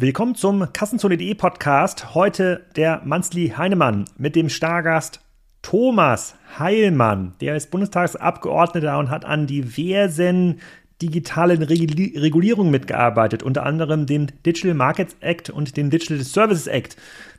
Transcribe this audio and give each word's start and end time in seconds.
Willkommen 0.00 0.36
zum 0.36 0.72
Kassenzone.de 0.72 1.34
Podcast. 1.34 2.14
Heute 2.14 2.64
der 2.76 3.02
Manzli 3.04 3.48
Heinemann 3.56 4.04
mit 4.16 4.36
dem 4.36 4.48
Stargast 4.48 5.18
Thomas 5.60 6.36
Heilmann. 6.56 7.34
Der 7.40 7.56
ist 7.56 7.72
Bundestagsabgeordneter 7.72 8.96
und 8.96 9.10
hat 9.10 9.24
an 9.24 9.48
diversen 9.48 10.60
digitalen 11.02 11.64
Regulierungen 11.64 12.70
mitgearbeitet, 12.70 13.42
unter 13.42 13.66
anderem 13.66 14.06
dem 14.06 14.28
Digital 14.46 14.74
Markets 14.74 15.16
Act 15.18 15.50
und 15.50 15.76
dem 15.76 15.90
Digital 15.90 16.20
Services 16.20 16.68
Act. 16.68 16.96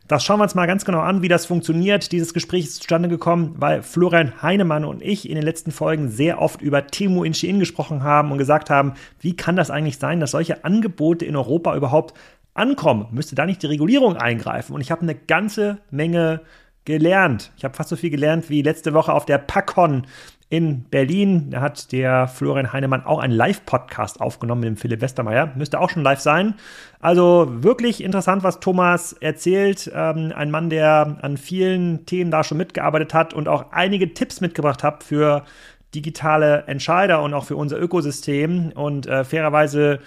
Das 0.10 0.23
schauen 0.25 0.39
wir 0.39 0.43
uns 0.43 0.55
mal 0.55 0.65
ganz 0.65 0.86
genau 0.86 1.00
an, 1.01 1.21
wie 1.21 1.28
das 1.28 1.46
funktioniert. 1.46 2.11
Dieses 2.11 2.33
Gespräch 2.33 2.65
ist 2.65 2.78
zustande 2.78 3.07
gekommen, 3.10 3.55
weil 3.57 3.83
Florian 3.83 4.41
Heinemann 4.41 4.83
und 4.83 5.04
ich 5.04 5.29
in 5.29 5.36
den 5.36 5.43
letzten 5.43 5.71
Folgen 5.71 6.10
sehr 6.10 6.41
oft 6.41 6.61
über 6.61 6.87
Temu 6.87 7.23
in 7.23 7.33
Shein 7.33 7.60
gesprochen 7.60 8.04
haben 8.04 8.32
und 8.32 8.37
gesagt 8.37 8.69
haben, 8.69 8.96
wie 9.21 9.36
kann 9.36 9.55
das 9.55 9.69
eigentlich 9.69 9.97
sein, 9.97 10.19
dass 10.19 10.32
solche 10.32 10.65
Angebote 10.65 11.25
in 11.25 11.36
Europa 11.36 11.75
überhaupt 11.75 12.15
ankommen, 12.59 13.07
müsste 13.11 13.36
da 13.36 13.45
nicht 13.45 13.63
die 13.63 13.68
Regulierung 13.68 14.18
eingreifen. 14.18 14.73
Und 14.73 14.81
ich 14.81 14.91
habe 14.91 15.01
eine 15.01 15.15
ganze 15.15 15.79
Menge 15.89 16.41
gelernt. 16.86 17.51
Ich 17.57 17.63
habe 17.63 17.75
fast 17.75 17.89
so 17.89 17.95
viel 17.95 18.09
gelernt 18.09 18.50
wie 18.50 18.61
letzte 18.61 18.93
Woche 18.93 19.13
auf 19.13 19.25
der 19.25 19.37
PACON 19.37 20.05
in 20.50 20.83
Berlin. 20.86 21.51
Da 21.51 21.61
hat 21.61 21.91
der 21.91 22.27
Florian 22.27 22.73
Heinemann 22.73 23.05
auch 23.05 23.19
einen 23.19 23.33
Live-Podcast 23.33 24.19
aufgenommen 24.19 24.61
mit 24.61 24.67
dem 24.69 24.77
Philipp 24.77 25.01
Westermeier. 25.01 25.53
Müsste 25.55 25.79
auch 25.79 25.91
schon 25.91 26.03
live 26.03 26.19
sein. 26.19 26.55
Also 27.00 27.47
wirklich 27.50 28.03
interessant, 28.03 28.43
was 28.43 28.59
Thomas 28.59 29.14
erzählt. 29.14 29.91
Ähm, 29.93 30.33
ein 30.36 30.50
Mann, 30.50 30.71
der 30.71 31.17
an 31.21 31.37
vielen 31.37 32.05
Themen 32.08 32.31
da 32.31 32.44
schon 32.44 32.58
mitgearbeitet 32.58 33.14
hat 33.14 33.33
und 33.33 33.47
auch 33.47 33.72
einige 33.72 34.14
Tipps 34.14 34.41
mitgebracht 34.41 34.83
hat 34.83 35.03
für 35.03 35.45
digitale 35.94 36.64
Entscheider 36.66 37.22
und 37.22 37.33
auch 37.36 37.45
für 37.45 37.55
unser 37.55 37.80
Ökosystem. 37.80 38.72
Und 38.73 39.06
äh, 39.06 39.23
fairerweise, 39.23 40.00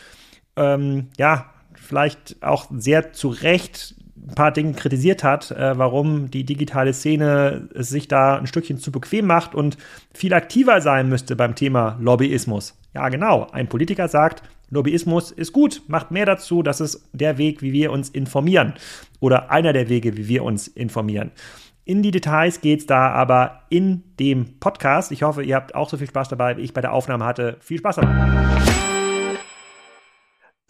ähm, 0.56 1.08
ja, 1.16 1.46
vielleicht 1.82 2.42
auch 2.42 2.66
sehr 2.70 3.12
zu 3.12 3.28
Recht 3.28 3.94
ein 4.28 4.34
paar 4.34 4.52
Dinge 4.52 4.72
kritisiert 4.74 5.24
hat, 5.24 5.50
äh, 5.50 5.76
warum 5.76 6.30
die 6.30 6.44
digitale 6.44 6.92
Szene 6.92 7.68
es 7.74 7.88
sich 7.88 8.08
da 8.08 8.36
ein 8.36 8.46
Stückchen 8.46 8.78
zu 8.78 8.92
bequem 8.92 9.26
macht 9.26 9.54
und 9.54 9.76
viel 10.14 10.32
aktiver 10.32 10.80
sein 10.80 11.08
müsste 11.08 11.34
beim 11.34 11.54
Thema 11.54 11.98
Lobbyismus. 12.00 12.78
Ja, 12.94 13.08
genau. 13.08 13.48
Ein 13.52 13.68
Politiker 13.68 14.08
sagt, 14.08 14.42
Lobbyismus 14.70 15.32
ist 15.32 15.52
gut, 15.52 15.82
macht 15.88 16.10
mehr 16.10 16.26
dazu, 16.26 16.62
das 16.62 16.80
ist 16.80 17.08
der 17.12 17.36
Weg, 17.36 17.62
wie 17.62 17.72
wir 17.72 17.90
uns 17.90 18.08
informieren 18.08 18.74
oder 19.20 19.50
einer 19.50 19.72
der 19.72 19.88
Wege, 19.88 20.16
wie 20.16 20.28
wir 20.28 20.44
uns 20.44 20.68
informieren. 20.68 21.32
In 21.84 22.02
die 22.02 22.12
Details 22.12 22.60
geht 22.60 22.80
es 22.80 22.86
da 22.86 23.10
aber 23.10 23.62
in 23.68 24.04
dem 24.20 24.60
Podcast. 24.60 25.10
Ich 25.10 25.24
hoffe, 25.24 25.42
ihr 25.42 25.56
habt 25.56 25.74
auch 25.74 25.90
so 25.90 25.96
viel 25.96 26.06
Spaß 26.06 26.28
dabei, 26.28 26.56
wie 26.56 26.62
ich 26.62 26.72
bei 26.72 26.80
der 26.80 26.92
Aufnahme 26.92 27.24
hatte. 27.24 27.56
Viel 27.60 27.78
Spaß 27.78 27.96
dabei. 27.96 28.91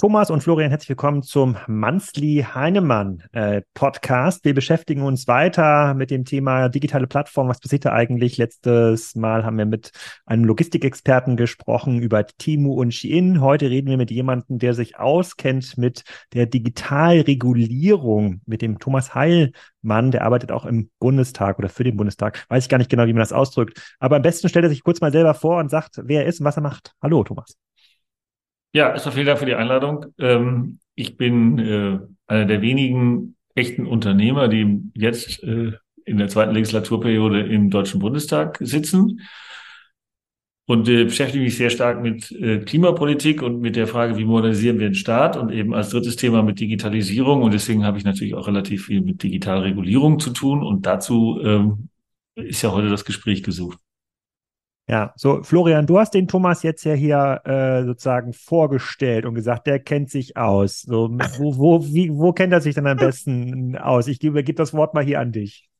Thomas 0.02 0.30
und 0.32 0.42
Florian, 0.42 0.70
herzlich 0.70 0.88
willkommen 0.88 1.22
zum 1.22 1.56
Manzli 1.68 2.44
Heinemann 2.52 3.22
äh, 3.30 3.62
Podcast. 3.72 4.44
Wir 4.44 4.52
beschäftigen 4.52 5.02
uns 5.02 5.28
weiter 5.28 5.94
mit 5.94 6.10
dem 6.10 6.24
Thema 6.24 6.68
digitale 6.68 7.06
Plattform. 7.06 7.46
Was 7.46 7.60
passiert 7.60 7.84
da 7.84 7.92
eigentlich? 7.92 8.36
Letztes 8.36 9.14
Mal 9.14 9.44
haben 9.44 9.58
wir 9.58 9.64
mit 9.64 9.92
einem 10.26 10.44
Logistikexperten 10.44 11.36
gesprochen 11.36 12.02
über 12.02 12.26
Timu 12.26 12.72
und 12.72 12.92
Shein. 12.92 13.40
Heute 13.40 13.70
reden 13.70 13.90
wir 13.90 13.96
mit 13.96 14.10
jemandem, 14.10 14.58
der 14.58 14.74
sich 14.74 14.98
auskennt 14.98 15.78
mit 15.78 16.02
der 16.32 16.46
Digitalregulierung, 16.46 18.40
mit 18.44 18.60
dem 18.60 18.80
Thomas 18.80 19.14
Heilmann. 19.14 20.10
Der 20.10 20.24
arbeitet 20.24 20.50
auch 20.50 20.66
im 20.66 20.90
Bundestag 20.98 21.60
oder 21.60 21.68
für 21.68 21.84
den 21.84 21.96
Bundestag. 21.96 22.44
Weiß 22.48 22.64
ich 22.64 22.68
gar 22.68 22.78
nicht 22.78 22.90
genau, 22.90 23.06
wie 23.06 23.12
man 23.12 23.20
das 23.20 23.32
ausdrückt. 23.32 23.80
Aber 24.00 24.16
am 24.16 24.22
besten 24.22 24.48
stellt 24.48 24.64
er 24.64 24.70
sich 24.70 24.82
kurz 24.82 25.00
mal 25.00 25.12
selber 25.12 25.34
vor 25.34 25.60
und 25.60 25.70
sagt, 25.70 26.00
wer 26.02 26.22
er 26.22 26.26
ist 26.26 26.40
und 26.40 26.46
was 26.46 26.56
er 26.56 26.62
macht. 26.62 26.92
Hallo, 27.00 27.22
Thomas. 27.22 27.56
Ja, 28.72 28.90
erstmal 28.90 29.14
vielen 29.14 29.26
Dank 29.26 29.38
für 29.38 29.46
die 29.46 29.54
Einladung. 29.54 30.06
Ähm, 30.18 30.78
ich 30.94 31.16
bin 31.16 31.58
äh, 31.58 31.98
einer 32.26 32.46
der 32.46 32.62
wenigen 32.62 33.36
echten 33.54 33.86
Unternehmer, 33.86 34.48
die 34.48 34.90
jetzt 34.94 35.42
äh, 35.42 35.72
in 36.04 36.16
der 36.18 36.28
zweiten 36.28 36.54
Legislaturperiode 36.54 37.40
im 37.42 37.70
Deutschen 37.70 38.00
Bundestag 38.00 38.58
sitzen 38.60 39.20
und 40.66 40.88
äh, 40.88 41.04
beschäftige 41.04 41.44
mich 41.44 41.56
sehr 41.56 41.70
stark 41.70 42.02
mit 42.02 42.30
äh, 42.32 42.58
Klimapolitik 42.60 43.42
und 43.42 43.60
mit 43.60 43.76
der 43.76 43.86
Frage, 43.86 44.16
wie 44.16 44.24
modernisieren 44.24 44.78
wir 44.78 44.88
den 44.88 44.94
Staat 44.94 45.36
und 45.36 45.50
eben 45.50 45.74
als 45.74 45.90
drittes 45.90 46.16
Thema 46.16 46.42
mit 46.42 46.60
Digitalisierung. 46.60 47.42
Und 47.42 47.52
deswegen 47.52 47.84
habe 47.84 47.98
ich 47.98 48.04
natürlich 48.04 48.34
auch 48.34 48.46
relativ 48.46 48.86
viel 48.86 49.02
mit 49.02 49.22
Digitalregulierung 49.22 50.18
zu 50.18 50.30
tun 50.30 50.62
und 50.62 50.86
dazu 50.86 51.40
ähm, 51.44 51.88
ist 52.36 52.62
ja 52.62 52.72
heute 52.72 52.88
das 52.88 53.04
Gespräch 53.04 53.42
gesucht. 53.42 53.78
Ja, 54.92 55.14
so 55.16 55.42
Florian, 55.42 55.86
du 55.86 55.98
hast 55.98 56.12
den 56.12 56.28
Thomas 56.28 56.62
jetzt 56.62 56.84
ja 56.84 56.92
hier 56.92 57.40
äh, 57.46 57.82
sozusagen 57.82 58.34
vorgestellt 58.34 59.24
und 59.24 59.34
gesagt, 59.34 59.66
der 59.66 59.78
kennt 59.78 60.10
sich 60.10 60.36
aus. 60.36 60.82
So, 60.82 61.08
wo, 61.38 61.56
wo, 61.56 61.82
wie, 61.86 62.10
wo 62.12 62.34
kennt 62.34 62.52
er 62.52 62.60
sich 62.60 62.74
denn 62.74 62.86
am 62.86 62.96
besten 62.98 63.74
aus? 63.78 64.06
Ich 64.06 64.20
gebe, 64.20 64.44
gebe 64.44 64.58
das 64.58 64.74
Wort 64.74 64.92
mal 64.92 65.02
hier 65.02 65.18
an 65.18 65.32
dich. 65.32 65.70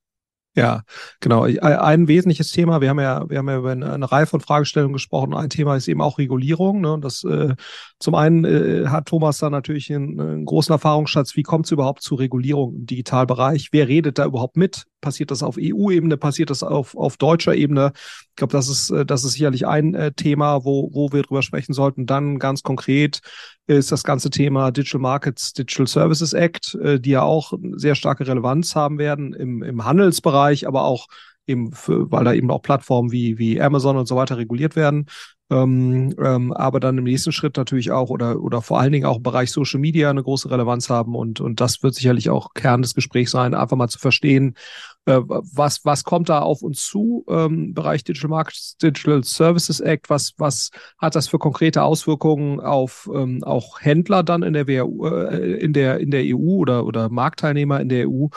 Ja, 0.54 0.82
genau. 1.20 1.44
Ein 1.44 2.08
wesentliches 2.08 2.50
Thema, 2.50 2.82
wir 2.82 2.90
haben 2.90 3.00
ja, 3.00 3.28
wir 3.28 3.38
haben 3.38 3.48
ja 3.48 3.56
über 3.56 3.70
eine 3.70 4.12
Reihe 4.12 4.26
von 4.26 4.40
Fragestellungen 4.40 4.92
gesprochen. 4.92 5.32
Ein 5.32 5.48
Thema 5.48 5.76
ist 5.76 5.88
eben 5.88 6.02
auch 6.02 6.18
Regulierung. 6.18 6.82
Ne? 6.82 6.98
Das 7.00 7.24
äh, 7.24 7.54
zum 7.98 8.14
einen 8.14 8.44
äh, 8.44 8.88
hat 8.88 9.06
Thomas 9.06 9.38
da 9.38 9.48
natürlich 9.48 9.90
einen, 9.90 10.20
einen 10.20 10.44
großen 10.44 10.74
Erfahrungsschatz. 10.74 11.36
Wie 11.36 11.42
kommt 11.42 11.64
es 11.64 11.72
überhaupt 11.72 12.02
zu 12.02 12.16
Regulierung 12.16 12.74
im 12.74 12.86
Digitalbereich? 12.86 13.68
Wer 13.72 13.88
redet 13.88 14.18
da 14.18 14.26
überhaupt 14.26 14.58
mit? 14.58 14.84
Passiert 15.00 15.30
das 15.30 15.42
auf 15.42 15.56
EU-Ebene? 15.58 16.18
Passiert 16.18 16.50
das 16.50 16.62
auf, 16.62 16.94
auf 16.96 17.16
deutscher 17.16 17.54
Ebene? 17.54 17.92
Ich 17.94 18.36
glaube, 18.36 18.52
das 18.52 18.68
ist, 18.68 18.90
äh, 18.90 19.06
das 19.06 19.24
ist 19.24 19.32
sicherlich 19.32 19.66
ein 19.66 19.94
äh, 19.94 20.12
Thema, 20.12 20.66
wo, 20.66 20.90
wo 20.92 21.12
wir 21.12 21.22
drüber 21.22 21.40
sprechen 21.40 21.72
sollten. 21.72 22.04
Dann 22.04 22.38
ganz 22.38 22.62
konkret 22.62 23.20
ist 23.76 23.92
das 23.92 24.04
ganze 24.04 24.30
Thema 24.30 24.70
Digital 24.70 25.00
Markets, 25.00 25.52
Digital 25.52 25.86
Services 25.86 26.32
Act, 26.32 26.74
äh, 26.76 27.00
die 27.00 27.10
ja 27.10 27.22
auch 27.22 27.52
sehr 27.74 27.94
starke 27.94 28.26
Relevanz 28.26 28.74
haben 28.74 28.98
werden 28.98 29.32
im, 29.32 29.62
im 29.62 29.84
Handelsbereich, 29.84 30.66
aber 30.66 30.84
auch 30.84 31.08
eben 31.46 31.72
für, 31.72 32.10
weil 32.10 32.24
da 32.24 32.32
eben 32.32 32.50
auch 32.50 32.62
Plattformen 32.62 33.10
wie, 33.10 33.38
wie 33.38 33.60
Amazon 33.60 33.96
und 33.96 34.06
so 34.06 34.16
weiter 34.16 34.36
reguliert 34.36 34.76
werden. 34.76 35.06
Ähm, 35.50 36.14
ähm, 36.18 36.52
aber 36.52 36.80
dann 36.80 36.96
im 36.96 37.04
nächsten 37.04 37.32
Schritt 37.32 37.56
natürlich 37.56 37.90
auch 37.90 38.08
oder, 38.08 38.40
oder 38.40 38.62
vor 38.62 38.80
allen 38.80 38.92
Dingen 38.92 39.04
auch 39.04 39.18
im 39.18 39.22
Bereich 39.22 39.50
Social 39.50 39.80
Media 39.80 40.08
eine 40.08 40.22
große 40.22 40.50
Relevanz 40.50 40.88
haben 40.88 41.14
und, 41.14 41.40
und 41.40 41.60
das 41.60 41.82
wird 41.82 41.94
sicherlich 41.94 42.30
auch 42.30 42.54
Kern 42.54 42.80
des 42.80 42.94
Gesprächs 42.94 43.32
sein, 43.32 43.54
einfach 43.54 43.76
mal 43.76 43.88
zu 43.88 43.98
verstehen, 43.98 44.54
was, 45.04 45.84
was 45.84 46.04
kommt 46.04 46.28
da 46.28 46.40
auf 46.40 46.62
uns 46.62 46.84
zu, 46.84 47.24
ähm, 47.28 47.74
Bereich 47.74 48.04
Digital 48.04 48.30
Markets, 48.30 48.76
Digital 48.76 49.24
Services 49.24 49.80
Act, 49.80 50.08
was, 50.10 50.32
was 50.38 50.70
hat 50.98 51.16
das 51.16 51.28
für 51.28 51.38
konkrete 51.38 51.82
Auswirkungen 51.82 52.60
auf 52.60 53.10
ähm, 53.12 53.42
auch 53.42 53.80
Händler 53.80 54.22
dann 54.22 54.42
in 54.42 54.52
der, 54.52 54.68
WU, 54.68 55.06
äh, 55.06 55.56
in 55.56 55.72
der, 55.72 55.98
in 55.98 56.10
der 56.10 56.22
EU 56.24 56.60
oder, 56.60 56.86
oder 56.86 57.08
Marktteilnehmer 57.08 57.80
in 57.80 57.88
der 57.88 58.08
EU 58.08 58.28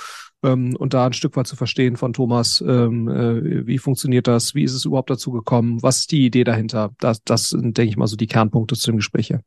ähm, 0.44 0.76
und 0.76 0.94
da 0.94 1.06
ein 1.06 1.14
Stück 1.14 1.36
weit 1.36 1.48
zu 1.48 1.56
verstehen 1.56 1.98
von 1.98 2.14
Thomas, 2.14 2.64
ähm, 2.66 3.08
äh, 3.10 3.68
wie 3.68 3.78
funktioniert 3.78 4.28
das, 4.28 4.56
wie 4.56 4.64
ist 4.64 4.74
es 4.74 4.86
überhaupt 4.86 5.10
dazu 5.10 5.32
gekommen, 5.32 5.84
was 5.84 6.00
ist 6.00 6.12
die 6.12 6.26
Idee 6.26 6.44
dahinter, 6.44 6.94
das, 7.00 7.24
das 7.24 7.50
sind, 7.50 7.78
denke 7.78 7.90
ich 7.90 7.98
mal, 7.98 8.08
so 8.08 8.16
die 8.16 8.28
Kernpunkte 8.28 8.76
zu 8.76 8.92
dem 8.92 8.98
Gespräch 8.98 9.28
hier. 9.28 9.42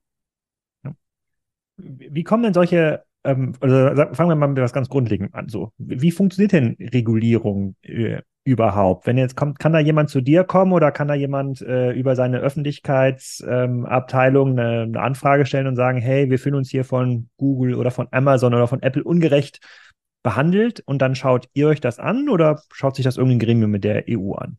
Wie 1.77 2.25
kommen 2.25 2.43
denn 2.43 2.55
solche 2.55 3.05
ähm, 3.25 3.55
also 3.61 4.15
fangen 4.15 4.31
wir 4.31 4.37
mal 4.37 4.47
mit 4.49 4.59
was 4.59 4.73
ganz 4.73 4.89
Grundlegendem 4.89 5.34
an. 5.34 5.49
So, 5.49 5.73
wie 5.79 6.11
funktioniert 6.11 6.53
denn 6.53 6.77
Regulierung 6.81 7.77
äh, 7.83 8.23
überhaupt? 8.45 9.06
Wenn 9.06 9.19
jetzt 9.19 9.37
kommt, 9.37 9.59
kann 9.59 9.73
da 9.73 9.81
jemand 9.81 10.11
zu 10.11 10.21
dir 10.21 10.45
kommen 10.45 10.73
oder 10.73 10.93
kann 10.93 11.09
da 11.09 11.15
jemand 11.15 11.61
äh, 11.62 11.91
über 11.93 12.15
seine 12.17 12.39
Öffentlichkeitsabteilung 12.39 14.51
ähm, 14.51 14.59
eine, 14.59 14.83
eine, 14.83 15.01
Anfrage 15.01 15.47
stellen 15.47 15.67
und 15.67 15.77
sagen, 15.77 16.01
hey, 16.01 16.31
wir 16.31 16.39
fühlen 16.39 16.55
uns 16.55 16.71
hier 16.71 16.84
von 16.84 17.28
Google 17.37 17.75
oder 17.75 17.91
von 17.91 18.09
Amazon 18.11 18.55
oder 18.55 18.69
von 18.69 18.83
Apple 18.83 19.05
ungerecht 19.05 19.61
behandelt 20.23 20.81
und 20.81 21.01
dann 21.01 21.15
schaut 21.15 21.49
ihr 21.55 21.69
euch 21.69 21.81
das 21.81 21.99
an 21.99 22.28
oder 22.28 22.61
schaut 22.73 22.97
sich 22.97 23.05
das 23.05 23.17
irgendein 23.17 23.41
Gremium 23.41 23.71
mit 23.71 23.84
der 23.84 24.05
EU 24.09 24.34
an? 24.34 24.59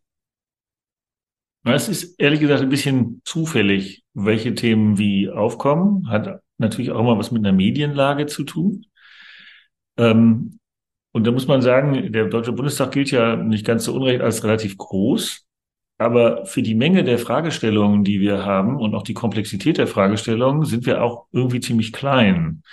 Es 1.66 1.90
ist 1.90 2.20
ehrlich 2.20 2.40
gesagt 2.40 2.62
ein 2.62 2.70
bisschen 2.70 3.22
zufällig, 3.26 4.04
welche 4.14 4.56
Themen 4.56 4.98
wie 4.98 5.30
aufkommen. 5.30 6.10
Hat 6.10 6.40
natürlich 6.60 6.92
auch 6.92 7.00
immer 7.00 7.18
was 7.18 7.32
mit 7.32 7.46
einer 7.46 7.56
Medienlage 7.56 8.26
zu 8.26 8.44
tun. 8.44 8.86
Ähm, 9.98 10.60
und 11.12 11.26
da 11.26 11.32
muss 11.32 11.48
man 11.48 11.62
sagen, 11.62 12.12
der 12.12 12.26
Deutsche 12.26 12.52
Bundestag 12.52 12.92
gilt 12.92 13.12
ja 13.12 13.36
nicht 13.36 13.66
ganz 13.66 13.86
so 13.86 13.96
unrecht 13.96 14.22
als 14.22 14.44
relativ 14.44 14.78
groß. 14.78 15.46
Aber 15.98 16.46
für 16.46 16.62
die 16.62 16.76
Menge 16.76 17.04
der 17.04 17.20
Fragestellungen, 17.20 18.06
die 18.06 18.22
wir 18.22 18.46
haben 18.46 18.78
und 18.78 18.96
auch 18.96 19.04
die 19.04 19.14
Komplexität 19.14 19.78
der 19.78 19.88
Fragestellungen, 19.88 20.64
sind 20.64 20.86
wir 20.86 21.04
auch 21.04 21.28
irgendwie 21.32 21.60
ziemlich 21.60 21.92
klein. 21.92 22.64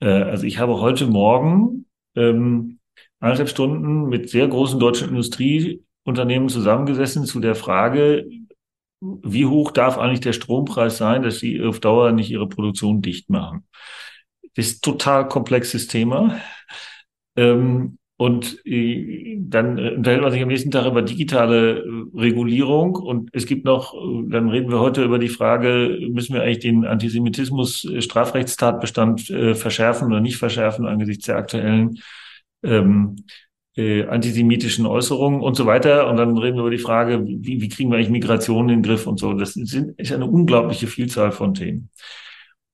Äh, 0.00 0.08
also 0.08 0.44
ich 0.44 0.58
habe 0.58 0.80
heute 0.80 1.06
Morgen 1.06 1.86
ähm, 2.14 2.78
eineinhalb 3.18 3.48
Stunden 3.48 4.08
mit 4.08 4.30
sehr 4.30 4.46
großen 4.46 4.78
deutschen 4.78 5.08
Industrieunternehmen 5.08 6.48
zusammengesessen 6.48 7.24
zu 7.24 7.40
der 7.40 7.54
Frage, 7.54 8.26
wie 9.00 9.46
hoch 9.46 9.70
darf 9.72 9.98
eigentlich 9.98 10.20
der 10.20 10.32
Strompreis 10.34 10.98
sein, 10.98 11.22
dass 11.22 11.38
sie 11.40 11.60
auf 11.62 11.80
Dauer 11.80 12.12
nicht 12.12 12.30
ihre 12.30 12.48
Produktion 12.48 13.00
dicht 13.02 13.30
machen? 13.30 13.64
Das 14.54 14.66
ist 14.66 14.84
total 14.84 15.28
komplexes 15.28 15.86
Thema. 15.86 16.40
Ähm, 17.36 17.96
Und 18.16 18.58
äh, 18.66 19.38
dann 19.40 19.78
unterhält 19.78 20.20
man 20.20 20.30
sich 20.30 20.42
am 20.42 20.48
nächsten 20.48 20.70
Tag 20.70 20.84
über 20.86 21.00
digitale 21.00 21.78
äh, 21.78 21.82
Regulierung. 22.14 22.96
Und 22.96 23.30
es 23.32 23.46
gibt 23.46 23.64
noch, 23.64 23.94
äh, 23.94 24.24
dann 24.28 24.50
reden 24.50 24.70
wir 24.70 24.80
heute 24.80 25.02
über 25.04 25.18
die 25.18 25.30
Frage, 25.30 25.98
müssen 26.10 26.34
wir 26.34 26.42
eigentlich 26.42 26.58
den 26.58 26.84
Antisemitismus-Strafrechtstatbestand 26.84 29.22
verschärfen 29.54 30.08
oder 30.08 30.20
nicht 30.20 30.36
verschärfen 30.36 30.84
angesichts 30.84 31.24
der 31.26 31.36
aktuellen 31.36 31.98
ähm, 32.62 33.16
äh, 33.76 34.04
antisemitischen 34.04 34.86
Äußerungen 34.86 35.40
und 35.40 35.54
so 35.54 35.66
weiter. 35.66 36.08
Und 36.08 36.16
dann 36.16 36.36
reden 36.36 36.56
wir 36.56 36.62
über 36.62 36.70
die 36.70 36.78
Frage, 36.78 37.24
wie, 37.24 37.60
wie 37.60 37.68
kriegen 37.68 37.90
wir 37.90 37.96
eigentlich 37.96 38.10
Migration 38.10 38.68
in 38.68 38.78
den 38.78 38.82
Griff 38.82 39.06
und 39.06 39.18
so. 39.18 39.32
Das 39.34 39.54
sind, 39.54 39.98
ist 39.98 40.12
eine 40.12 40.26
unglaubliche 40.26 40.86
Vielzahl 40.86 41.32
von 41.32 41.54
Themen. 41.54 41.90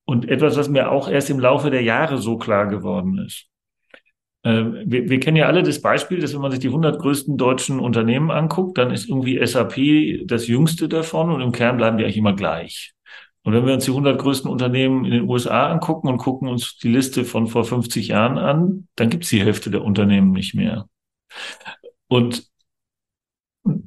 Und 0.05 0.29
etwas, 0.29 0.57
was 0.57 0.69
mir 0.69 0.91
auch 0.91 1.09
erst 1.09 1.31
im 1.31 1.41
Laufe 1.41 1.71
der 1.71 1.83
Jahre 1.83 2.19
so 2.19 2.39
klar 2.39 2.67
geworden 2.67 3.19
ist. 3.19 3.49
Ähm, 4.45 4.83
wir, 4.87 5.09
wir 5.09 5.21
kennen 5.21 5.37
ja 5.37 5.47
alle 5.47 5.63
das 5.63 5.81
Beispiel, 5.81 6.21
dass 6.21 6.33
wenn 6.33 6.41
man 6.41 6.53
sich 6.53 6.61
die 6.61 6.69
100 6.69 7.01
größten 7.01 7.37
deutschen 7.37 7.81
Unternehmen 7.81 8.31
anguckt, 8.31 8.79
dann 8.79 8.93
ist 8.93 9.09
irgendwie 9.09 9.45
SAP 9.45 10.27
das 10.27 10.47
jüngste 10.47 10.89
davon 10.89 11.31
und 11.31 11.41
im 11.41 11.53
Kern 11.53 11.77
bleiben 11.77 11.99
die 11.99 12.05
eigentlich 12.05 12.17
immer 12.17 12.37
gleich. 12.37 12.96
Und 13.47 13.53
wenn 13.53 13.65
wir 13.65 13.75
uns 13.75 13.85
die 13.85 13.93
100 13.93 14.19
größten 14.19 14.51
Unternehmen 14.51 15.05
in 15.05 15.13
den 15.13 15.29
USA 15.29 15.71
angucken 15.71 16.09
und 16.09 16.19
gucken 16.19 16.49
uns 16.49 16.79
die 16.79 16.89
Liste 16.89 17.25
von 17.25 17.47
vor 17.47 17.65
50 17.65 18.09
Jahren 18.09 18.39
an, 18.39 18.89
dann 18.97 19.09
gibt 19.09 19.23
es 19.23 19.31
die 19.31 19.41
Hälfte 19.41 19.71
der 19.71 19.85
Unternehmen 19.85 20.33
nicht 20.33 20.57
mehr. 20.57 20.89
Und 22.09 22.51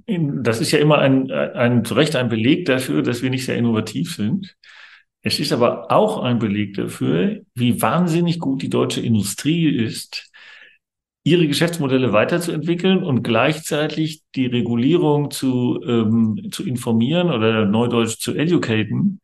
das 0.06 0.62
ist 0.62 0.72
ja 0.72 0.80
immer 0.80 1.00
ein, 1.00 1.30
ein, 1.30 1.84
zu 1.84 1.94
Recht 1.94 2.16
ein 2.16 2.30
Beleg 2.30 2.68
dafür, 2.68 3.02
dass 3.02 3.22
wir 3.22 3.30
nicht 3.30 3.44
sehr 3.44 3.58
innovativ 3.58 4.16
sind. 4.16 4.56
Es 5.24 5.42
ist 5.42 5.52
aber 5.52 5.92
auch 5.92 6.24
ein 6.24 6.40
Beleg 6.40 6.76
dafür, 6.76 7.42
wie 7.54 7.82
wahnsinnig 7.82 8.40
gut 8.40 8.62
die 8.62 8.70
deutsche 8.70 9.02
Industrie 9.02 9.68
ist, 9.68 10.32
ihre 11.26 11.50
Geschäftsmodelle 11.50 12.14
weiterzuentwickeln 12.14 13.04
und 13.04 13.24
gleichzeitig 13.24 14.22
die 14.36 14.46
Regulierung 14.46 15.32
zu, 15.32 15.82
ähm, 15.86 16.48
zu 16.50 16.66
informieren 16.66 17.30
oder 17.30 17.66
neudeutsch 17.66 18.20
zu 18.20 18.36
educaten, 18.36 19.20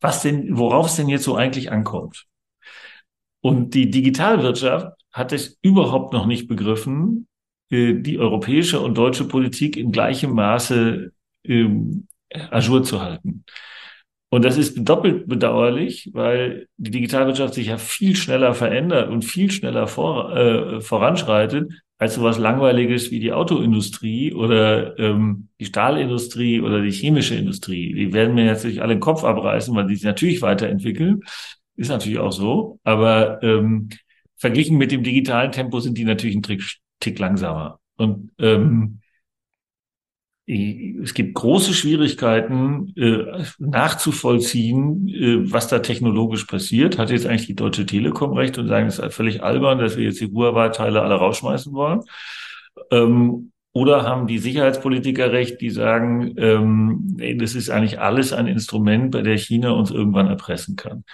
was 0.00 0.22
denn, 0.22 0.56
worauf 0.56 0.86
es 0.86 0.96
denn 0.96 1.08
jetzt 1.08 1.24
so 1.24 1.36
eigentlich 1.36 1.70
ankommt. 1.70 2.26
Und 3.40 3.74
die 3.74 3.90
Digitalwirtschaft 3.90 4.88
hat 5.12 5.32
es 5.32 5.58
überhaupt 5.62 6.12
noch 6.12 6.26
nicht 6.26 6.48
begriffen, 6.48 7.26
äh, 7.70 7.94
die 7.94 8.18
europäische 8.18 8.80
und 8.80 8.96
deutsche 8.96 9.24
Politik 9.24 9.76
in 9.76 9.92
gleichem 9.92 10.32
Maße 10.32 11.12
ähm, 11.44 12.06
ajour 12.50 12.82
zu 12.82 13.00
halten. 13.00 13.44
Und 14.32 14.44
das 14.44 14.56
ist 14.56 14.76
doppelt 14.76 15.26
bedauerlich, 15.26 16.10
weil 16.12 16.68
die 16.76 16.92
Digitalwirtschaft 16.92 17.54
sich 17.54 17.66
ja 17.66 17.78
viel 17.78 18.14
schneller 18.14 18.54
verändert 18.54 19.10
und 19.10 19.24
viel 19.24 19.50
schneller 19.50 19.88
vor, 19.88 20.36
äh, 20.36 20.80
voranschreitet 20.80 21.72
als 22.00 22.14
sowas 22.14 22.38
Langweiliges 22.38 23.10
wie 23.10 23.20
die 23.20 23.32
Autoindustrie 23.32 24.32
oder 24.32 24.98
ähm, 24.98 25.48
die 25.60 25.66
Stahlindustrie 25.66 26.62
oder 26.62 26.80
die 26.80 26.92
chemische 26.92 27.34
Industrie. 27.34 27.92
Die 27.92 28.14
werden 28.14 28.34
mir 28.34 28.46
natürlich 28.46 28.80
alle 28.80 28.94
den 28.94 29.00
Kopf 29.00 29.22
abreißen, 29.22 29.74
weil 29.76 29.86
die 29.86 29.96
sich 29.96 30.04
natürlich 30.04 30.40
weiterentwickeln. 30.40 31.20
Ist 31.76 31.90
natürlich 31.90 32.18
auch 32.18 32.32
so. 32.32 32.80
Aber 32.84 33.42
ähm, 33.42 33.90
verglichen 34.38 34.78
mit 34.78 34.92
dem 34.92 35.02
digitalen 35.02 35.52
Tempo 35.52 35.78
sind 35.80 35.98
die 35.98 36.04
natürlich 36.04 36.36
ein 36.36 36.42
Trick, 36.42 36.62
Tick 37.00 37.18
langsamer. 37.18 37.80
Und 37.98 38.30
ähm, 38.38 39.00
es 40.50 41.14
gibt 41.14 41.34
große 41.34 41.74
Schwierigkeiten 41.74 42.92
äh, 42.96 43.44
nachzuvollziehen, 43.58 45.08
äh, 45.08 45.52
was 45.52 45.68
da 45.68 45.78
technologisch 45.78 46.44
passiert. 46.44 46.98
Hat 46.98 47.10
jetzt 47.10 47.26
eigentlich 47.26 47.46
die 47.46 47.54
Deutsche 47.54 47.86
Telekom 47.86 48.32
recht 48.32 48.58
und 48.58 48.66
sagen, 48.66 48.86
es 48.88 48.98
ist 48.98 49.14
völlig 49.14 49.42
albern, 49.42 49.78
dass 49.78 49.96
wir 49.96 50.04
jetzt 50.04 50.20
die 50.20 50.30
Huawei-Teile 50.32 51.02
alle 51.02 51.14
rausschmeißen 51.14 51.72
wollen? 51.72 52.00
Ähm, 52.90 53.52
oder 53.72 54.02
haben 54.02 54.26
die 54.26 54.38
Sicherheitspolitiker 54.38 55.30
recht, 55.30 55.60
die 55.60 55.70
sagen, 55.70 56.34
ähm, 56.36 57.16
das 57.38 57.54
ist 57.54 57.70
eigentlich 57.70 58.00
alles 58.00 58.32
ein 58.32 58.48
Instrument, 58.48 59.12
bei 59.12 59.22
der 59.22 59.38
China 59.38 59.70
uns 59.70 59.92
irgendwann 59.92 60.26
erpressen 60.26 60.74
kann? 60.74 61.04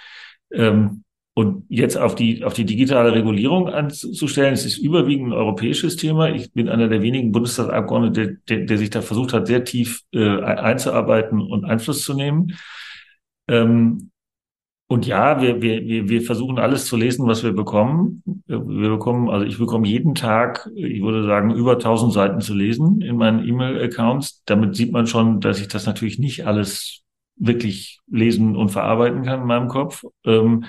Ähm, 0.51 1.03
und 1.37 1.65
jetzt 1.69 1.99
auf 1.99 2.15
die, 2.15 2.43
auf 2.43 2.55
die 2.55 2.65
digitale 2.65 3.13
Regulierung 3.13 3.69
anzustellen, 3.69 4.55
es 4.55 4.65
ist 4.65 4.79
überwiegend 4.79 5.27
ein 5.27 5.33
europäisches 5.33 5.95
Thema. 5.95 6.29
Ich 6.29 6.51
bin 6.51 6.67
einer 6.67 6.87
der 6.87 7.03
wenigen 7.03 7.31
Bundestagsabgeordneten, 7.31 8.41
der, 8.47 8.57
der, 8.57 8.65
der 8.65 8.77
sich 8.79 8.89
da 8.89 9.03
versucht 9.03 9.33
hat, 9.33 9.45
sehr 9.45 9.63
tief 9.63 10.01
äh, 10.13 10.41
einzuarbeiten 10.41 11.39
und 11.39 11.63
Einfluss 11.63 12.01
zu 12.01 12.15
nehmen. 12.15 12.57
Ähm, 13.47 14.09
und 14.87 15.05
ja, 15.05 15.39
wir, 15.39 15.61
wir, 15.61 16.09
wir 16.09 16.21
versuchen 16.23 16.57
alles 16.57 16.87
zu 16.87 16.97
lesen, 16.97 17.27
was 17.27 17.43
wir 17.43 17.53
bekommen. 17.53 18.23
Wir 18.47 18.89
bekommen, 18.89 19.29
also 19.29 19.45
ich 19.45 19.59
bekomme 19.59 19.87
jeden 19.87 20.15
Tag, 20.15 20.67
ich 20.73 21.03
würde 21.03 21.23
sagen, 21.27 21.53
über 21.53 21.73
1000 21.73 22.13
Seiten 22.13 22.41
zu 22.41 22.55
lesen 22.55 23.01
in 23.01 23.15
meinen 23.15 23.47
E-Mail-Accounts. 23.47 24.41
Damit 24.45 24.75
sieht 24.75 24.91
man 24.91 25.05
schon, 25.05 25.39
dass 25.39 25.61
ich 25.61 25.67
das 25.67 25.85
natürlich 25.85 26.17
nicht 26.17 26.47
alles 26.47 27.03
wirklich 27.35 27.99
lesen 28.09 28.55
und 28.55 28.69
verarbeiten 28.69 29.21
kann 29.21 29.41
in 29.41 29.47
meinem 29.47 29.67
Kopf. 29.67 30.03
Ähm, 30.25 30.65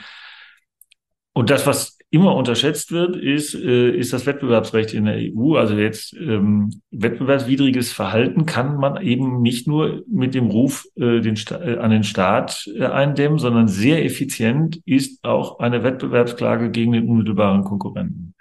und 1.38 1.50
das, 1.50 1.68
was 1.68 1.96
immer 2.10 2.34
unterschätzt 2.34 2.90
wird, 2.90 3.14
ist, 3.14 3.54
äh, 3.54 3.90
ist 3.92 4.12
das 4.12 4.26
Wettbewerbsrecht 4.26 4.92
in 4.92 5.04
der 5.04 5.18
EU. 5.18 5.54
Also 5.54 5.76
jetzt 5.76 6.12
ähm, 6.14 6.82
wettbewerbswidriges 6.90 7.92
Verhalten 7.92 8.44
kann 8.44 8.76
man 8.76 9.00
eben 9.00 9.40
nicht 9.40 9.68
nur 9.68 10.02
mit 10.08 10.34
dem 10.34 10.48
Ruf 10.48 10.86
äh, 10.96 11.20
den 11.20 11.38
äh, 11.50 11.76
an 11.76 11.92
den 11.92 12.02
Staat 12.02 12.68
äh, 12.74 12.86
eindämmen, 12.86 13.38
sondern 13.38 13.68
sehr 13.68 14.04
effizient 14.04 14.82
ist 14.84 15.22
auch 15.22 15.60
eine 15.60 15.84
Wettbewerbsklage 15.84 16.72
gegen 16.72 16.90
den 16.90 17.08
unmittelbaren 17.08 17.62
Konkurrenten. 17.62 18.34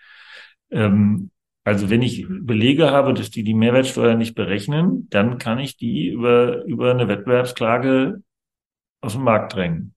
Ähm, 0.71 1.29
also 1.65 1.91
wenn 1.91 2.01
ich 2.01 2.25
Belege 2.27 2.89
habe, 2.89 3.13
dass 3.13 3.29
die 3.29 3.43
die 3.43 3.53
Mehrwertsteuer 3.53 4.15
nicht 4.15 4.33
berechnen, 4.33 5.07
dann 5.11 5.37
kann 5.37 5.59
ich 5.59 5.77
die 5.77 6.07
über, 6.07 6.65
über 6.65 6.89
eine 6.89 7.07
Wettbewerbsklage 7.07 8.23
aus 9.01 9.13
dem 9.13 9.21
Markt 9.21 9.53
drängen 9.53 9.93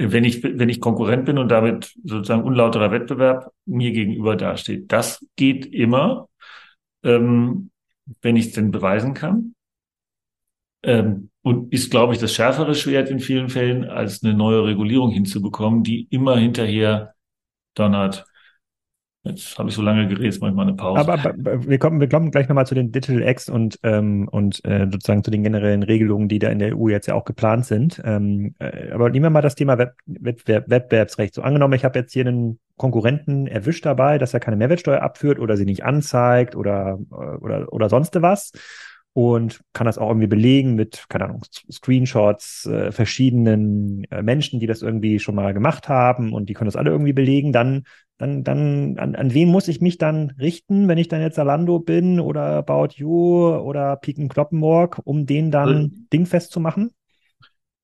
wenn 0.00 0.24
ich, 0.24 0.42
wenn 0.42 0.68
ich 0.68 0.80
Konkurrent 0.80 1.26
bin 1.26 1.38
und 1.38 1.48
damit 1.48 1.94
sozusagen 2.04 2.44
unlauterer 2.44 2.90
Wettbewerb 2.90 3.52
mir 3.66 3.92
gegenüber 3.92 4.36
dasteht. 4.36 4.90
Das 4.90 5.26
geht 5.36 5.66
immer, 5.66 6.28
ähm, 7.02 7.70
wenn 8.22 8.36
ich 8.36 8.46
es 8.46 8.52
denn 8.52 8.70
beweisen 8.70 9.14
kann. 9.14 9.54
Ähm, 10.82 11.30
und 11.42 11.72
ist, 11.72 11.90
glaube 11.90 12.14
ich, 12.14 12.18
das 12.18 12.34
schärfere 12.34 12.74
Schwert 12.74 13.10
in 13.10 13.20
vielen 13.20 13.48
Fällen, 13.48 13.84
als 13.84 14.22
eine 14.22 14.34
neue 14.34 14.64
Regulierung 14.64 15.10
hinzubekommen, 15.10 15.82
die 15.82 16.06
immer 16.10 16.36
hinterher 16.36 17.14
donnert. 17.74 18.26
Jetzt 19.22 19.58
habe 19.58 19.68
ich 19.68 19.74
so 19.74 19.82
lange 19.82 20.08
geredet, 20.08 20.24
jetzt 20.24 20.40
mache 20.40 20.50
ich 20.50 20.56
mal 20.56 20.62
eine 20.62 20.74
Pause. 20.74 21.00
Aber, 21.00 21.12
aber 21.12 21.68
wir, 21.68 21.78
kommen, 21.78 22.00
wir 22.00 22.08
kommen 22.08 22.30
gleich 22.30 22.48
nochmal 22.48 22.66
zu 22.66 22.74
den 22.74 22.90
Digital 22.90 23.22
Acts 23.22 23.50
und, 23.50 23.78
ähm, 23.82 24.28
und 24.28 24.64
äh, 24.64 24.88
sozusagen 24.90 25.22
zu 25.22 25.30
den 25.30 25.42
generellen 25.42 25.82
Regelungen, 25.82 26.28
die 26.28 26.38
da 26.38 26.48
in 26.48 26.58
der 26.58 26.74
EU 26.74 26.88
jetzt 26.88 27.06
ja 27.06 27.14
auch 27.14 27.26
geplant 27.26 27.66
sind. 27.66 28.00
Ähm, 28.02 28.54
äh, 28.58 28.90
aber 28.92 29.10
nehmen 29.10 29.24
wir 29.24 29.30
mal 29.30 29.42
das 29.42 29.56
Thema 29.56 29.76
Web, 29.76 29.92
Wettbewerb, 30.06 30.70
Wettbewerbsrecht. 30.70 31.34
So 31.34 31.42
angenommen, 31.42 31.74
ich 31.74 31.84
habe 31.84 31.98
jetzt 31.98 32.14
hier 32.14 32.26
einen 32.26 32.60
Konkurrenten 32.78 33.46
erwischt 33.46 33.84
dabei, 33.84 34.16
dass 34.16 34.32
er 34.32 34.40
keine 34.40 34.56
Mehrwertsteuer 34.56 35.02
abführt 35.02 35.38
oder 35.38 35.58
sie 35.58 35.66
nicht 35.66 35.84
anzeigt 35.84 36.56
oder, 36.56 36.98
äh, 37.10 37.14
oder, 37.14 37.70
oder 37.74 37.90
sonst 37.90 38.20
was 38.22 38.52
und 39.12 39.60
kann 39.72 39.86
das 39.86 39.98
auch 39.98 40.08
irgendwie 40.08 40.28
belegen 40.28 40.76
mit, 40.76 41.06
keine 41.08 41.26
Ahnung, 41.26 41.42
Screenshots, 41.70 42.66
äh, 42.66 42.92
verschiedenen 42.92 44.04
äh, 44.04 44.22
Menschen, 44.22 44.60
die 44.60 44.66
das 44.66 44.82
irgendwie 44.82 45.18
schon 45.18 45.34
mal 45.34 45.52
gemacht 45.52 45.88
haben 45.88 46.32
und 46.32 46.48
die 46.48 46.54
können 46.54 46.68
das 46.68 46.76
alle 46.76 46.90
irgendwie 46.90 47.12
belegen, 47.12 47.52
dann, 47.52 47.84
dann, 48.20 48.44
dann, 48.44 48.98
an, 48.98 49.14
an 49.14 49.32
wen 49.32 49.48
muss 49.48 49.66
ich 49.66 49.80
mich 49.80 49.96
dann 49.96 50.34
richten, 50.38 50.88
wenn 50.88 50.98
ich 50.98 51.08
dann 51.08 51.22
jetzt 51.22 51.36
Zalando 51.36 51.78
bin 51.78 52.20
oder 52.20 52.42
About 52.42 52.88
You 52.96 53.48
oder 53.48 53.96
Piken 53.96 54.28
Kloppenburg, 54.28 55.00
um 55.04 55.24
den 55.24 55.50
dann 55.50 55.68
also, 55.68 55.88
dingfest 56.12 56.52
zu 56.52 56.60
machen? 56.60 56.90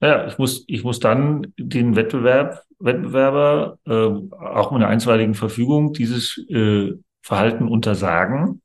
Ja, 0.03 0.27
ich 0.27 0.37
muss, 0.37 0.65
ich 0.67 0.85
muss 0.85 1.01
dann 1.01 1.55
den 1.59 1.97
Wettbewerb, 1.97 2.65
Wettbewerber 2.79 3.79
äh, 3.87 3.91
auch 3.91 4.73
mit 4.73 4.83
einer 4.83 4.89
einstweiligen 4.89 5.33
Verfügung 5.33 5.95
dieses 5.95 6.37
äh, 6.51 6.93
Verhalten 7.23 7.67
untersagen. 7.67 8.61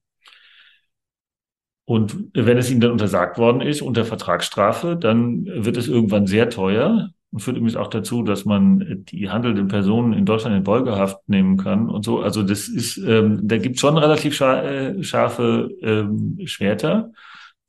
Und 1.85 2.31
wenn 2.33 2.57
es 2.57 2.69
ihm 2.69 2.81
dann 2.81 2.91
untersagt 2.91 3.37
worden 3.37 3.61
ist 3.61 3.81
unter 3.81 4.03
Vertragsstrafe, 4.03 4.97
dann 4.97 5.45
wird 5.45 5.77
es 5.77 5.87
irgendwann 5.87 6.27
sehr 6.27 6.49
teuer 6.49 7.11
und 7.31 7.39
führt 7.39 7.57
übrigens 7.57 7.77
auch 7.77 7.87
dazu, 7.87 8.23
dass 8.23 8.43
man 8.45 9.05
die 9.09 9.29
handelnden 9.29 9.67
Personen 9.69 10.13
in 10.13 10.25
Deutschland 10.25 10.55
in 10.55 10.63
Beugehaft 10.63 11.17
nehmen 11.27 11.57
kann 11.57 11.89
und 11.89 12.03
so. 12.03 12.19
Also 12.19 12.43
das 12.43 12.67
ist, 12.67 12.97
ähm, 12.97 13.39
da 13.43 13.57
gibt 13.57 13.75
es 13.75 13.81
schon 13.81 13.97
relativ 13.97 14.39
äh, 14.41 15.01
scharfe 15.01 15.69
ähm, 15.81 16.39
Schwerter. 16.45 17.11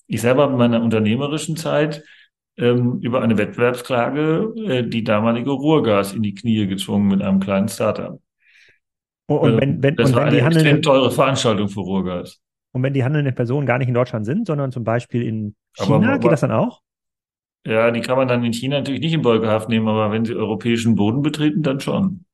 Ich 0.08 0.20
selber 0.20 0.50
in 0.50 0.56
meiner 0.56 0.82
unternehmerischen 0.82 1.56
Zeit 1.56 2.02
ähm, 2.56 2.98
über 3.00 3.22
eine 3.22 3.38
Wettbewerbsklage 3.38 4.54
äh, 4.66 4.82
die 4.82 5.04
damalige 5.04 5.50
Ruhrgas 5.50 6.12
in 6.12 6.22
die 6.22 6.34
Knie 6.34 6.66
gezwungen 6.66 7.08
mit 7.08 7.22
einem 7.22 7.38
kleinen 7.38 7.68
Startup. 7.68 8.20
Und 9.26 9.60
wenn, 9.60 9.82
wenn, 9.82 9.96
das 9.96 10.10
und 10.10 10.16
war 10.16 10.26
wenn 10.26 10.34
eine 10.34 10.46
extrem 10.46 10.82
teure 10.82 11.10
Veranstaltung 11.10 11.68
für 11.68 11.80
Ruhrgas. 11.80 12.40
Und 12.72 12.82
wenn 12.82 12.94
die 12.94 13.04
handelnden 13.04 13.34
Personen 13.34 13.66
gar 13.66 13.78
nicht 13.78 13.88
in 13.88 13.94
Deutschland 13.94 14.26
sind, 14.26 14.46
sondern 14.46 14.72
zum 14.72 14.82
Beispiel 14.82 15.22
in 15.22 15.54
China, 15.74 15.96
aber, 15.96 16.06
aber, 16.06 16.18
geht 16.18 16.32
das 16.32 16.40
dann 16.40 16.52
auch? 16.52 16.80
Ja, 17.64 17.90
die 17.90 18.00
kann 18.00 18.16
man 18.16 18.28
dann 18.28 18.44
in 18.44 18.52
China 18.52 18.78
natürlich 18.78 19.00
nicht 19.00 19.12
in 19.12 19.22
Beugehaft 19.22 19.68
nehmen, 19.68 19.88
aber 19.88 20.10
wenn 20.10 20.24
sie 20.24 20.34
europäischen 20.34 20.96
Boden 20.96 21.22
betreten, 21.22 21.62
dann 21.62 21.80
schon. 21.80 22.24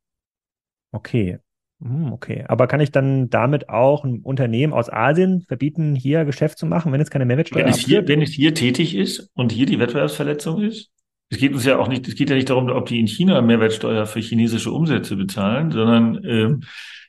Okay. 0.92 1.38
Hm, 1.80 2.12
okay, 2.12 2.44
aber 2.48 2.66
kann 2.66 2.80
ich 2.80 2.90
dann 2.90 3.30
damit 3.30 3.68
auch 3.68 4.02
ein 4.04 4.20
Unternehmen 4.22 4.72
aus 4.72 4.90
Asien 4.90 5.42
verbieten, 5.46 5.94
hier 5.94 6.24
Geschäft 6.24 6.58
zu 6.58 6.66
machen, 6.66 6.92
wenn 6.92 7.00
es 7.00 7.10
keine 7.10 7.24
Mehrwertsteuer 7.24 7.64
wenn 7.64 7.70
es 7.70 7.78
hier, 7.78 8.08
Wenn 8.08 8.20
es 8.20 8.32
hier 8.32 8.52
tätig 8.52 8.96
ist 8.96 9.30
und 9.34 9.52
hier 9.52 9.66
die 9.66 9.78
Wettbewerbsverletzung 9.78 10.62
ist, 10.62 10.90
es 11.30 11.38
geht 11.38 11.52
uns 11.52 11.64
ja 11.64 11.78
auch 11.78 11.86
nicht, 11.86 12.08
es 12.08 12.16
geht 12.16 12.30
ja 12.30 12.36
nicht 12.36 12.50
darum, 12.50 12.68
ob 12.70 12.86
die 12.86 12.98
in 12.98 13.06
China 13.06 13.40
Mehrwertsteuer 13.42 14.06
für 14.06 14.20
chinesische 14.20 14.72
Umsätze 14.72 15.14
bezahlen, 15.14 15.70
sondern 15.70 16.24
äh, 16.24 16.56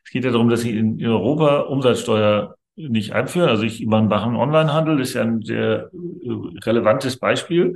es 0.03 0.11
geht 0.11 0.25
ja 0.25 0.31
darum, 0.31 0.49
dass 0.49 0.61
sie 0.61 0.77
in, 0.77 0.99
in 0.99 1.07
Europa 1.07 1.61
Umsatzsteuer 1.61 2.55
nicht 2.87 3.13
einführen. 3.13 3.49
Also 3.49 3.63
ich 3.63 3.85
mache 3.85 4.25
einen 4.25 4.35
Onlinehandel, 4.35 4.99
ist 4.99 5.13
ja 5.13 5.21
ein 5.21 5.41
sehr 5.41 5.89
äh, 5.93 6.59
relevantes 6.65 7.17
Beispiel 7.17 7.75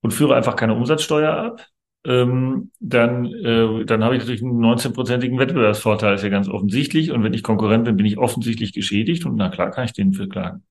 und 0.00 0.12
führe 0.12 0.34
einfach 0.34 0.56
keine 0.56 0.74
Umsatzsteuer 0.74 1.32
ab 1.32 1.66
ähm, 2.04 2.70
dann, 2.80 3.26
äh, 3.26 3.84
dann 3.84 4.02
habe 4.02 4.16
ich 4.16 4.22
natürlich 4.22 4.42
einen 4.42 4.60
19-prozentigen 4.60 5.38
Wettbewerbsvorteil, 5.38 6.14
ist 6.14 6.24
ja 6.24 6.30
ganz 6.30 6.48
offensichtlich. 6.48 7.12
Und 7.12 7.22
wenn 7.22 7.34
ich 7.34 7.42
Konkurrent 7.42 7.84
bin, 7.84 7.96
bin 7.96 8.06
ich 8.06 8.18
offensichtlich 8.18 8.72
geschädigt 8.72 9.24
und 9.24 9.36
na 9.36 9.48
klar 9.50 9.70
kann 9.70 9.84
ich 9.84 9.92
den 9.92 10.12
verklagen. 10.12 10.64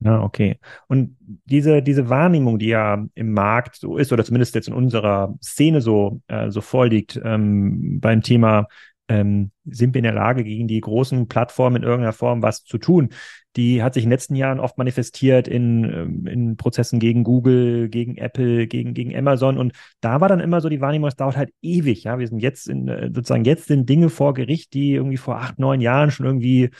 Ja, 0.00 0.20
okay. 0.20 0.58
Und 0.88 1.16
diese, 1.46 1.80
diese 1.80 2.10
Wahrnehmung, 2.10 2.58
die 2.58 2.66
ja 2.66 3.06
im 3.14 3.32
Markt 3.32 3.76
so 3.76 3.96
ist, 3.96 4.12
oder 4.12 4.24
zumindest 4.24 4.54
jetzt 4.54 4.68
in 4.68 4.74
unserer 4.74 5.34
Szene 5.42 5.80
so, 5.80 6.20
äh, 6.26 6.50
so 6.50 6.60
vorliegt, 6.60 7.18
ähm, 7.24 8.00
beim 8.00 8.20
Thema 8.20 8.66
ähm, 9.08 9.50
sind 9.64 9.94
wir 9.94 9.98
in 9.98 10.04
der 10.04 10.14
Lage, 10.14 10.44
gegen 10.44 10.66
die 10.66 10.80
großen 10.80 11.28
Plattformen 11.28 11.76
in 11.76 11.82
irgendeiner 11.82 12.12
Form 12.12 12.42
was 12.42 12.64
zu 12.64 12.78
tun. 12.78 13.10
Die 13.56 13.82
hat 13.82 13.94
sich 13.94 14.02
in 14.02 14.08
den 14.08 14.14
letzten 14.14 14.34
Jahren 14.34 14.60
oft 14.60 14.78
manifestiert 14.78 15.46
in, 15.46 15.84
ähm, 15.84 16.26
in 16.26 16.56
Prozessen 16.56 16.98
gegen 16.98 17.22
Google, 17.22 17.88
gegen 17.88 18.16
Apple, 18.16 18.66
gegen, 18.66 18.94
gegen 18.94 19.14
Amazon. 19.14 19.58
Und 19.58 19.72
da 20.00 20.20
war 20.20 20.28
dann 20.28 20.40
immer 20.40 20.60
so 20.60 20.68
die 20.68 20.80
Wahrnehmung, 20.80 21.08
es 21.08 21.16
dauert 21.16 21.36
halt 21.36 21.52
ewig. 21.62 22.04
Ja, 22.04 22.18
wir 22.18 22.26
sind 22.26 22.40
jetzt 22.40 22.68
in, 22.68 22.88
äh, 22.88 23.10
sozusagen 23.14 23.44
jetzt 23.44 23.66
sind 23.66 23.88
Dinge 23.88 24.08
vor 24.08 24.34
Gericht, 24.34 24.74
die 24.74 24.92
irgendwie 24.92 25.18
vor 25.18 25.36
acht, 25.36 25.58
neun 25.58 25.80
Jahren 25.80 26.10
schon 26.10 26.26
irgendwie 26.26 26.70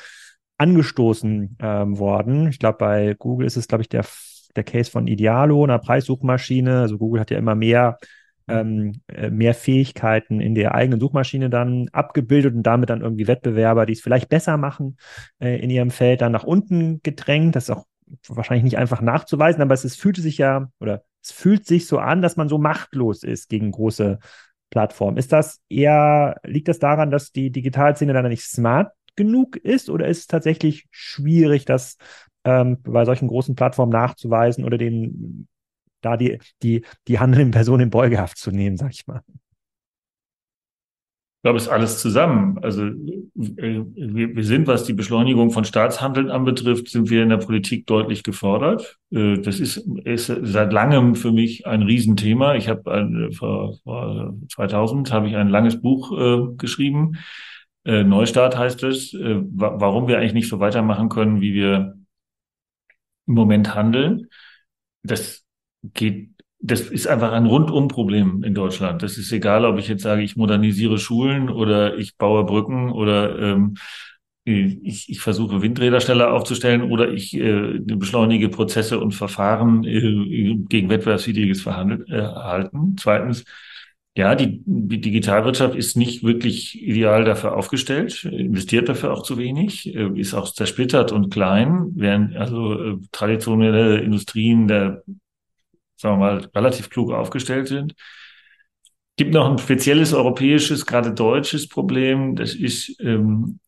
angestoßen 0.56 1.56
ähm, 1.60 1.98
worden. 1.98 2.48
Ich 2.48 2.58
glaube, 2.58 2.78
bei 2.78 3.14
Google 3.18 3.46
ist 3.46 3.56
es, 3.56 3.68
glaube 3.68 3.82
ich, 3.82 3.88
der, 3.88 4.04
der 4.56 4.64
Case 4.64 4.90
von 4.90 5.06
Idealo, 5.06 5.62
einer 5.64 5.78
Preissuchmaschine. 5.78 6.80
Also 6.80 6.98
Google 6.98 7.20
hat 7.20 7.30
ja 7.30 7.38
immer 7.38 7.54
mehr 7.54 7.98
ähm, 8.48 9.00
äh, 9.08 9.30
mehr 9.30 9.54
Fähigkeiten 9.54 10.40
in 10.40 10.54
der 10.54 10.74
eigenen 10.74 11.00
Suchmaschine 11.00 11.50
dann 11.50 11.88
abgebildet 11.92 12.54
und 12.54 12.62
damit 12.62 12.90
dann 12.90 13.00
irgendwie 13.00 13.26
Wettbewerber, 13.26 13.86
die 13.86 13.94
es 13.94 14.00
vielleicht 14.00 14.28
besser 14.28 14.56
machen, 14.56 14.96
äh, 15.38 15.58
in 15.60 15.70
ihrem 15.70 15.90
Feld 15.90 16.20
dann 16.20 16.32
nach 16.32 16.44
unten 16.44 17.00
gedrängt. 17.02 17.56
Das 17.56 17.64
ist 17.64 17.70
auch 17.70 17.86
wahrscheinlich 18.28 18.64
nicht 18.64 18.78
einfach 18.78 19.00
nachzuweisen, 19.00 19.62
aber 19.62 19.74
es, 19.74 19.84
es 19.84 19.96
fühlte 19.96 20.20
sich 20.20 20.38
ja 20.38 20.68
oder 20.80 21.04
es 21.22 21.32
fühlt 21.32 21.66
sich 21.66 21.86
so 21.86 21.98
an, 21.98 22.20
dass 22.20 22.36
man 22.36 22.48
so 22.48 22.58
machtlos 22.58 23.22
ist 23.22 23.48
gegen 23.48 23.70
große 23.70 24.18
Plattformen. 24.70 25.16
Ist 25.16 25.32
das 25.32 25.60
eher, 25.68 26.36
liegt 26.44 26.68
das 26.68 26.78
daran, 26.78 27.10
dass 27.10 27.32
die 27.32 27.50
Digitalszene 27.50 28.12
dann 28.12 28.28
nicht 28.28 28.44
smart 28.44 28.92
genug 29.16 29.56
ist 29.56 29.88
oder 29.88 30.06
ist 30.06 30.18
es 30.18 30.26
tatsächlich 30.26 30.86
schwierig, 30.90 31.64
das 31.64 31.96
ähm, 32.44 32.82
bei 32.82 33.04
solchen 33.04 33.28
großen 33.28 33.54
Plattformen 33.54 33.92
nachzuweisen 33.92 34.64
oder 34.64 34.76
den 34.76 35.48
da 36.04 36.16
die, 36.16 36.38
die, 36.62 36.84
die 37.08 37.18
handelnden 37.18 37.50
Personen 37.50 37.84
in 37.84 37.90
Beugehaft 37.90 38.38
zu 38.38 38.50
nehmen, 38.50 38.76
sag 38.76 38.92
ich 38.92 39.06
mal. 39.06 39.22
Ich 39.26 41.46
glaube, 41.46 41.58
es 41.58 41.64
ist 41.64 41.68
alles 41.68 42.00
zusammen. 42.00 42.58
Also 42.62 42.86
äh, 42.86 42.94
wir, 43.34 44.34
wir 44.34 44.44
sind, 44.44 44.66
was 44.66 44.84
die 44.84 44.94
Beschleunigung 44.94 45.50
von 45.50 45.64
Staatshandeln 45.64 46.30
anbetrifft, 46.30 46.88
sind 46.88 47.10
wir 47.10 47.22
in 47.22 47.28
der 47.28 47.36
Politik 47.36 47.86
deutlich 47.86 48.22
gefordert. 48.22 48.98
Äh, 49.10 49.40
das 49.40 49.60
ist, 49.60 49.76
ist 50.04 50.26
seit 50.26 50.72
langem 50.72 51.16
für 51.16 51.32
mich 51.32 51.66
ein 51.66 51.82
Riesenthema. 51.82 52.54
Ich 52.54 52.70
habe 52.70 53.30
vor, 53.36 53.76
vor 53.84 54.34
2000 54.54 55.12
habe 55.12 55.28
ich 55.28 55.36
ein 55.36 55.50
langes 55.50 55.82
Buch 55.82 56.18
äh, 56.18 56.56
geschrieben. 56.56 57.18
Äh, 57.84 58.04
Neustart 58.04 58.56
heißt 58.56 58.82
es, 58.84 59.12
äh, 59.12 59.42
warum 59.52 60.08
wir 60.08 60.18
eigentlich 60.18 60.32
nicht 60.32 60.48
so 60.48 60.60
weitermachen 60.60 61.10
können, 61.10 61.42
wie 61.42 61.52
wir 61.52 61.94
im 63.26 63.34
Moment 63.34 63.74
handeln. 63.74 64.28
Das 65.02 65.43
geht, 65.92 66.30
das 66.60 66.80
ist 66.82 67.06
einfach 67.06 67.32
ein 67.32 67.46
Rundum-Problem 67.46 68.42
in 68.42 68.54
Deutschland. 68.54 69.02
Das 69.02 69.18
ist 69.18 69.30
egal, 69.32 69.64
ob 69.64 69.78
ich 69.78 69.88
jetzt 69.88 70.02
sage, 70.02 70.22
ich 70.22 70.36
modernisiere 70.36 70.98
Schulen 70.98 71.50
oder 71.50 71.98
ich 71.98 72.16
baue 72.16 72.44
Brücken 72.44 72.90
oder 72.90 73.38
ähm, 73.38 73.74
ich, 74.44 75.08
ich 75.08 75.20
versuche 75.20 75.62
Windräder 75.62 76.00
schneller 76.00 76.32
aufzustellen 76.32 76.82
oder 76.82 77.10
ich 77.10 77.34
äh, 77.34 77.78
beschleunige 77.80 78.50
Prozesse 78.50 79.00
und 79.00 79.12
Verfahren 79.12 79.84
äh, 79.84 80.56
gegen 80.68 80.90
wettbewerbswidriges 80.90 81.62
Verhandeln, 81.62 82.06
äh, 82.08 82.20
Halten. 82.20 82.96
Zweitens, 82.98 83.44
ja, 84.16 84.34
die, 84.34 84.62
die 84.64 85.00
Digitalwirtschaft 85.00 85.74
ist 85.74 85.96
nicht 85.96 86.22
wirklich 86.22 86.80
ideal 86.80 87.24
dafür 87.24 87.56
aufgestellt, 87.56 88.24
investiert 88.24 88.88
dafür 88.88 89.12
auch 89.12 89.22
zu 89.22 89.38
wenig, 89.38 89.94
äh, 89.94 90.10
ist 90.14 90.34
auch 90.34 90.52
zersplittert 90.52 91.10
und 91.10 91.30
klein, 91.30 91.92
während 91.94 92.36
also 92.36 92.80
äh, 92.80 92.96
traditionelle 93.12 93.98
Industrien 94.00 94.68
der 94.68 95.02
sagen 96.04 96.20
wir 96.20 96.26
mal, 96.26 96.50
relativ 96.54 96.90
klug 96.90 97.12
aufgestellt 97.12 97.66
sind. 97.66 97.94
Gibt 99.16 99.32
noch 99.32 99.50
ein 99.50 99.58
spezielles 99.58 100.12
europäisches, 100.12 100.86
gerade 100.86 101.14
deutsches 101.14 101.68
Problem. 101.68 102.36
Das 102.36 102.54
ist 102.54 103.00
ähm, 103.00 103.58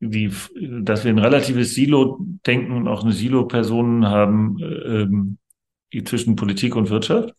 die, 0.00 0.30
dass 0.82 1.04
wir 1.04 1.12
ein 1.12 1.18
relatives 1.18 1.74
Silo-Denken 1.74 2.72
und 2.72 2.88
auch 2.88 3.04
eine 3.04 3.12
Silo-Personen 3.12 4.06
haben 4.06 4.58
ähm, 4.60 5.38
zwischen 6.04 6.34
Politik 6.34 6.74
und 6.74 6.90
Wirtschaft. 6.90 7.34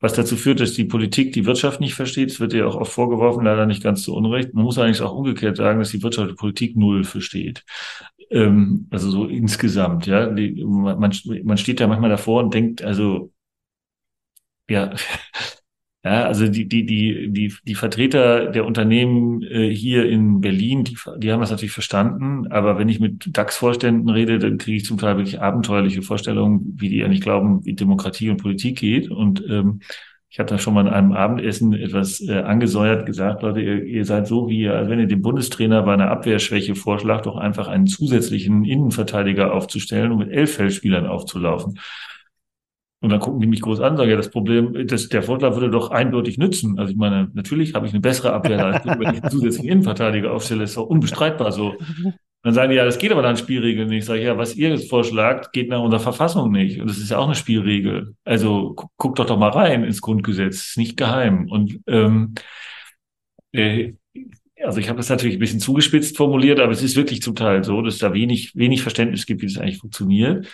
Was 0.00 0.14
dazu 0.14 0.36
führt, 0.36 0.60
dass 0.60 0.72
die 0.72 0.84
Politik 0.84 1.32
die 1.32 1.46
Wirtschaft 1.46 1.80
nicht 1.80 1.94
versteht. 1.94 2.30
Es 2.30 2.40
wird 2.40 2.52
ja 2.52 2.66
auch 2.66 2.76
oft 2.76 2.92
vorgeworfen, 2.92 3.44
leider 3.44 3.66
nicht 3.66 3.82
ganz 3.82 4.02
zu 4.02 4.14
Unrecht. 4.14 4.54
Man 4.54 4.64
muss 4.64 4.78
eigentlich 4.78 5.02
auch 5.02 5.14
umgekehrt 5.14 5.56
sagen, 5.56 5.78
dass 5.78 5.90
die 5.90 6.02
Wirtschaft 6.02 6.30
die 6.30 6.34
Politik 6.34 6.76
null 6.76 7.04
versteht. 7.04 7.64
Ähm, 8.30 8.86
also 8.90 9.10
so 9.10 9.26
insgesamt, 9.26 10.06
ja. 10.06 10.30
Man, 10.30 11.12
man 11.44 11.58
steht 11.58 11.80
da 11.80 11.86
manchmal 11.86 12.10
davor 12.10 12.42
und 12.42 12.54
denkt, 12.54 12.82
also 12.82 13.32
ja, 14.68 14.94
ja, 16.04 16.24
also 16.26 16.46
die, 16.48 16.68
die, 16.68 16.84
die, 16.84 17.32
die, 17.32 17.54
die 17.66 17.74
Vertreter 17.74 18.50
der 18.50 18.66
Unternehmen 18.66 19.42
äh, 19.42 19.70
hier 19.74 20.06
in 20.06 20.42
Berlin, 20.42 20.84
die, 20.84 20.98
die 21.16 21.32
haben 21.32 21.40
das 21.40 21.50
natürlich 21.50 21.72
verstanden. 21.72 22.46
Aber 22.52 22.78
wenn 22.78 22.90
ich 22.90 23.00
mit 23.00 23.34
DAX-Vorständen 23.34 24.10
rede, 24.10 24.38
dann 24.38 24.58
kriege 24.58 24.76
ich 24.76 24.84
zum 24.84 24.98
Teil 24.98 25.16
wirklich 25.16 25.40
abenteuerliche 25.40 26.02
Vorstellungen, 26.02 26.74
wie 26.76 26.90
die 26.90 27.08
nicht 27.08 27.22
glauben, 27.22 27.64
wie 27.64 27.74
Demokratie 27.74 28.28
und 28.28 28.42
Politik 28.42 28.78
geht. 28.80 29.10
Und 29.10 29.42
ähm, 29.48 29.80
ich 30.28 30.38
habe 30.38 30.50
da 30.50 30.58
schon 30.58 30.74
mal 30.74 30.86
in 30.86 30.92
einem 30.92 31.12
Abendessen 31.12 31.72
etwas 31.72 32.20
äh, 32.20 32.40
angesäuert 32.40 33.06
gesagt, 33.06 33.40
Leute, 33.42 33.62
ihr, 33.62 33.84
ihr 33.84 34.04
seid 34.04 34.26
so 34.26 34.46
wie, 34.50 34.68
als 34.68 34.90
wenn 34.90 35.00
ihr 35.00 35.06
dem 35.06 35.22
Bundestrainer 35.22 35.84
bei 35.84 35.94
einer 35.94 36.10
Abwehrschwäche 36.10 36.74
vorschlagt, 36.74 37.24
doch 37.24 37.36
einfach 37.36 37.66
einen 37.66 37.86
zusätzlichen 37.86 38.66
Innenverteidiger 38.66 39.54
aufzustellen 39.54 40.12
und 40.12 40.18
mit 40.18 40.32
elf 40.32 40.56
Feldspielern 40.56 41.06
aufzulaufen. 41.06 41.78
Und 43.04 43.10
dann 43.10 43.20
gucken 43.20 43.38
die 43.38 43.46
mich 43.46 43.60
groß 43.60 43.80
an, 43.80 43.98
sagen, 43.98 44.08
ja, 44.08 44.16
das 44.16 44.30
Problem, 44.30 44.86
das, 44.86 45.10
der 45.10 45.22
Vorschlag 45.22 45.52
würde 45.52 45.68
doch 45.68 45.90
eindeutig 45.90 46.38
nützen. 46.38 46.78
Also 46.78 46.90
ich 46.90 46.96
meine, 46.96 47.28
natürlich 47.34 47.74
habe 47.74 47.86
ich 47.86 47.92
eine 47.92 48.00
bessere 48.00 48.32
Abwehrleistung, 48.32 48.98
wenn 48.98 49.14
ich 49.14 49.22
einen 49.22 49.30
zusätzlichen 49.30 49.68
Innenverteidiger 49.68 50.32
aufstelle, 50.32 50.64
ist 50.64 50.78
doch 50.78 50.86
unbestreitbar 50.86 51.52
so. 51.52 51.74
Dann 52.42 52.54
sagen 52.54 52.70
die, 52.70 52.76
ja, 52.76 52.84
das 52.86 52.96
geht 52.96 53.12
aber 53.12 53.20
dann 53.20 53.36
Spielregeln 53.36 53.90
nicht. 53.90 53.98
Ich 53.98 54.04
sage, 54.06 54.22
ja, 54.22 54.38
was 54.38 54.56
ihr 54.56 54.70
jetzt 54.70 54.88
vorschlagt, 54.88 55.52
geht 55.52 55.68
nach 55.68 55.82
unserer 55.82 56.00
Verfassung 56.00 56.50
nicht. 56.50 56.80
Und 56.80 56.88
das 56.88 56.96
ist 56.96 57.10
ja 57.10 57.18
auch 57.18 57.26
eine 57.26 57.34
Spielregel. 57.34 58.14
Also 58.24 58.72
gu 58.74 58.86
guckt 58.96 59.18
doch 59.18 59.26
doch 59.26 59.38
mal 59.38 59.50
rein 59.50 59.84
ins 59.84 60.00
Grundgesetz. 60.00 60.68
Ist 60.68 60.78
nicht 60.78 60.96
geheim. 60.96 61.50
Und 61.50 61.80
ähm, 61.86 62.32
äh, 63.52 63.92
also 64.64 64.80
ich 64.80 64.88
habe 64.88 64.96
das 64.96 65.10
natürlich 65.10 65.36
ein 65.36 65.40
bisschen 65.40 65.60
zugespitzt 65.60 66.16
formuliert, 66.16 66.58
aber 66.58 66.72
es 66.72 66.82
ist 66.82 66.96
wirklich 66.96 67.20
zum 67.20 67.34
Teil 67.34 67.64
so, 67.64 67.82
dass 67.82 67.98
da 67.98 68.14
wenig, 68.14 68.52
wenig 68.54 68.80
Verständnis 68.80 69.26
gibt, 69.26 69.42
wie 69.42 69.46
das 69.46 69.58
eigentlich 69.58 69.78
funktioniert. 69.78 70.46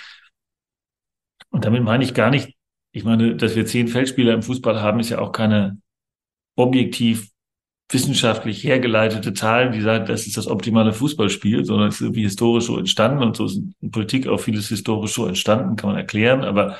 Und 1.51 1.65
damit 1.65 1.83
meine 1.83 2.05
ich 2.05 2.15
gar 2.15 2.31
nicht, 2.31 2.57
ich 2.93 3.05
meine, 3.05 3.37
dass 3.37 3.57
wir 3.57 3.67
zehn 3.67 3.89
Feldspieler 3.89 4.35
im 4.35 4.43
Fußball 4.43 4.81
haben, 4.81 5.01
ist 5.01 5.11
ja 5.11 5.19
auch 5.19 5.33
keine 5.33 5.79
objektiv 6.57 7.31
wissenschaftlich 7.93 8.63
hergeleitete 8.63 9.35
Zahl, 9.35 9.71
die 9.71 9.81
sagt, 9.81 10.09
das 10.09 10.27
ist 10.27 10.37
das 10.37 10.47
optimale 10.47 10.93
Fußballspiel, 10.93 11.65
sondern 11.65 11.89
es 11.89 11.97
ist 11.97 12.03
irgendwie 12.03 12.23
historisch 12.23 12.65
so 12.67 12.79
entstanden 12.79 13.23
und 13.23 13.37
so 13.37 13.47
ist 13.47 13.61
in 13.81 13.91
Politik 13.91 14.29
auch 14.29 14.39
vieles 14.39 14.69
historisch 14.69 15.13
so 15.13 15.27
entstanden, 15.27 15.77
kann 15.77 15.91
man 15.91 15.99
erklären, 15.99 16.45
aber 16.45 16.77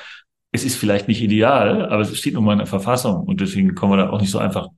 es 0.53 0.63
ist 0.63 0.75
vielleicht 0.75 1.07
nicht 1.07 1.21
ideal, 1.21 1.85
aber 1.87 2.01
es 2.01 2.17
steht 2.17 2.33
nun 2.33 2.45
mal 2.45 2.53
in 2.53 2.59
der 2.59 2.67
Verfassung 2.67 3.23
und 3.23 3.41
deswegen 3.41 3.75
kommen 3.75 3.93
wir 3.93 3.97
da 3.97 4.09
auch 4.09 4.21
nicht 4.21 4.31
so 4.31 4.39
einfach, 4.39 4.69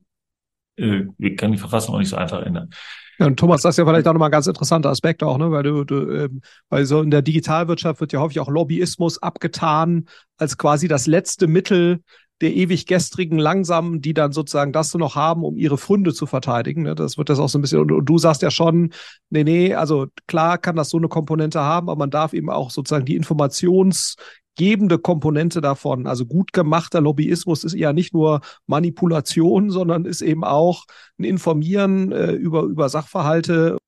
äh, 0.76 1.04
können 1.36 1.52
die 1.52 1.58
Verfassung 1.58 1.94
auch 1.94 2.00
nicht 2.00 2.08
so 2.08 2.16
einfach 2.16 2.42
ändern. 2.42 2.70
Ja, 3.18 3.26
und 3.26 3.38
Thomas, 3.38 3.62
das 3.62 3.74
ist 3.74 3.78
ja 3.78 3.86
vielleicht 3.86 4.06
auch 4.06 4.12
nochmal 4.12 4.28
ein 4.28 4.32
ganz 4.32 4.46
interessanter 4.46 4.90
Aspekt 4.90 5.22
auch, 5.22 5.38
ne? 5.38 5.50
weil 5.50 5.62
du, 5.62 5.84
du 5.84 6.10
ähm, 6.10 6.40
weil 6.68 6.84
so 6.84 7.00
in 7.00 7.10
der 7.10 7.22
Digitalwirtschaft 7.22 8.00
wird 8.00 8.12
ja 8.12 8.20
häufig 8.20 8.40
auch 8.40 8.48
Lobbyismus 8.48 9.22
abgetan 9.22 10.06
als 10.36 10.58
quasi 10.58 10.88
das 10.88 11.06
letzte 11.06 11.46
Mittel 11.46 12.00
der 12.40 12.54
ewig 12.54 12.86
gestrigen 12.86 13.38
Langsamen, 13.38 14.00
die 14.00 14.12
dann 14.12 14.32
sozusagen 14.32 14.72
das 14.72 14.90
so 14.90 14.98
noch 14.98 15.14
haben, 15.14 15.44
um 15.44 15.56
ihre 15.56 15.78
Funde 15.78 16.12
zu 16.12 16.26
verteidigen. 16.26 16.82
Ne? 16.82 16.94
Das 16.94 17.16
wird 17.16 17.28
das 17.28 17.38
auch 17.38 17.48
so 17.48 17.58
ein 17.58 17.62
bisschen, 17.62 17.80
und, 17.80 17.92
und, 17.92 18.04
du 18.04 18.18
sagst 18.18 18.42
ja 18.42 18.50
schon, 18.50 18.92
nee, 19.30 19.44
nee, 19.44 19.74
also 19.74 20.06
klar 20.26 20.58
kann 20.58 20.74
das 20.74 20.90
so 20.90 20.96
eine 20.96 21.08
Komponente 21.08 21.60
haben, 21.60 21.88
aber 21.88 21.98
man 21.98 22.10
darf 22.10 22.32
eben 22.32 22.50
auch 22.50 22.70
sozusagen 22.70 23.06
die 23.06 23.18
Informations- 23.18 24.16
gebende 24.56 24.98
Komponente 24.98 25.60
davon. 25.60 26.06
Also 26.06 26.26
gut 26.26 26.52
gemachter 26.52 27.00
Lobbyismus 27.00 27.64
ist 27.64 27.74
ja 27.74 27.92
nicht 27.92 28.14
nur 28.14 28.40
Manipulation, 28.66 29.70
sondern 29.70 30.04
ist 30.04 30.22
eben 30.22 30.44
auch 30.44 30.84
ein 31.18 31.24
Informieren 31.24 32.12
äh, 32.12 32.32
über, 32.32 32.62
über 32.62 32.88
Sachverhalte 32.88 33.78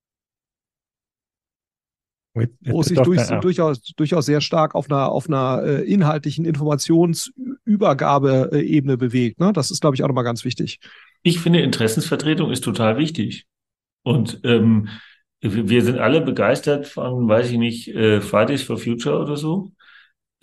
wo 2.66 2.80
es 2.80 2.88
sich 2.88 3.00
durch, 3.00 3.26
durchaus, 3.40 3.80
durchaus 3.96 4.26
sehr 4.26 4.42
stark 4.42 4.74
auf 4.74 4.90
einer, 4.90 5.10
auf 5.10 5.28
einer 5.28 5.62
äh, 5.64 5.90
inhaltlichen 5.90 6.44
Informationsübergabeebene 6.44 8.98
bewegt. 8.98 9.40
Ne? 9.40 9.52
Das 9.52 9.70
ist, 9.70 9.80
glaube 9.80 9.96
ich, 9.96 10.02
auch 10.02 10.08
nochmal 10.08 10.24
ganz 10.24 10.44
wichtig. 10.44 10.80
Ich 11.22 11.40
finde, 11.40 11.60
Interessensvertretung 11.60 12.50
ist 12.50 12.62
total 12.62 12.98
wichtig. 12.98 13.46
Und 14.02 14.40
ähm, 14.44 14.88
wir 15.40 15.82
sind 15.82 15.98
alle 15.98 16.20
begeistert 16.20 16.86
von, 16.86 17.26
weiß 17.28 17.50
ich 17.50 17.58
nicht, 17.58 17.88
äh, 17.88 18.20
Fridays 18.20 18.62
for 18.62 18.78
Future 18.78 19.18
oder 19.18 19.36
so. 19.36 19.72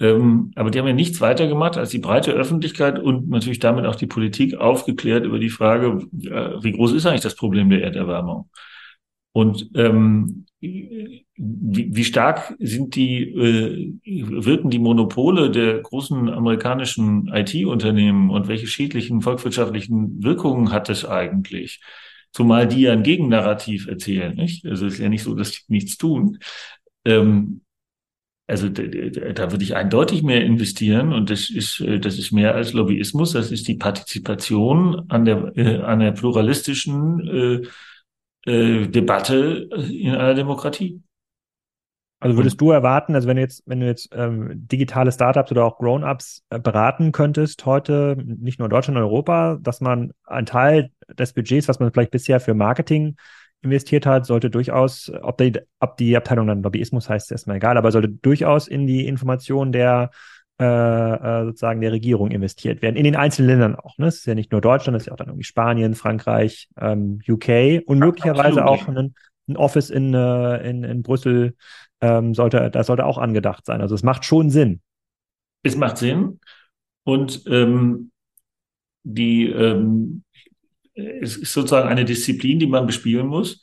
Ähm, 0.04 0.52
aber 0.56 0.70
die 0.70 0.80
haben 0.80 0.88
ja 0.88 0.94
nichts 0.94 1.22
weiter 1.22 1.48
gemacht, 1.48 1.78
als 1.78 1.92
die 1.92 2.00
breite 2.00 2.34
Öffentlichkeit 2.34 3.00
und 3.00 3.30
natürlich 3.30 3.60
damit 3.60 3.86
auch 3.86 3.96
die 3.96 4.06
Politik 4.06 4.56
aufgeklärt 4.56 5.24
über 5.24 5.40
die 5.40 5.50
Frage, 5.50 6.06
äh, 6.24 6.62
wie 6.62 6.74
groß 6.74 6.92
ist 6.92 7.06
eigentlich 7.06 7.22
das 7.22 7.36
Problem 7.36 7.70
der 7.70 7.84
Erderwärmung? 7.84 8.50
Und 9.32 9.70
ähm, 9.76 10.46
wie, 10.60 11.34
wie 11.46 12.04
stark 12.04 12.54
sind 12.60 12.96
die, 12.96 13.24
äh, 13.24 13.94
wirken 14.04 14.70
die 14.70 14.80
Monopole 14.80 15.50
der 15.50 15.80
großen 15.80 16.30
amerikanischen 16.30 17.30
IT-Unternehmen 17.30 18.30
und 18.30 18.50
welche 18.50 18.68
schädlichen 18.68 19.22
volkswirtschaftlichen 19.22 20.22
Wirkungen 20.22 20.74
hat 20.74 20.90
es 20.90 21.06
eigentlich? 21.06 21.82
Zumal 22.34 22.68
die 22.68 22.82
ja 22.82 22.92
ein 22.92 23.04
Gegennarrativ 23.04 23.88
erzählen, 23.88 24.36
nicht? 24.36 24.66
Also 24.66 24.86
es 24.86 24.96
ist 24.96 25.00
ja 25.00 25.08
nicht 25.08 25.24
so, 25.24 25.34
dass 25.34 25.52
die 25.52 25.62
nichts 25.68 25.98
tun. 25.98 26.40
Ähm, 27.06 27.62
also 28.48 28.68
da, 28.68 29.52
würde 29.52 29.64
ich 29.64 29.76
eindeutig 29.76 30.22
mehr 30.22 30.44
investieren 30.44 31.14
und 31.14 31.30
das 31.30 31.50
ist 31.50 31.80
äh, 31.80 32.00
das 32.00 32.18
ist 32.18 32.32
mehr 32.32 32.56
als 32.56 32.74
Lobbyismus, 32.74 33.32
das 33.34 33.52
ist 33.52 33.68
die 33.68 33.76
Partizipation 33.76 35.06
an 35.10 35.26
der 35.26 35.52
äh, 35.56 35.78
an 35.78 36.00
der 36.00 36.12
pluralistischen 36.12 37.64
äh, 38.46 38.52
äh, 38.52 38.88
Debatte 38.88 39.70
in 39.90 40.12
einer 40.12 40.34
Demokratie. 40.34 41.02
Also 42.20 42.38
würdest 42.38 42.62
du 42.62 42.72
erwarten, 42.72 43.16
also 43.16 43.28
wenn 43.28 43.36
du 43.36 43.42
jetzt, 43.42 43.64
wenn 43.66 43.82
du 43.82 43.86
jetzt 43.86 44.10
ähm, 44.14 44.50
digitale 44.54 45.12
Startups 45.12 45.52
oder 45.52 45.66
auch 45.66 45.78
Grown-ups 45.78 46.44
äh, 46.50 46.58
beraten 46.58 47.12
könntest 47.12 47.66
heute, 47.66 48.16
nicht 48.18 48.60
nur 48.60 48.68
in 48.68 48.70
Deutschland, 48.70 48.98
und 48.98 49.04
Europa, 49.04 49.58
dass 49.62 49.82
man 49.82 50.14
einen 50.24 50.46
Teil 50.46 50.92
des 51.10 51.34
Budgets, 51.34 51.68
was 51.68 51.80
man 51.80 51.92
vielleicht 51.92 52.12
bisher 52.12 52.40
für 52.40 52.54
Marketing 52.54 53.18
investiert 53.64 54.06
hat, 54.06 54.26
sollte 54.26 54.50
durchaus, 54.50 55.12
ob 55.22 55.38
die, 55.38 55.60
ob 55.80 55.98
die 55.98 56.16
Abteilung 56.16 56.48
dann 56.48 56.64
Lobbyismus 56.64 57.10
heißt, 57.10 57.28
ist 57.28 57.32
erstmal 57.32 57.58
egal, 57.58 57.78
aber 57.78 57.92
sollte 57.92 58.10
durchaus 58.10 58.68
in 58.68 58.88
die 58.88 59.08
Information 59.08 59.72
der 59.72 60.12
äh, 60.60 60.66
äh, 60.66 61.46
sozusagen 61.46 61.82
der 61.82 61.92
Regierung 61.92 62.30
investiert 62.30 62.84
werden, 62.84 62.96
in 62.96 63.06
den 63.06 63.16
einzelnen 63.16 63.50
Ländern 63.50 63.76
auch. 63.76 63.98
Ne? 63.98 64.06
Es 64.06 64.18
ist 64.18 64.28
ja 64.28 64.36
nicht 64.36 64.52
nur 64.52 64.62
Deutschland, 64.62 64.96
es 64.96 65.04
ist 65.04 65.08
ja 65.08 65.14
auch 65.14 65.18
dann 65.18 65.30
irgendwie 65.30 65.46
Spanien, 65.46 65.96
Frankreich, 65.96 66.70
ähm, 66.78 67.20
UK 67.28 67.82
und 67.88 67.98
möglicherweise 67.98 68.64
auch 68.66 68.88
ein, 68.88 69.16
ein 69.48 69.58
Office 69.58 69.90
in, 69.90 70.14
äh, 70.14 70.70
in, 70.70 70.84
in 70.84 71.02
Brüssel 71.02 71.56
ähm, 72.02 72.36
sollte, 72.36 72.70
das 72.70 72.88
sollte 72.88 73.06
auch 73.06 73.18
angedacht 73.18 73.66
sein. 73.66 73.82
Also 73.82 73.96
es 73.96 74.04
macht 74.04 74.26
schon 74.26 74.52
Sinn. 74.52 74.82
Es 75.64 75.76
macht 75.76 75.98
Sinn. 75.98 76.40
Und 77.04 77.44
ähm, 77.48 78.12
die 79.04 79.48
ähm, 79.48 80.23
es 80.96 81.38
ist 81.38 81.54
sozusagen 81.54 81.90
eine 81.90 82.06
Disziplin, 82.06 82.60
die 82.60 82.68
man 82.68 82.86
bespielen 82.86 83.28
muss, 83.28 83.62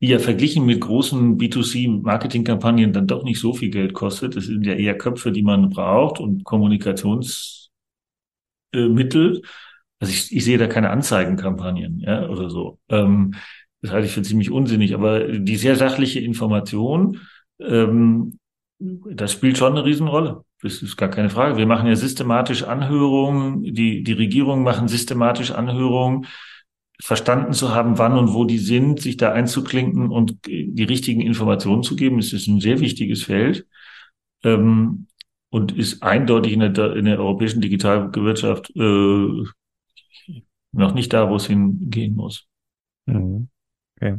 die 0.00 0.08
ja 0.08 0.18
verglichen 0.18 0.64
mit 0.64 0.80
großen 0.80 1.38
B2C-Marketingkampagnen 1.38 2.92
dann 2.92 3.06
doch 3.06 3.22
nicht 3.22 3.38
so 3.40 3.52
viel 3.52 3.70
Geld 3.70 3.92
kostet. 3.92 4.36
Das 4.36 4.44
sind 4.44 4.64
ja 4.64 4.74
eher 4.74 4.96
Köpfe, 4.96 5.30
die 5.30 5.42
man 5.42 5.68
braucht 5.68 6.20
und 6.20 6.44
Kommunikationsmittel. 6.44 7.70
Also 8.72 10.12
ich, 10.12 10.34
ich 10.34 10.44
sehe 10.44 10.56
da 10.56 10.66
keine 10.66 10.90
Anzeigenkampagnen, 10.90 12.00
ja, 12.00 12.26
oder 12.28 12.48
so. 12.48 12.78
Ähm, 12.88 13.34
das 13.82 13.92
halte 13.92 14.06
ich 14.06 14.12
für 14.12 14.22
ziemlich 14.22 14.50
unsinnig. 14.50 14.94
Aber 14.94 15.20
die 15.28 15.56
sehr 15.56 15.76
sachliche 15.76 16.20
Information, 16.20 17.20
ähm, 17.60 18.38
das 18.78 19.32
spielt 19.32 19.58
schon 19.58 19.72
eine 19.72 19.84
Riesenrolle. 19.84 20.44
Das 20.62 20.80
ist 20.80 20.96
gar 20.96 21.10
keine 21.10 21.28
Frage. 21.28 21.58
Wir 21.58 21.66
machen 21.66 21.86
ja 21.86 21.96
systematisch 21.96 22.62
Anhörungen, 22.62 23.62
die, 23.62 24.02
die 24.02 24.12
Regierungen 24.12 24.62
machen 24.62 24.88
systematisch 24.88 25.50
Anhörungen 25.50 26.26
verstanden 27.00 27.52
zu 27.52 27.74
haben, 27.74 27.98
wann 27.98 28.18
und 28.18 28.34
wo 28.34 28.44
die 28.44 28.58
sind, 28.58 29.00
sich 29.00 29.16
da 29.16 29.32
einzuklinken 29.32 30.10
und 30.10 30.38
die 30.46 30.84
richtigen 30.84 31.20
Informationen 31.20 31.82
zu 31.82 31.96
geben. 31.96 32.18
Es 32.18 32.32
ist 32.32 32.46
ein 32.46 32.60
sehr 32.60 32.80
wichtiges 32.80 33.24
Feld 33.24 33.66
ähm, 34.44 35.06
und 35.50 35.72
ist 35.72 36.02
eindeutig 36.02 36.52
in 36.52 36.60
der, 36.60 36.96
in 36.96 37.06
der 37.06 37.18
europäischen 37.18 37.60
Digitalwirtschaft 37.60 38.70
äh, 38.76 39.44
noch 40.72 40.94
nicht 40.94 41.12
da, 41.12 41.28
wo 41.28 41.36
es 41.36 41.46
hingehen 41.46 42.14
muss. 42.14 42.46
Mhm. 43.06 43.48
Okay. 43.96 44.18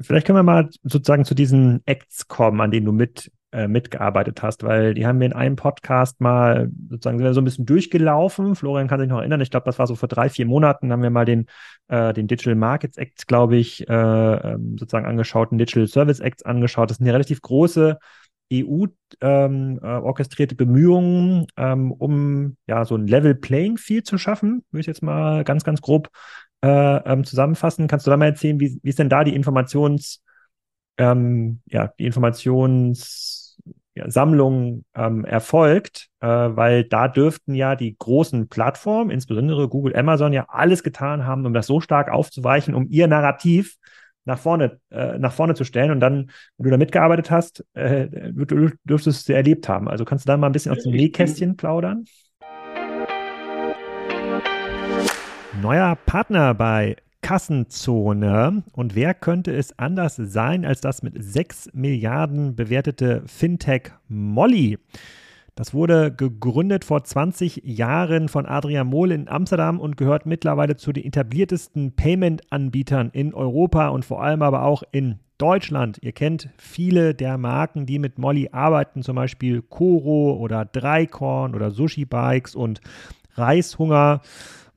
Vielleicht 0.00 0.26
können 0.26 0.38
wir 0.38 0.42
mal 0.42 0.70
sozusagen 0.82 1.24
zu 1.24 1.34
diesen 1.34 1.82
Acts 1.86 2.28
kommen, 2.28 2.60
an 2.60 2.70
denen 2.70 2.86
du 2.86 2.92
mit 2.92 3.30
äh, 3.52 3.68
mitgearbeitet 3.68 4.42
hast, 4.42 4.62
weil 4.62 4.94
die 4.94 5.06
haben 5.06 5.20
wir 5.20 5.26
in 5.26 5.32
einem 5.32 5.56
Podcast 5.56 6.20
mal 6.20 6.70
sozusagen 6.88 7.34
so 7.34 7.40
ein 7.40 7.44
bisschen 7.44 7.66
durchgelaufen. 7.66 8.54
Florian 8.54 8.88
kann 8.88 8.98
sich 8.98 9.08
noch 9.08 9.18
erinnern, 9.18 9.40
ich 9.40 9.50
glaube, 9.50 9.66
das 9.66 9.78
war 9.78 9.86
so 9.86 9.94
vor 9.94 10.08
drei, 10.08 10.28
vier 10.28 10.46
Monaten, 10.46 10.90
haben 10.90 11.02
wir 11.02 11.10
mal 11.10 11.26
den, 11.26 11.46
äh, 11.88 12.12
den 12.12 12.26
Digital 12.26 12.54
Markets 12.54 12.96
Act, 12.96 13.28
glaube 13.28 13.56
ich, 13.56 13.88
äh, 13.88 13.92
ähm, 13.92 14.78
sozusagen 14.78 15.06
angeschaut, 15.06 15.50
den 15.50 15.58
Digital 15.58 15.86
Service 15.86 16.20
Act 16.20 16.46
angeschaut. 16.46 16.90
Das 16.90 16.96
sind 16.96 17.06
ja 17.06 17.12
relativ 17.12 17.42
große 17.42 17.98
EU 18.52 18.86
ähm, 19.20 19.80
äh, 19.82 20.54
Bemühungen, 20.54 21.46
ähm, 21.56 21.92
um 21.92 22.56
ja 22.66 22.84
so 22.84 22.96
ein 22.96 23.06
Level 23.06 23.34
Playing 23.34 23.76
Field 23.78 24.06
zu 24.06 24.18
schaffen, 24.18 24.64
würde 24.70 24.80
ich 24.80 24.86
jetzt 24.86 25.02
mal 25.02 25.44
ganz, 25.44 25.64
ganz 25.64 25.80
grob 25.80 26.10
äh, 26.62 26.68
ähm, 26.68 27.24
zusammenfassen. 27.24 27.88
Kannst 27.88 28.06
du 28.06 28.10
da 28.10 28.16
mal 28.16 28.26
erzählen, 28.26 28.60
wie, 28.60 28.78
wie 28.82 28.88
ist 28.88 28.98
denn 28.98 29.08
da 29.08 29.24
die 29.24 29.34
Informations, 29.34 30.22
ähm, 30.98 31.60
ja, 31.66 31.92
die 31.98 32.06
Informations 32.06 33.41
Sammlung 34.06 34.84
ähm, 34.94 35.24
erfolgt, 35.24 36.08
äh, 36.20 36.26
weil 36.26 36.84
da 36.84 37.08
dürften 37.08 37.54
ja 37.54 37.76
die 37.76 37.96
großen 37.98 38.48
Plattformen, 38.48 39.10
insbesondere 39.10 39.68
Google, 39.68 39.96
Amazon, 39.96 40.32
ja 40.32 40.46
alles 40.48 40.82
getan 40.82 41.26
haben, 41.26 41.44
um 41.44 41.52
das 41.52 41.66
so 41.66 41.80
stark 41.80 42.10
aufzuweichen, 42.10 42.74
um 42.74 42.86
ihr 42.88 43.06
Narrativ 43.06 43.76
nach 44.24 44.38
vorne, 44.38 44.78
äh, 44.90 45.18
nach 45.18 45.32
vorne 45.32 45.54
zu 45.54 45.64
stellen. 45.64 45.90
Und 45.90 46.00
dann, 46.00 46.30
wenn 46.56 46.64
du 46.64 46.70
da 46.70 46.76
mitgearbeitet 46.76 47.30
hast, 47.30 47.64
äh, 47.74 48.08
du, 48.08 48.70
dürftest 48.84 49.28
du 49.28 49.34
erlebt 49.34 49.68
haben. 49.68 49.88
Also 49.88 50.04
kannst 50.04 50.26
du 50.26 50.28
da 50.28 50.36
mal 50.36 50.46
ein 50.46 50.52
bisschen 50.52 50.72
aus 50.72 50.82
dem 50.82 50.92
Nähkästchen 50.92 51.56
plaudern? 51.56 52.04
Neuer 55.60 55.96
Partner 56.06 56.54
bei 56.54 56.96
Kassenzone. 57.22 58.64
Und 58.72 58.94
wer 58.94 59.14
könnte 59.14 59.54
es 59.54 59.78
anders 59.78 60.16
sein 60.16 60.64
als 60.64 60.80
das 60.80 61.02
mit 61.02 61.14
6 61.16 61.70
Milliarden 61.72 62.54
bewertete 62.54 63.22
Fintech 63.26 63.92
Molly? 64.08 64.78
Das 65.54 65.74
wurde 65.74 66.14
gegründet 66.14 66.84
vor 66.84 67.04
20 67.04 67.62
Jahren 67.64 68.28
von 68.28 68.46
Adrian 68.46 68.86
Mohl 68.86 69.12
in 69.12 69.28
Amsterdam 69.28 69.80
und 69.80 69.96
gehört 69.98 70.24
mittlerweile 70.24 70.76
zu 70.76 70.92
den 70.92 71.04
etabliertesten 71.04 71.94
Payment-Anbietern 71.94 73.10
in 73.12 73.34
Europa 73.34 73.88
und 73.88 74.04
vor 74.04 74.22
allem 74.22 74.40
aber 74.40 74.62
auch 74.64 74.82
in 74.92 75.18
Deutschland. 75.36 75.98
Ihr 76.00 76.12
kennt 76.12 76.48
viele 76.56 77.14
der 77.14 77.36
Marken, 77.36 77.84
die 77.84 77.98
mit 77.98 78.18
Molly 78.18 78.48
arbeiten, 78.52 79.02
zum 79.02 79.16
Beispiel 79.16 79.60
Koro 79.60 80.38
oder 80.38 80.64
Dreikorn 80.64 81.54
oder 81.54 81.70
Sushi 81.70 82.06
Bikes 82.06 82.54
und 82.54 82.80
Reishunger. 83.34 84.22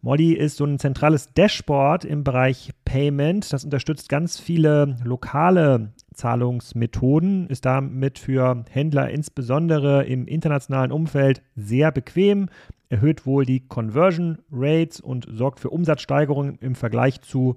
Molly 0.05 0.33
ist 0.33 0.57
so 0.57 0.65
ein 0.65 0.77
zentrales 0.77 1.33
Dashboard 1.33 2.05
im 2.05 2.23
Bereich 2.23 2.69
Payment. 2.85 3.51
Das 3.51 3.63
unterstützt 3.63 4.07
ganz 4.07 4.39
viele 4.39 4.97
lokale 5.03 5.93
Zahlungsmethoden, 6.13 7.47
ist 7.47 7.65
damit 7.65 8.19
für 8.19 8.65
Händler 8.69 9.09
insbesondere 9.09 10.05
im 10.05 10.27
internationalen 10.27 10.91
Umfeld 10.91 11.41
sehr 11.55 11.91
bequem, 11.91 12.49
erhöht 12.87 13.25
wohl 13.25 13.45
die 13.45 13.61
Conversion 13.61 14.37
Rates 14.51 14.99
und 14.99 15.27
sorgt 15.27 15.59
für 15.59 15.71
Umsatzsteigerungen 15.71 16.59
im 16.61 16.75
Vergleich 16.75 17.21
zu 17.21 17.55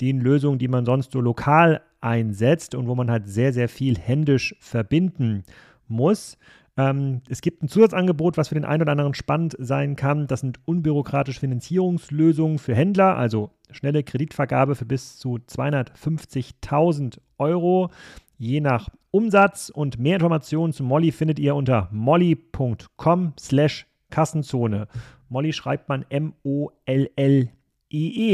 den 0.00 0.22
Lösungen, 0.22 0.58
die 0.58 0.68
man 0.68 0.86
sonst 0.86 1.12
so 1.12 1.20
lokal 1.20 1.82
einsetzt 2.00 2.74
und 2.74 2.88
wo 2.88 2.94
man 2.94 3.10
halt 3.10 3.28
sehr, 3.28 3.52
sehr 3.52 3.68
viel 3.68 3.98
händisch 3.98 4.56
verbinden 4.58 5.44
muss. 5.86 6.38
Ähm, 6.76 7.22
es 7.28 7.40
gibt 7.40 7.62
ein 7.62 7.68
Zusatzangebot, 7.68 8.36
was 8.36 8.48
für 8.48 8.54
den 8.54 8.64
einen 8.64 8.82
oder 8.82 8.92
anderen 8.92 9.14
spannend 9.14 9.56
sein 9.58 9.96
kann. 9.96 10.26
Das 10.26 10.40
sind 10.40 10.58
unbürokratische 10.64 11.40
Finanzierungslösungen 11.40 12.58
für 12.58 12.74
Händler, 12.74 13.16
also 13.16 13.50
schnelle 13.70 14.02
Kreditvergabe 14.02 14.74
für 14.74 14.84
bis 14.84 15.16
zu 15.18 15.36
250.000 15.36 17.18
Euro, 17.38 17.90
je 18.38 18.60
nach 18.60 18.88
Umsatz. 19.10 19.70
Und 19.70 19.98
mehr 19.98 20.14
Informationen 20.16 20.72
zu 20.72 20.82
Molly 20.82 21.12
findet 21.12 21.38
ihr 21.38 21.54
unter 21.54 21.88
molly.com 21.92 23.34
slash 23.38 23.86
Kassenzone. 24.10 24.88
Molly 25.28 25.52
schreibt 25.52 25.88
man 25.88 26.04
M-O-L-L-I-E. 26.08 27.48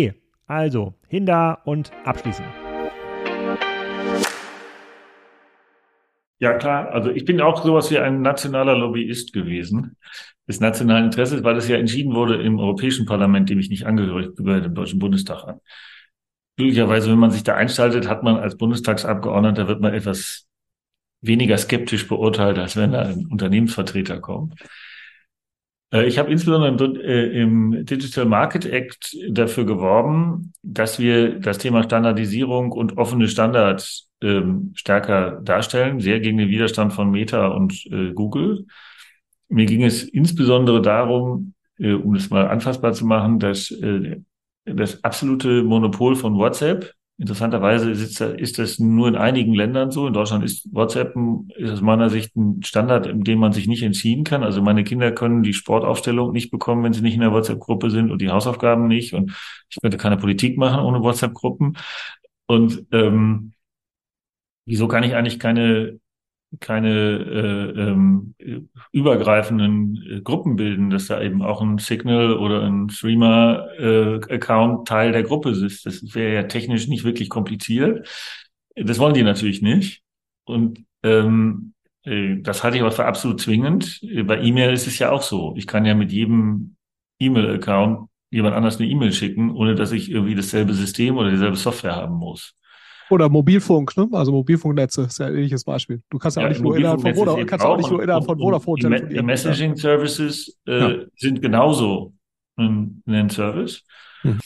-E. 0.08 0.14
Also, 0.46 0.94
hin 1.06 1.26
da 1.26 1.52
und 1.52 1.92
abschließen. 2.04 2.69
Ja, 6.40 6.54
klar. 6.54 6.88
Also 6.90 7.10
ich 7.10 7.24
bin 7.26 7.40
auch 7.40 7.62
sowas 7.62 7.90
wie 7.90 7.98
ein 7.98 8.22
nationaler 8.22 8.76
Lobbyist 8.76 9.32
gewesen 9.32 9.96
des 10.48 10.58
nationalen 10.58 11.04
Interesses, 11.06 11.44
weil 11.44 11.54
das 11.54 11.68
ja 11.68 11.76
entschieden 11.76 12.14
wurde 12.14 12.42
im 12.42 12.58
Europäischen 12.58 13.06
Parlament, 13.06 13.50
dem 13.50 13.58
ich 13.60 13.68
nicht 13.70 13.86
angehörig 13.86 14.30
bei 14.36 14.58
dem 14.58 14.74
Deutschen 14.74 14.98
Bundestag 14.98 15.44
an. 15.44 15.60
Glücklicherweise, 16.56 17.10
wenn 17.10 17.18
man 17.18 17.30
sich 17.30 17.44
da 17.44 17.54
einschaltet, 17.54 18.08
hat 18.08 18.22
man 18.22 18.36
als 18.36 18.56
Bundestagsabgeordneter, 18.56 19.68
wird 19.68 19.80
man 19.80 19.94
etwas 19.94 20.46
weniger 21.20 21.58
skeptisch 21.58 22.08
beurteilt, 22.08 22.58
als 22.58 22.76
wenn 22.76 22.92
da 22.92 23.02
ein 23.02 23.26
Unternehmensvertreter 23.26 24.20
kommt. 24.20 24.54
Äh, 25.92 26.06
ich 26.06 26.18
habe 26.18 26.30
insbesondere 26.30 26.70
im, 26.70 27.00
äh, 27.00 27.40
im, 27.40 27.84
Digital 27.84 28.26
Market 28.26 28.66
Act 28.66 29.16
dafür 29.30 29.64
geworben, 29.64 30.52
dass 30.62 30.98
wir 30.98 31.40
das 31.40 31.58
Thema 31.58 31.82
Standardisierung 31.82 32.72
und 32.72 32.98
offene 32.98 33.28
Standards 33.28 34.08
ähm, 34.22 34.72
stärker 34.74 35.40
darstellen, 35.42 36.00
sehr 36.00 36.20
gegen 36.20 36.38
den 36.38 36.48
Widerstand 36.48 36.92
von 36.92 37.10
Meta 37.10 37.48
und 37.48 37.86
äh, 37.90 38.12
Google. 38.12 38.66
Mir 39.48 39.66
ging 39.66 39.82
es 39.84 40.04
insbesondere 40.04 40.80
darum, 40.82 41.54
äh, 41.78 41.92
um 41.92 42.14
es 42.14 42.30
mal 42.30 42.48
anfassbar 42.48 42.92
zu 42.92 43.06
machen, 43.06 43.38
dass 43.38 43.70
äh, 43.70 44.20
das 44.64 45.02
absolute 45.02 45.62
Monopol 45.62 46.14
von 46.14 46.36
WhatsApp 46.36 46.92
Interessanterweise 47.20 47.90
ist, 47.90 48.18
ist 48.18 48.58
das 48.58 48.78
nur 48.78 49.06
in 49.06 49.14
einigen 49.14 49.52
Ländern 49.52 49.90
so. 49.90 50.06
In 50.06 50.14
Deutschland 50.14 50.42
ist 50.42 50.66
WhatsApp 50.72 51.14
ist 51.54 51.70
aus 51.70 51.82
meiner 51.82 52.08
Sicht 52.08 52.34
ein 52.34 52.62
Standard, 52.62 53.06
in 53.06 53.24
dem 53.24 53.38
man 53.38 53.52
sich 53.52 53.68
nicht 53.68 53.82
entziehen 53.82 54.24
kann. 54.24 54.42
Also 54.42 54.62
meine 54.62 54.84
Kinder 54.84 55.12
können 55.12 55.42
die 55.42 55.52
Sportaufstellung 55.52 56.32
nicht 56.32 56.50
bekommen, 56.50 56.82
wenn 56.82 56.94
sie 56.94 57.02
nicht 57.02 57.12
in 57.12 57.20
der 57.20 57.32
WhatsApp-Gruppe 57.32 57.90
sind 57.90 58.10
und 58.10 58.22
die 58.22 58.30
Hausaufgaben 58.30 58.88
nicht. 58.88 59.12
Und 59.12 59.32
ich 59.68 59.76
könnte 59.82 59.98
keine 59.98 60.16
Politik 60.16 60.56
machen 60.56 60.80
ohne 60.82 61.02
WhatsApp-Gruppen. 61.02 61.76
Und 62.46 62.86
ähm, 62.90 63.52
wieso 64.64 64.88
kann 64.88 65.02
ich 65.04 65.14
eigentlich 65.14 65.38
keine 65.38 66.00
keine 66.58 66.90
äh, 66.90 67.80
ähm, 67.80 68.34
übergreifenden 68.90 70.02
äh, 70.10 70.20
Gruppen 70.20 70.56
bilden, 70.56 70.90
dass 70.90 71.06
da 71.06 71.22
eben 71.22 71.42
auch 71.42 71.62
ein 71.62 71.78
Signal 71.78 72.36
oder 72.36 72.62
ein 72.62 72.90
Streamer-Account 72.90 74.80
äh, 74.80 74.84
Teil 74.84 75.12
der 75.12 75.22
Gruppe 75.22 75.50
ist. 75.50 75.86
Das 75.86 76.14
wäre 76.14 76.34
ja 76.34 76.42
technisch 76.44 76.88
nicht 76.88 77.04
wirklich 77.04 77.28
kompliziert. 77.28 78.08
Das 78.74 78.98
wollen 78.98 79.14
die 79.14 79.22
natürlich 79.22 79.62
nicht. 79.62 80.02
Und 80.44 80.84
ähm, 81.04 81.74
äh, 82.04 82.38
das 82.40 82.64
halte 82.64 82.78
ich 82.78 82.82
aber 82.82 82.92
für 82.92 83.04
absolut 83.04 83.40
zwingend. 83.40 84.00
Bei 84.24 84.40
E-Mail 84.40 84.72
ist 84.72 84.88
es 84.88 84.98
ja 84.98 85.12
auch 85.12 85.22
so. 85.22 85.54
Ich 85.56 85.68
kann 85.68 85.84
ja 85.84 85.94
mit 85.94 86.10
jedem 86.10 86.74
E-Mail-Account 87.20 88.08
jemand 88.30 88.56
anders 88.56 88.78
eine 88.78 88.88
E-Mail 88.88 89.12
schicken, 89.12 89.50
ohne 89.52 89.76
dass 89.76 89.92
ich 89.92 90.10
irgendwie 90.10 90.34
dasselbe 90.34 90.74
System 90.74 91.16
oder 91.16 91.30
dieselbe 91.30 91.56
Software 91.56 91.96
haben 91.96 92.14
muss. 92.14 92.54
Oder 93.10 93.28
Mobilfunk, 93.28 93.96
ne? 93.96 94.08
Also 94.12 94.32
Mobilfunknetze 94.32 95.02
ist 95.02 95.18
ja 95.18 95.26
ein 95.26 95.34
ähnliches 95.34 95.64
Beispiel. 95.64 96.00
Du 96.10 96.18
kannst 96.18 96.36
ja, 96.36 96.42
ja 96.42 96.48
auch 96.48 96.52
nicht 96.52 96.62
nur 96.62 96.76
innerhalb 96.76 97.00
von 97.00 97.14
Vodafone, 97.14 97.46
kannst 97.46 97.66
auch 97.66 97.76
nicht 97.76 97.90
nur 97.90 98.02
innerhalb 98.02 98.24
von 98.24 98.38
Vodafone 98.38 98.80
telefonieren. 98.80 99.14
Die 99.14 99.22
Messaging 99.22 99.76
Services 99.76 100.58
äh, 100.66 100.78
ja. 100.78 101.04
sind 101.16 101.42
genauso 101.42 102.14
ein, 102.56 103.02
ein 103.06 103.28
Service. 103.28 103.82
Hm. 104.22 104.38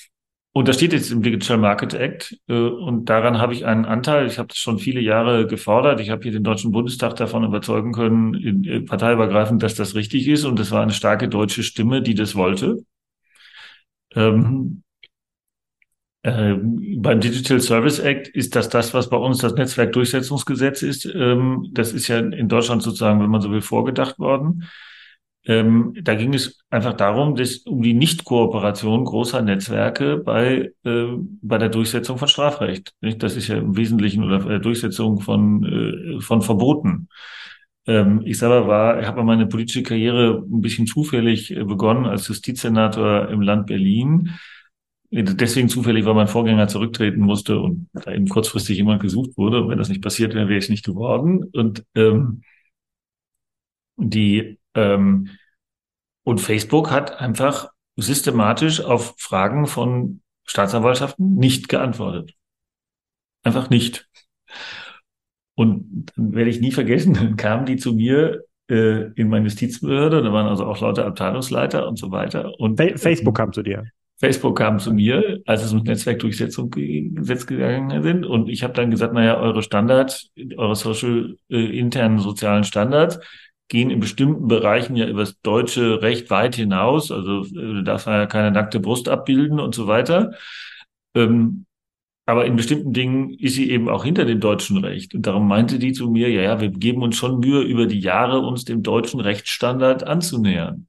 Und 0.56 0.68
das 0.68 0.76
steht 0.76 0.92
jetzt 0.92 1.10
im 1.10 1.20
Digital 1.20 1.58
Market 1.58 1.94
Act 1.94 2.38
äh, 2.46 2.54
und 2.54 3.06
daran 3.06 3.38
habe 3.38 3.52
ich 3.52 3.66
einen 3.66 3.84
Anteil. 3.84 4.26
Ich 4.28 4.38
habe 4.38 4.46
das 4.46 4.58
schon 4.58 4.78
viele 4.78 5.00
Jahre 5.00 5.48
gefordert. 5.48 6.00
Ich 6.00 6.10
habe 6.10 6.22
hier 6.22 6.30
den 6.30 6.44
Deutschen 6.44 6.70
Bundestag 6.70 7.16
davon 7.16 7.42
überzeugen 7.42 7.92
können, 7.92 8.34
in, 8.34 8.62
in, 8.62 8.84
parteiübergreifend, 8.84 9.64
dass 9.64 9.74
das 9.74 9.96
richtig 9.96 10.28
ist. 10.28 10.44
Und 10.44 10.60
das 10.60 10.70
war 10.70 10.80
eine 10.80 10.92
starke 10.92 11.28
deutsche 11.28 11.64
Stimme, 11.64 12.02
die 12.02 12.14
das 12.14 12.36
wollte. 12.36 12.84
Ähm, 14.14 14.83
äh, 16.24 16.54
beim 16.96 17.20
Digital 17.20 17.60
Service 17.60 17.98
Act 17.98 18.28
ist 18.28 18.56
das 18.56 18.70
das, 18.70 18.94
was 18.94 19.10
bei 19.10 19.16
uns 19.18 19.38
das 19.38 19.54
Netzwerkdurchsetzungsgesetz 19.54 20.82
ist. 20.82 21.04
Ähm, 21.04 21.68
das 21.72 21.92
ist 21.92 22.08
ja 22.08 22.18
in 22.18 22.48
Deutschland 22.48 22.82
sozusagen, 22.82 23.20
wenn 23.20 23.30
man 23.30 23.42
so 23.42 23.50
will, 23.50 23.60
vorgedacht 23.60 24.18
worden. 24.18 24.64
Ähm, 25.46 25.92
da 26.02 26.14
ging 26.14 26.32
es 26.32 26.58
einfach 26.70 26.94
darum, 26.94 27.36
dass 27.36 27.58
um 27.58 27.82
die 27.82 27.92
Nichtkooperation 27.92 29.04
großer 29.04 29.42
Netzwerke 29.42 30.16
bei 30.16 30.72
äh, 30.84 31.06
bei 31.42 31.58
der 31.58 31.68
Durchsetzung 31.68 32.16
von 32.16 32.28
Strafrecht. 32.28 32.94
Nicht? 33.02 33.22
Das 33.22 33.36
ist 33.36 33.48
ja 33.48 33.58
im 33.58 33.76
Wesentlichen 33.76 34.24
oder 34.24 34.38
der 34.38 34.60
Durchsetzung 34.60 35.20
von 35.20 36.16
äh, 36.16 36.20
von 36.22 36.40
Verboten. 36.40 37.08
Ähm, 37.86 38.22
ich 38.24 38.38
selber 38.38 38.66
war, 38.66 39.06
habe 39.06 39.24
meine 39.24 39.46
politische 39.46 39.82
Karriere 39.82 40.42
ein 40.50 40.62
bisschen 40.62 40.86
zufällig 40.86 41.50
äh, 41.54 41.64
begonnen 41.64 42.06
als 42.06 42.28
Justizsenator 42.28 43.28
im 43.28 43.42
Land 43.42 43.66
Berlin 43.66 44.30
deswegen 45.22 45.68
zufällig, 45.68 46.04
weil 46.04 46.14
mein 46.14 46.28
Vorgänger 46.28 46.66
zurücktreten 46.68 47.20
musste 47.20 47.60
und 47.60 47.88
da 47.92 48.12
eben 48.12 48.28
kurzfristig 48.28 48.76
jemand 48.76 49.00
gesucht 49.00 49.36
wurde. 49.36 49.62
Und 49.62 49.68
wenn 49.68 49.78
das 49.78 49.88
nicht 49.88 50.02
passiert 50.02 50.34
wäre, 50.34 50.48
wäre 50.48 50.58
ich 50.58 50.68
nicht 50.68 50.84
geworden. 50.84 51.44
Und 51.52 51.84
ähm, 51.94 52.42
die 53.96 54.58
ähm, 54.74 55.30
und 56.24 56.40
Facebook 56.40 56.90
hat 56.90 57.20
einfach 57.20 57.68
systematisch 57.96 58.80
auf 58.80 59.14
Fragen 59.18 59.66
von 59.66 60.20
Staatsanwaltschaften 60.46 61.34
nicht 61.36 61.68
geantwortet. 61.68 62.32
Einfach 63.44 63.70
nicht. 63.70 64.08
Und 65.54 66.10
dann 66.16 66.34
werde 66.34 66.50
ich 66.50 66.60
nie 66.60 66.72
vergessen, 66.72 67.14
dann 67.14 67.36
kamen 67.36 67.66
die 67.66 67.76
zu 67.76 67.92
mir 67.94 68.44
äh, 68.68 69.12
in 69.12 69.28
meine 69.28 69.44
Justizbehörde, 69.44 70.22
da 70.22 70.32
waren 70.32 70.46
also 70.46 70.64
auch 70.64 70.80
Leute 70.80 71.04
Abteilungsleiter 71.04 71.86
und 71.86 71.98
so 71.98 72.10
weiter. 72.10 72.58
Und 72.58 72.80
Facebook 72.96 73.36
kam 73.36 73.52
zu 73.52 73.62
dir. 73.62 73.84
Facebook 74.20 74.58
kam 74.58 74.78
zu 74.78 74.92
mir, 74.92 75.40
als 75.46 75.64
es 75.64 75.72
mit 75.72 75.84
Netzwerkdurchsetzung 75.84 76.70
gesetzt 76.70 77.46
gegangen 77.46 78.02
sind. 78.02 78.24
Und 78.24 78.48
ich 78.48 78.62
habe 78.62 78.72
dann 78.72 78.90
gesagt, 78.90 79.12
naja, 79.12 79.38
eure 79.38 79.62
Standards, 79.62 80.30
eure 80.56 80.76
social 80.76 81.36
äh, 81.48 81.78
internen 81.78 82.18
sozialen 82.18 82.64
Standards 82.64 83.18
gehen 83.68 83.90
in 83.90 84.00
bestimmten 84.00 84.46
Bereichen 84.46 84.94
ja 84.94 85.06
über 85.08 85.20
das 85.20 85.40
deutsche 85.40 86.02
Recht 86.02 86.30
weit 86.30 86.54
hinaus. 86.54 87.10
Also 87.10 87.44
äh, 87.56 87.82
darf 87.82 88.06
man 88.06 88.14
ja 88.16 88.26
keine 88.26 88.50
nackte 88.50 88.80
Brust 88.80 89.08
abbilden 89.08 89.58
und 89.58 89.74
so 89.74 89.86
weiter. 89.86 90.32
Ähm, 91.14 91.66
aber 92.26 92.46
in 92.46 92.56
bestimmten 92.56 92.92
Dingen 92.92 93.30
ist 93.34 93.54
sie 93.54 93.70
eben 93.70 93.88
auch 93.88 94.04
hinter 94.04 94.24
dem 94.24 94.40
deutschen 94.40 94.78
Recht. 94.78 95.14
Und 95.14 95.26
darum 95.26 95.46
meinte 95.46 95.78
die 95.78 95.92
zu 95.92 96.10
mir, 96.10 96.30
ja, 96.30 96.42
ja, 96.42 96.60
wir 96.60 96.70
geben 96.70 97.02
uns 97.02 97.16
schon 97.16 97.40
Mühe, 97.40 97.60
über 97.62 97.86
die 97.86 98.00
Jahre 98.00 98.40
uns 98.40 98.64
dem 98.64 98.82
deutschen 98.82 99.20
Rechtsstandard 99.20 100.04
anzunähern. 100.04 100.86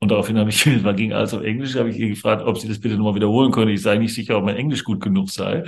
Und 0.00 0.10
daraufhin 0.10 0.38
habe 0.38 0.50
ich, 0.50 0.66
war 0.84 0.94
ging 0.94 1.12
alles 1.12 1.34
auf 1.34 1.42
Englisch, 1.42 1.76
habe 1.76 1.90
ich 1.90 1.98
ihr 1.98 2.08
gefragt, 2.08 2.42
ob 2.44 2.58
sie 2.58 2.68
das 2.68 2.80
bitte 2.80 2.96
nochmal 2.96 3.14
wiederholen 3.14 3.50
könnte. 3.52 3.72
Ich 3.72 3.82
sei 3.82 3.98
nicht 3.98 4.14
sicher, 4.14 4.38
ob 4.38 4.44
mein 4.44 4.56
Englisch 4.56 4.84
gut 4.84 5.00
genug 5.00 5.30
sei. 5.30 5.64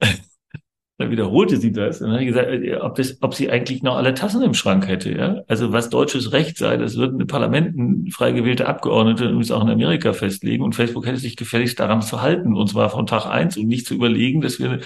Dann 0.98 1.10
wiederholte 1.10 1.56
sie 1.56 1.72
das. 1.72 2.00
Und 2.00 2.08
dann 2.08 2.12
habe 2.14 2.22
ich 2.22 2.28
gesagt, 2.28 2.48
äh, 2.48 2.76
ob, 2.76 2.94
das, 2.94 3.20
ob 3.22 3.34
sie 3.34 3.50
eigentlich 3.50 3.82
noch 3.82 3.96
alle 3.96 4.14
Tassen 4.14 4.42
im 4.42 4.54
Schrank 4.54 4.86
hätte. 4.86 5.10
Ja? 5.10 5.42
Also 5.48 5.72
was 5.72 5.90
deutsches 5.90 6.32
Recht 6.32 6.58
sei, 6.58 6.76
das 6.76 6.96
würden 6.96 7.18
die 7.18 7.24
Parlamenten 7.24 8.10
frei 8.12 8.32
gewählte 8.32 8.68
Abgeordnete 8.68 9.24
übrigens 9.24 9.50
auch 9.50 9.64
in 9.64 9.70
Amerika 9.70 10.12
festlegen. 10.12 10.62
Und 10.62 10.74
Facebook 10.74 11.06
hätte 11.06 11.16
sich 11.16 11.36
gefälligst 11.36 11.80
daran 11.80 12.02
zu 12.02 12.22
halten. 12.22 12.54
Und 12.54 12.68
zwar 12.68 12.90
von 12.90 13.06
Tag 13.06 13.26
eins 13.26 13.56
und 13.56 13.66
nicht 13.66 13.86
zu 13.86 13.94
überlegen, 13.94 14.42
dass 14.42 14.60
wir 14.60 14.80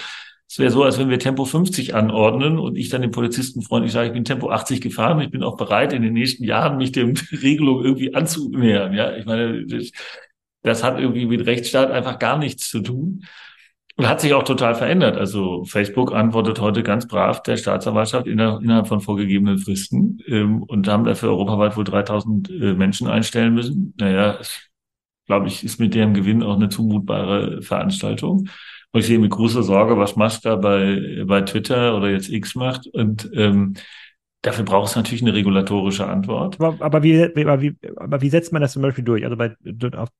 es 0.49 0.59
wäre 0.59 0.71
so, 0.71 0.83
als 0.83 0.97
wenn 0.97 1.09
wir 1.09 1.19
Tempo 1.19 1.43
50 1.43 1.93
anordnen 1.93 2.57
und 2.57 2.77
ich 2.77 2.89
dann 2.89 3.01
dem 3.01 3.11
Polizisten 3.11 3.61
freundlich 3.61 3.91
sage, 3.91 4.07
ich 4.07 4.13
bin 4.13 4.23
Tempo 4.23 4.49
80 4.49 4.79
gefahren 4.79 5.19
ich 5.19 5.29
bin 5.29 5.43
auch 5.43 5.57
bereit, 5.57 5.91
in 5.91 6.01
den 6.03 6.13
nächsten 6.13 6.45
Jahren 6.45 6.77
mich 6.77 6.93
dem 6.93 7.15
Regelung 7.31 7.83
irgendwie 7.83 8.15
anzunähern. 8.15 8.93
Ja, 8.93 9.15
ich 9.15 9.25
meine, 9.25 9.65
das, 9.65 9.91
das 10.63 10.83
hat 10.83 10.99
irgendwie 10.99 11.25
mit 11.25 11.45
Rechtsstaat 11.45 11.91
einfach 11.91 12.17
gar 12.17 12.37
nichts 12.37 12.69
zu 12.69 12.79
tun. 12.81 13.25
Und 13.97 14.07
hat 14.07 14.21
sich 14.21 14.35
auch 14.35 14.43
total 14.43 14.75
verändert. 14.75 15.17
Also 15.17 15.65
Facebook 15.65 16.13
antwortet 16.13 16.61
heute 16.61 16.83
ganz 16.83 17.07
brav 17.07 17.41
der 17.41 17.57
Staatsanwaltschaft 17.57 18.27
innerhalb 18.27 18.87
von 18.87 19.01
vorgegebenen 19.01 19.57
Fristen 19.57 20.19
ähm, 20.27 20.61
und 20.61 20.87
haben 20.87 21.03
dafür 21.03 21.29
europaweit 21.29 21.75
wohl 21.75 21.83
3000 21.83 22.49
äh, 22.49 22.73
Menschen 22.73 23.07
einstellen 23.07 23.55
müssen. 23.55 23.95
Naja, 23.97 24.37
glaube 25.25 25.47
ich, 25.47 25.63
ist 25.63 25.79
mit 25.79 25.95
deren 25.95 26.13
Gewinn 26.13 26.43
auch 26.43 26.57
eine 26.57 26.69
zumutbare 26.69 27.63
Veranstaltung. 27.63 28.49
Und 28.91 29.01
ich 29.01 29.07
sehe 29.07 29.19
mit 29.19 29.31
großer 29.31 29.63
Sorge, 29.63 29.97
was 29.97 30.15
Musk 30.15 30.43
da 30.43 30.55
bei, 30.55 31.23
bei 31.25 31.41
Twitter 31.41 31.95
oder 31.95 32.09
jetzt 32.09 32.29
X 32.29 32.55
macht. 32.55 32.87
Und 32.87 33.29
ähm, 33.33 33.75
dafür 34.41 34.63
braucht 34.63 34.89
es 34.89 34.95
natürlich 34.95 35.21
eine 35.21 35.33
regulatorische 35.33 36.07
Antwort. 36.07 36.59
Aber, 36.59 36.83
aber, 36.83 37.03
wie, 37.03 37.21
aber, 37.23 37.61
wie, 37.61 37.75
aber 37.97 38.21
wie 38.21 38.29
setzt 38.29 38.53
man 38.53 38.61
das 38.61 38.73
zum 38.73 38.81
Beispiel 38.81 39.03
durch? 39.03 39.23
Also 39.23 39.35
bei, 39.35 39.55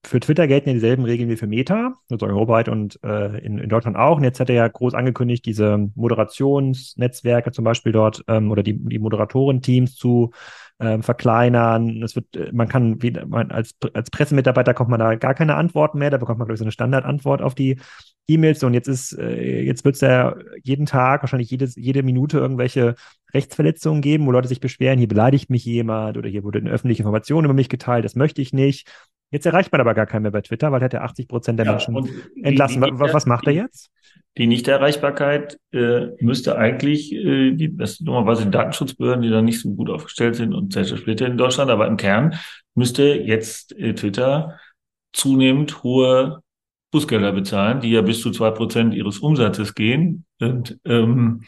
für 0.06 0.20
Twitter 0.20 0.48
gelten 0.48 0.70
ja 0.70 0.74
dieselben 0.74 1.06
Regeln 1.06 1.30
wie 1.30 1.38
für 1.38 1.48
Meta, 1.48 1.94
also 2.10 2.26
europaweit 2.26 2.68
und 2.68 3.00
äh, 3.04 3.38
in, 3.40 3.58
in 3.58 3.70
Deutschland 3.70 3.96
auch. 3.96 4.18
Und 4.18 4.24
jetzt 4.24 4.40
hat 4.40 4.50
er 4.50 4.56
ja 4.56 4.68
groß 4.68 4.94
angekündigt, 4.94 5.46
diese 5.46 5.90
Moderationsnetzwerke 5.96 7.52
zum 7.52 7.64
Beispiel 7.64 7.94
dort 7.94 8.24
ähm, 8.28 8.52
oder 8.52 8.64
die, 8.64 8.78
die 8.78 9.00
Moderatorenteams 9.00 9.96
zu 9.96 10.32
ähm, 10.80 11.04
verkleinern. 11.04 12.04
Es 12.04 12.16
wird, 12.16 12.36
äh, 12.36 12.52
man 12.52 12.68
kann 12.68 13.02
wie, 13.02 13.12
man 13.12 13.52
als, 13.52 13.76
als 13.94 14.12
Pressemitarbeiter 14.12 14.74
kommt 14.74 14.90
man 14.90 15.00
da 15.00 15.16
gar 15.16 15.34
keine 15.34 15.56
Antworten 15.56 16.00
mehr, 16.00 16.10
da 16.10 16.18
bekommt 16.18 16.40
man, 16.40 16.48
glaube 16.48 16.56
ich, 16.56 16.60
so 16.60 16.66
eine 16.66 16.72
Standardantwort 16.72 17.42
auf 17.42 17.56
die 17.56 17.80
E-Mails 18.28 18.64
und 18.64 18.74
jetzt 18.74 18.88
ist, 18.88 19.18
äh, 19.18 19.62
jetzt 19.62 19.86
wird 19.86 19.96
es 19.96 20.02
ja 20.02 20.36
jeden 20.64 20.86
Tag, 20.86 21.24
wahrscheinlich 21.24 21.50
jedes, 21.50 21.76
jede 21.76 22.04
Minute 22.04 22.38
irgendwelche 22.38 22.96
Rechtsverletzungen 23.34 24.02
geben, 24.02 24.26
wo 24.26 24.32
Leute 24.32 24.50
sich 24.50 24.60
beschweren, 24.60 25.00
hier 25.00 25.08
beleidigt 25.08 25.50
mich 25.50 25.66
jemand 25.66 26.18
oder 26.18 26.30
hier 26.30 26.44
wurde 26.44 26.60
eine 26.60 26.70
öffentliche 26.70 27.04
Information 27.04 27.46
über 27.46 27.54
mich 27.54 27.70
geteilt, 27.70 28.06
das 28.06 28.16
möchte 28.16 28.42
ich 28.42 28.54
nicht. 28.54 28.88
Jetzt 29.30 29.46
erreicht 29.46 29.72
man 29.72 29.82
aber 29.82 29.94
gar 29.94 30.06
keinen 30.06 30.22
mehr 30.22 30.32
bei 30.32 30.42
Twitter, 30.42 30.72
weil 30.72 30.82
hat 30.82 30.94
er 30.94 31.04
80 31.04 31.28
Prozent 31.28 31.60
der 31.60 31.66
ja, 31.66 31.74
Menschen 31.74 31.96
entlassen. 32.44 32.82
Die, 32.82 32.92
die, 32.92 33.00
was, 33.00 33.14
was 33.14 33.26
macht 33.26 33.48
er 33.48 33.54
jetzt? 33.54 33.92
Die 34.38 34.46
Nichterreichbarkeit 34.46 35.60
äh, 35.72 36.08
müsste 36.20 36.58
eigentlich, 36.58 37.12
äh, 37.12 37.54
die, 37.54 37.76
das 37.76 37.96
sind 37.96 38.06
normalerweise 38.06 38.46
Datenschutzbehörden, 38.48 39.24
die 39.24 39.30
da 39.30 39.42
nicht 39.42 39.60
so 39.60 39.74
gut 39.74 39.90
aufgestellt 39.90 40.36
sind 40.36 40.54
und 40.54 40.74
sehr 40.74 40.86
in 41.28 41.38
Deutschland, 41.38 41.72
aber 41.72 41.88
im 41.88 41.98
Kern 41.98 42.36
müsste 42.76 43.04
jetzt 43.04 43.76
äh, 43.78 43.96
Twitter 43.96 44.60
zunehmend 45.12 45.82
hohe 45.82 46.44
Bußgelder 46.92 47.32
bezahlen, 47.32 47.82
die 47.82 47.90
ja 47.90 48.02
bis 48.02 48.22
zu 48.22 48.30
zwei 48.32 48.52
Prozent 48.52 48.94
ihres 48.94 49.20
Umsatzes 49.20 49.74
gehen. 49.74 50.26
Und, 50.40 50.80
ähm, 50.86 51.44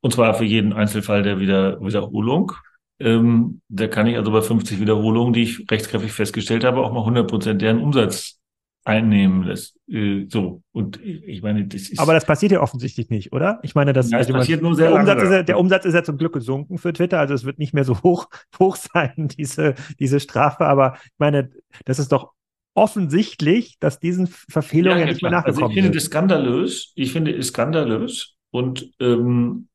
Und 0.00 0.12
zwar 0.12 0.34
für 0.34 0.44
jeden 0.44 0.72
Einzelfall 0.72 1.22
der 1.22 1.40
Wieder 1.40 1.80
Wiederholung. 1.80 2.52
Ähm, 3.00 3.60
da 3.68 3.88
kann 3.88 4.06
ich 4.06 4.16
also 4.16 4.30
bei 4.30 4.40
50 4.40 4.80
Wiederholungen, 4.80 5.32
die 5.32 5.42
ich 5.42 5.70
rechtskräftig 5.70 6.12
festgestellt 6.12 6.62
habe, 6.62 6.80
auch 6.80 6.92
mal 6.92 7.00
100 7.00 7.28
Prozent 7.28 7.60
deren 7.60 7.80
Umsatz 7.80 8.38
einnehmen. 8.84 9.46
Das, 9.46 9.74
äh, 9.88 10.26
so. 10.28 10.62
Und 10.72 11.02
ich 11.02 11.42
meine, 11.42 11.66
das 11.66 11.88
ist. 11.88 11.98
Aber 11.98 12.12
das 12.12 12.26
passiert 12.26 12.52
ja 12.52 12.60
offensichtlich 12.60 13.10
nicht, 13.10 13.32
oder? 13.32 13.58
Ich 13.62 13.74
meine, 13.74 13.92
das, 13.92 14.10
ja, 14.10 14.18
also 14.18 14.32
passiert 14.32 14.62
nur 14.62 14.74
sehr 14.74 14.90
der, 14.90 15.00
Umsatz 15.00 15.22
ist 15.22 15.30
ja, 15.30 15.42
der 15.42 15.58
Umsatz 15.58 15.84
ist 15.84 15.94
ja 15.94 16.04
zum 16.04 16.18
Glück 16.18 16.34
gesunken 16.34 16.78
für 16.78 16.92
Twitter, 16.92 17.18
also 17.18 17.34
es 17.34 17.44
wird 17.44 17.58
nicht 17.58 17.74
mehr 17.74 17.84
so 17.84 17.98
hoch, 18.02 18.28
hoch 18.58 18.76
sein, 18.76 19.28
diese, 19.38 19.74
diese 19.98 20.20
Strafe. 20.20 20.66
Aber 20.66 20.96
ich 21.04 21.18
meine, 21.18 21.50
das 21.84 21.98
ist 21.98 22.12
doch 22.12 22.32
offensichtlich, 22.74 23.78
dass 23.78 24.00
diesen 24.00 24.26
Verfehlungen 24.26 25.00
ja, 25.00 25.06
nicht 25.06 25.22
mehr 25.22 25.30
nachgekommen 25.30 25.62
Also 25.62 25.70
ich 25.70 25.74
finde 25.74 25.88
wird. 25.90 25.96
das 25.96 26.04
skandalös. 26.04 26.92
Ich 26.94 27.12
finde 27.12 27.36
es 27.36 27.48
skandalös. 27.48 28.34
Und 28.50 28.90
ähm, 29.00 29.68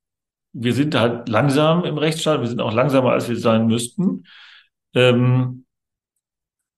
wir 0.53 0.73
sind 0.73 0.95
halt 0.95 1.29
langsam 1.29 1.85
im 1.85 1.97
Rechtsstaat. 1.97 2.41
Wir 2.41 2.47
sind 2.47 2.61
auch 2.61 2.73
langsamer, 2.73 3.11
als 3.11 3.29
wir 3.29 3.37
sein 3.37 3.67
müssten. 3.67 4.25
Ähm, 4.93 5.65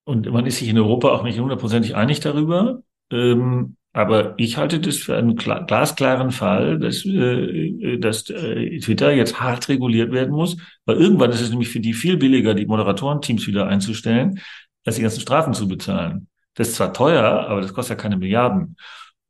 und 0.04 0.30
man 0.30 0.46
ist 0.46 0.58
sich 0.58 0.68
in 0.68 0.78
Europa 0.78 1.08
auch 1.08 1.22
nicht 1.22 1.38
hundertprozentig 1.38 1.94
einig 1.94 2.20
darüber. 2.20 2.82
Ähm, 3.10 3.76
aber 3.92 4.34
ich 4.38 4.56
halte 4.56 4.80
das 4.80 4.96
für 4.96 5.16
einen 5.16 5.36
klar, 5.36 5.66
glasklaren 5.66 6.30
Fall, 6.30 6.78
dass, 6.78 7.04
äh, 7.04 7.98
dass 7.98 8.28
äh, 8.30 8.78
Twitter 8.78 9.12
jetzt 9.12 9.40
hart 9.40 9.68
reguliert 9.68 10.12
werden 10.12 10.32
muss, 10.32 10.56
weil 10.86 10.96
irgendwann 10.96 11.30
ist 11.30 11.42
es 11.42 11.50
nämlich 11.50 11.68
für 11.68 11.80
die 11.80 11.92
viel 11.92 12.16
billiger, 12.16 12.54
die 12.54 12.66
Moderatorenteams 12.66 13.46
wieder 13.46 13.66
einzustellen, 13.66 14.40
als 14.84 14.96
die 14.96 15.02
ganzen 15.02 15.20
Strafen 15.20 15.52
zu 15.52 15.68
bezahlen. 15.68 16.28
Das 16.54 16.68
ist 16.68 16.76
zwar 16.76 16.92
teuer, 16.92 17.22
aber 17.22 17.60
das 17.60 17.74
kostet 17.74 17.98
ja 17.98 18.02
keine 18.02 18.16
Milliarden. 18.16 18.76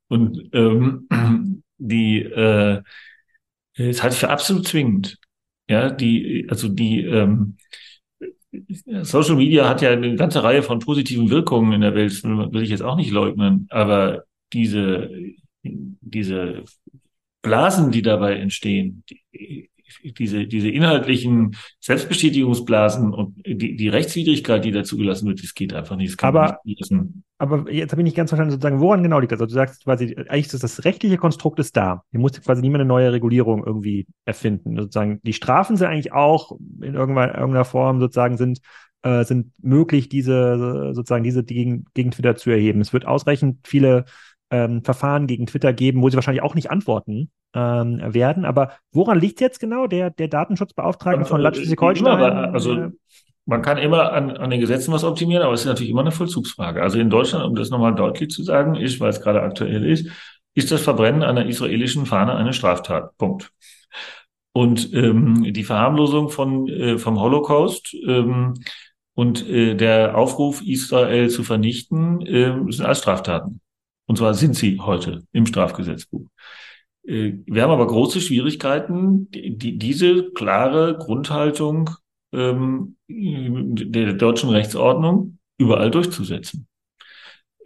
Und 0.08 0.50
ähm, 0.52 1.08
die 1.78 2.22
äh, 2.22 2.82
das 3.76 4.02
halte 4.02 4.14
ich 4.14 4.20
für 4.20 4.30
absolut 4.30 4.66
zwingend. 4.66 5.18
Ja, 5.68 5.90
die, 5.90 6.46
also 6.50 6.68
die 6.68 7.00
ähm, 7.04 7.56
Social 9.02 9.36
Media 9.36 9.68
hat 9.68 9.82
ja 9.82 9.90
eine 9.90 10.14
ganze 10.16 10.42
Reihe 10.42 10.62
von 10.62 10.78
positiven 10.78 11.30
Wirkungen 11.30 11.72
in 11.72 11.80
der 11.80 11.94
Welt, 11.94 12.22
will 12.22 12.62
ich 12.62 12.70
jetzt 12.70 12.82
auch 12.82 12.96
nicht 12.96 13.10
leugnen, 13.10 13.66
aber 13.70 14.24
diese, 14.52 15.10
diese 15.62 16.64
Blasen, 17.42 17.90
die 17.90 18.02
dabei 18.02 18.36
entstehen, 18.36 19.04
die, 19.08 19.70
diese, 20.02 20.46
diese 20.46 20.68
inhaltlichen 20.68 21.56
Selbstbestätigungsblasen 21.80 23.12
und 23.12 23.36
die, 23.46 23.76
die 23.76 23.88
Rechtswidrigkeit, 23.88 24.64
die 24.64 24.72
da 24.72 24.84
zugelassen 24.84 25.28
wird, 25.28 25.42
das 25.42 25.54
geht 25.54 25.74
einfach 25.74 25.96
nicht. 25.96 26.14
Das 26.14 26.24
Aber- 26.24 26.60
nicht. 26.64 26.90
Aber 27.38 27.68
jetzt 27.72 27.90
habe 27.90 28.02
ich 28.02 28.04
nicht 28.04 28.16
ganz 28.16 28.30
verstanden, 28.30 28.52
sozusagen, 28.52 28.78
woran 28.78 29.02
genau 29.02 29.18
liegt 29.18 29.32
das? 29.32 29.40
Also 29.40 29.52
du 29.52 29.54
sagst 29.54 29.82
quasi, 29.82 30.14
eigentlich 30.28 30.52
ist 30.52 30.62
das 30.62 30.84
rechtliche 30.84 31.16
Konstrukt 31.16 31.58
ist 31.58 31.76
da. 31.76 32.04
Hier 32.12 32.20
muss 32.20 32.40
quasi 32.40 32.62
niemand 32.62 32.82
eine 32.82 32.88
neue 32.88 33.12
Regulierung 33.12 33.64
irgendwie 33.66 34.06
erfinden. 34.24 34.76
Sozusagen, 34.76 35.20
die 35.24 35.32
Strafen 35.32 35.76
sind 35.76 35.88
eigentlich 35.88 36.12
auch 36.12 36.52
in 36.80 36.94
irgendeiner, 36.94 37.34
irgendeiner 37.34 37.64
Form 37.64 37.98
sozusagen 37.98 38.36
sind, 38.36 38.60
äh, 39.02 39.24
sind 39.24 39.50
möglich, 39.60 40.08
diese, 40.08 40.92
sozusagen, 40.94 41.24
diese 41.24 41.42
gegen, 41.42 41.86
gegen 41.94 42.12
Twitter 42.12 42.36
zu 42.36 42.50
erheben. 42.50 42.80
Es 42.80 42.92
wird 42.92 43.06
ausreichend 43.06 43.66
viele 43.66 44.04
ähm, 44.50 44.84
Verfahren 44.84 45.26
gegen 45.26 45.46
Twitter 45.46 45.72
geben, 45.72 46.00
wo 46.00 46.08
sie 46.10 46.16
wahrscheinlich 46.16 46.44
auch 46.44 46.54
nicht 46.54 46.70
antworten 46.70 47.30
ähm, 47.54 48.00
werden. 48.14 48.44
Aber 48.44 48.72
woran 48.92 49.20
liegt 49.20 49.40
jetzt 49.40 49.60
genau 49.60 49.86
der, 49.86 50.10
der 50.10 50.28
Datenschutzbeauftragte 50.28 51.24
von 51.24 51.40
Land 51.40 51.56
Schleswig-Holstein? 51.56 52.06
aber, 52.06 52.54
also 52.54 52.74
Äh, 52.74 52.90
Man 53.44 53.62
kann 53.62 53.78
immer 53.78 54.12
an, 54.12 54.36
an 54.36 54.50
den 54.50 54.60
Gesetzen 54.60 54.92
was 54.92 55.04
optimieren, 55.04 55.42
aber 55.42 55.54
es 55.54 55.62
ist 55.62 55.66
natürlich 55.66 55.90
immer 55.90 56.02
eine 56.02 56.12
Vollzugsfrage. 56.12 56.80
Also 56.80 56.98
in 56.98 57.10
Deutschland, 57.10 57.44
um 57.44 57.54
das 57.54 57.70
nochmal 57.70 57.94
deutlich 57.94 58.30
zu 58.30 58.44
sagen, 58.44 58.76
ist, 58.76 59.00
weil 59.00 59.10
es 59.10 59.20
gerade 59.20 59.42
aktuell 59.42 59.84
ist, 59.84 60.08
ist 60.54 60.70
das 60.70 60.82
Verbrennen 60.82 61.22
einer 61.22 61.46
israelischen 61.46 62.06
Fahne 62.06 62.34
eine 62.36 62.52
Straftat. 62.52 63.16
Punkt. 63.18 63.50
Und 64.52 64.92
ähm, 64.92 65.52
die 65.52 65.64
Verharmlosung 65.64 66.28
von, 66.28 66.68
äh, 66.68 66.98
vom 66.98 67.18
Holocaust 67.18 67.94
ähm, 68.06 68.54
und 69.14 69.48
äh, 69.48 69.74
der 69.74 70.16
Aufruf, 70.16 70.62
Israel 70.62 71.28
zu 71.30 71.42
vernichten, 71.42 72.20
äh, 72.20 72.52
sind 72.70 72.84
alles 72.84 72.98
Straftaten. 72.98 73.60
Und 74.06 74.18
zwar 74.18 74.34
sind 74.34 74.54
sie 74.54 74.78
heute 74.78 75.22
im 75.32 75.46
Strafgesetzbuch. 75.46 76.26
Äh, 77.06 77.34
wir 77.46 77.62
haben 77.62 77.70
aber 77.70 77.86
große 77.86 78.20
Schwierigkeiten, 78.20 79.30
die, 79.30 79.56
die, 79.56 79.78
diese 79.78 80.30
klare 80.32 80.96
Grundhaltung 80.98 81.90
ähm, 82.32 82.96
der 83.08 84.14
deutschen 84.14 84.50
Rechtsordnung 84.50 85.38
überall 85.58 85.90
durchzusetzen. 85.90 86.66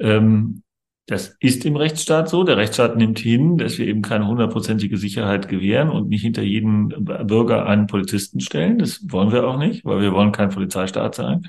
Ähm, 0.00 0.62
das 1.08 1.36
ist 1.38 1.64
im 1.64 1.76
Rechtsstaat 1.76 2.28
so. 2.28 2.42
Der 2.42 2.56
Rechtsstaat 2.56 2.96
nimmt 2.96 3.20
hin, 3.20 3.58
dass 3.58 3.78
wir 3.78 3.86
eben 3.86 4.02
keine 4.02 4.26
hundertprozentige 4.26 4.96
Sicherheit 4.96 5.48
gewähren 5.48 5.88
und 5.88 6.08
nicht 6.08 6.22
hinter 6.22 6.42
jeden 6.42 6.88
Bürger 6.88 7.66
einen 7.66 7.86
Polizisten 7.86 8.40
stellen. 8.40 8.78
Das 8.78 9.00
wollen 9.08 9.30
wir 9.30 9.46
auch 9.46 9.56
nicht, 9.56 9.84
weil 9.84 10.00
wir 10.00 10.12
wollen 10.12 10.32
kein 10.32 10.50
Polizeistaat 10.50 11.14
sein. 11.14 11.48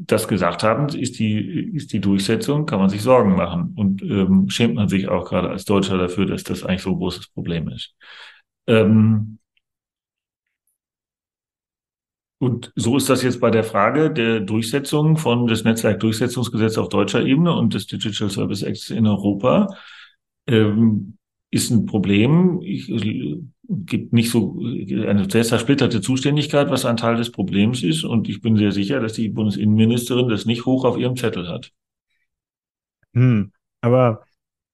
Das 0.00 0.28
gesagt 0.28 0.62
haben, 0.62 0.88
ist 0.88 1.18
die, 1.18 1.72
ist 1.74 1.92
die 1.92 2.00
Durchsetzung, 2.00 2.66
kann 2.66 2.78
man 2.78 2.88
sich 2.88 3.02
Sorgen 3.02 3.34
machen. 3.34 3.74
Und 3.76 4.00
ähm, 4.02 4.48
schämt 4.48 4.76
man 4.76 4.88
sich 4.88 5.08
auch 5.08 5.28
gerade 5.28 5.50
als 5.50 5.64
Deutscher 5.64 5.98
dafür, 5.98 6.26
dass 6.26 6.44
das 6.44 6.62
eigentlich 6.62 6.82
so 6.82 6.90
ein 6.90 6.98
großes 6.98 7.28
Problem 7.28 7.68
ist. 7.68 7.94
Ähm, 8.68 9.38
und 12.38 12.72
so 12.76 12.96
ist 12.96 13.10
das 13.10 13.22
jetzt 13.22 13.40
bei 13.40 13.50
der 13.50 13.64
Frage 13.64 14.12
der 14.12 14.38
Durchsetzung 14.38 15.16
von 15.16 15.48
des 15.48 15.64
Netzwerkdurchsetzungsgesetzes 15.64 16.78
auf 16.78 16.88
deutscher 16.88 17.24
Ebene 17.24 17.52
und 17.52 17.74
des 17.74 17.88
Digital 17.88 18.30
Service 18.30 18.62
Acts 18.62 18.90
in 18.90 19.06
Europa. 19.08 19.66
Ähm, 20.46 21.18
ist 21.50 21.70
ein 21.70 21.86
Problem. 21.86 22.60
Ich, 22.62 22.88
gibt 23.68 24.12
nicht 24.14 24.30
so 24.30 24.58
eine 24.60 25.28
sehr 25.30 25.44
zersplitterte 25.44 26.00
Zuständigkeit, 26.00 26.70
was 26.70 26.84
ein 26.86 26.96
Teil 26.96 27.16
des 27.16 27.30
Problems 27.30 27.82
ist. 27.82 28.02
Und 28.04 28.28
ich 28.28 28.40
bin 28.40 28.56
sehr 28.56 28.72
sicher, 28.72 29.00
dass 29.00 29.12
die 29.12 29.28
Bundesinnenministerin 29.28 30.28
das 30.28 30.46
nicht 30.46 30.64
hoch 30.64 30.84
auf 30.84 30.96
ihrem 30.96 31.16
Zettel 31.16 31.48
hat. 31.48 31.70
Hm, 33.14 33.52
aber 33.80 34.24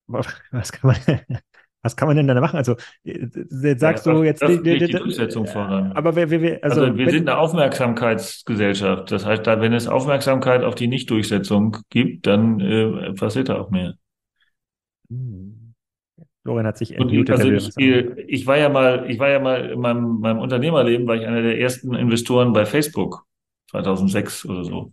was 0.06 0.72
kann 0.72 0.88
man, 0.92 0.96
was 1.82 1.96
kann 1.96 2.08
man 2.08 2.16
denn 2.16 2.26
da 2.28 2.40
machen? 2.40 2.56
Also, 2.56 2.76
jetzt 3.02 3.80
sagst 3.80 4.06
Ja, 4.06 4.12
du 4.12 4.22
jetzt, 4.22 4.42
die- 4.42 4.62
die- 4.62 4.78
die 4.78 4.86
die- 4.86 4.92
Durchsetzung 4.92 5.46
voran. 5.46 5.92
aber 5.92 6.14
wir, 6.16 6.30
wir, 6.30 6.40
wir 6.40 6.64
also, 6.64 6.82
Also, 6.82 6.96
wir 6.96 7.06
wenn- 7.06 7.12
sind 7.12 7.28
eine 7.28 7.38
Aufmerksamkeitsgesellschaft. 7.38 9.10
Das 9.10 9.24
heißt, 9.26 9.46
da, 9.46 9.60
wenn 9.60 9.72
es 9.72 9.88
Aufmerksamkeit 9.88 10.62
auf 10.62 10.74
die 10.74 10.88
Nichtdurchsetzung 10.88 11.78
gibt, 11.90 12.26
dann 12.26 12.60
äh, 12.60 13.12
passiert 13.14 13.48
da 13.48 13.58
auch 13.58 13.70
mehr. 13.70 13.94
Hm. 15.10 15.63
Florian 16.44 16.66
hat 16.66 16.76
sich 16.76 16.94
entmutet. 16.94 17.30
also 17.30 17.50
ich, 17.50 17.76
ich 18.28 18.46
war 18.46 18.58
ja 18.58 18.68
mal, 18.68 19.10
ich 19.10 19.18
war 19.18 19.30
ja 19.30 19.40
mal 19.40 19.70
in 19.70 19.80
meinem, 19.80 20.20
meinem 20.20 20.38
Unternehmerleben, 20.38 21.06
war 21.06 21.16
ich 21.16 21.26
einer 21.26 21.40
der 21.40 21.58
ersten 21.58 21.94
Investoren 21.94 22.52
bei 22.52 22.66
Facebook, 22.66 23.24
2006 23.70 24.44
oder 24.44 24.62
so. 24.62 24.92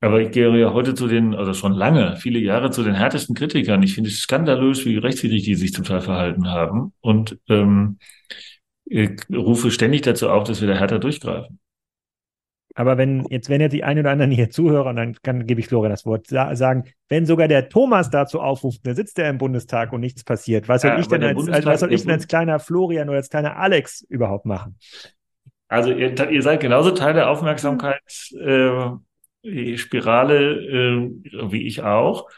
Aber 0.00 0.20
ich 0.20 0.30
gehe 0.30 0.56
ja 0.56 0.72
heute 0.72 0.94
zu 0.94 1.08
den, 1.08 1.34
also 1.34 1.54
schon 1.54 1.72
lange, 1.72 2.16
viele 2.16 2.38
Jahre 2.38 2.70
zu 2.70 2.84
den 2.84 2.94
härtesten 2.94 3.34
Kritikern. 3.34 3.82
Ich 3.82 3.94
finde 3.94 4.10
es 4.10 4.20
skandalös, 4.20 4.84
wie 4.84 4.96
rechtswidrig 4.96 5.42
die 5.42 5.56
sich 5.56 5.72
zum 5.72 5.84
Teil 5.84 6.02
verhalten 6.02 6.48
haben 6.48 6.92
und 7.00 7.36
ähm, 7.48 7.98
ich 8.84 9.10
rufe 9.32 9.72
ständig 9.72 10.02
dazu 10.02 10.28
auf, 10.28 10.44
dass 10.44 10.60
wir 10.60 10.68
da 10.68 10.74
härter 10.74 11.00
durchgreifen. 11.00 11.58
Aber 12.74 12.98
wenn 12.98 13.24
jetzt, 13.30 13.48
wenn 13.48 13.60
jetzt 13.60 13.72
die 13.72 13.84
ein 13.84 13.98
oder 13.98 14.10
anderen 14.10 14.32
hier 14.32 14.50
Zuhörer, 14.50 14.90
und 14.90 14.96
dann 14.96 15.14
kann, 15.22 15.46
gebe 15.46 15.60
ich 15.60 15.68
Florian 15.68 15.90
das 15.90 16.04
Wort, 16.04 16.26
sa 16.26 16.54
sagen, 16.56 16.84
wenn 17.08 17.24
sogar 17.24 17.46
der 17.46 17.68
Thomas 17.68 18.10
dazu 18.10 18.40
aufruft, 18.40 18.84
der 18.84 18.96
sitzt 18.96 19.16
ja 19.18 19.28
im 19.28 19.38
Bundestag 19.38 19.92
und 19.92 20.00
nichts 20.00 20.24
passiert, 20.24 20.68
was 20.68 20.82
soll 20.82 20.90
Ja, 20.90 20.98
ich 20.98 21.06
denn 21.06 21.22
als, 21.22 21.48
als, 21.48 21.66
was 21.66 21.80
soll 21.80 21.92
ich 21.92 22.02
denn 22.02 22.10
als 22.10 22.26
kleiner 22.26 22.58
Florian 22.58 23.08
oder 23.08 23.18
als 23.18 23.30
kleiner 23.30 23.56
Alex 23.56 24.02
überhaupt 24.08 24.44
machen? 24.44 24.76
Also 25.68 25.92
ihr, 25.92 26.30
ihr 26.30 26.42
seid 26.42 26.60
genauso 26.60 26.90
Teil 26.90 27.14
der 27.14 27.30
Aufmerksamkeitsspirale 27.30 29.00
äh, 29.44 29.78
Spirale, 29.78 30.60
äh, 30.60 31.52
wie 31.52 31.66
ich 31.66 31.82
auch. 31.82 32.28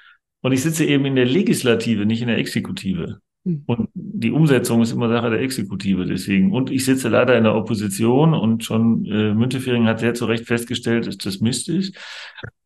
Und 0.42 0.52
ich 0.52 0.62
sitze 0.62 0.84
eben 0.84 1.06
in 1.06 1.16
der 1.16 1.24
Legislative, 1.24 2.06
nicht 2.06 2.22
in 2.22 2.28
der 2.28 2.38
Exekutive. 2.38 3.20
Hm. 3.46 3.62
Und 3.66 3.88
die 3.94 4.32
Umsetzung 4.32 4.82
ist 4.82 4.92
immer 4.92 5.08
Sache 5.08 5.30
der 5.30 5.40
Exekutive 5.40 6.04
deswegen. 6.04 6.52
Und 6.52 6.70
ich 6.70 6.84
sitze 6.84 7.08
leider 7.08 7.38
in 7.38 7.44
der 7.44 7.54
Opposition 7.54 8.34
und 8.34 8.64
schon 8.64 9.06
äh, 9.06 9.32
Müntefering 9.32 9.86
hat 9.86 10.00
sehr 10.00 10.14
zu 10.14 10.26
Recht 10.26 10.46
festgestellt, 10.46 11.06
dass 11.06 11.16
das 11.16 11.40
Mist 11.40 11.68
ist. 11.68 11.96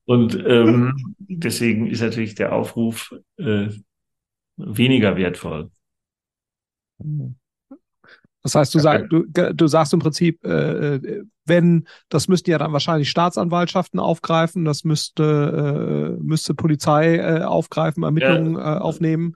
Und 0.07 0.43
ähm, 0.45 1.15
deswegen 1.19 1.87
ist 1.87 2.01
natürlich 2.01 2.35
der 2.35 2.55
Aufruf 2.55 3.15
äh, 3.37 3.69
weniger 4.57 5.17
wertvoll. 5.17 5.71
Das 8.43 8.55
heißt, 8.55 8.75
du, 8.75 8.79
Ja, 8.79 8.83
sag, 8.83 9.11
du, 9.11 9.25
du 9.27 9.67
sagst 9.67 9.93
im 9.93 10.01
Prinzip, 10.01 10.43
äh, 10.45 10.95
äh, 10.97 11.25
wenn, 11.45 11.87
das 12.09 12.29
müssten 12.29 12.51
ja 12.51 12.59
dann 12.59 12.73
wahrscheinlich 12.73 13.11
Staatsanwaltschaften 13.11 14.01
aufgreifen, 14.01 14.65
das 14.65 14.85
müsste, 14.85 16.17
äh, 16.17 16.23
müsste 16.23 16.55
Polizei 16.55 17.17
äh, 17.17 17.43
aufgreifen, 17.43 18.03
Ermittlungen 18.03 18.57
äh, 18.57 18.61
aufnehmen. 18.61 19.35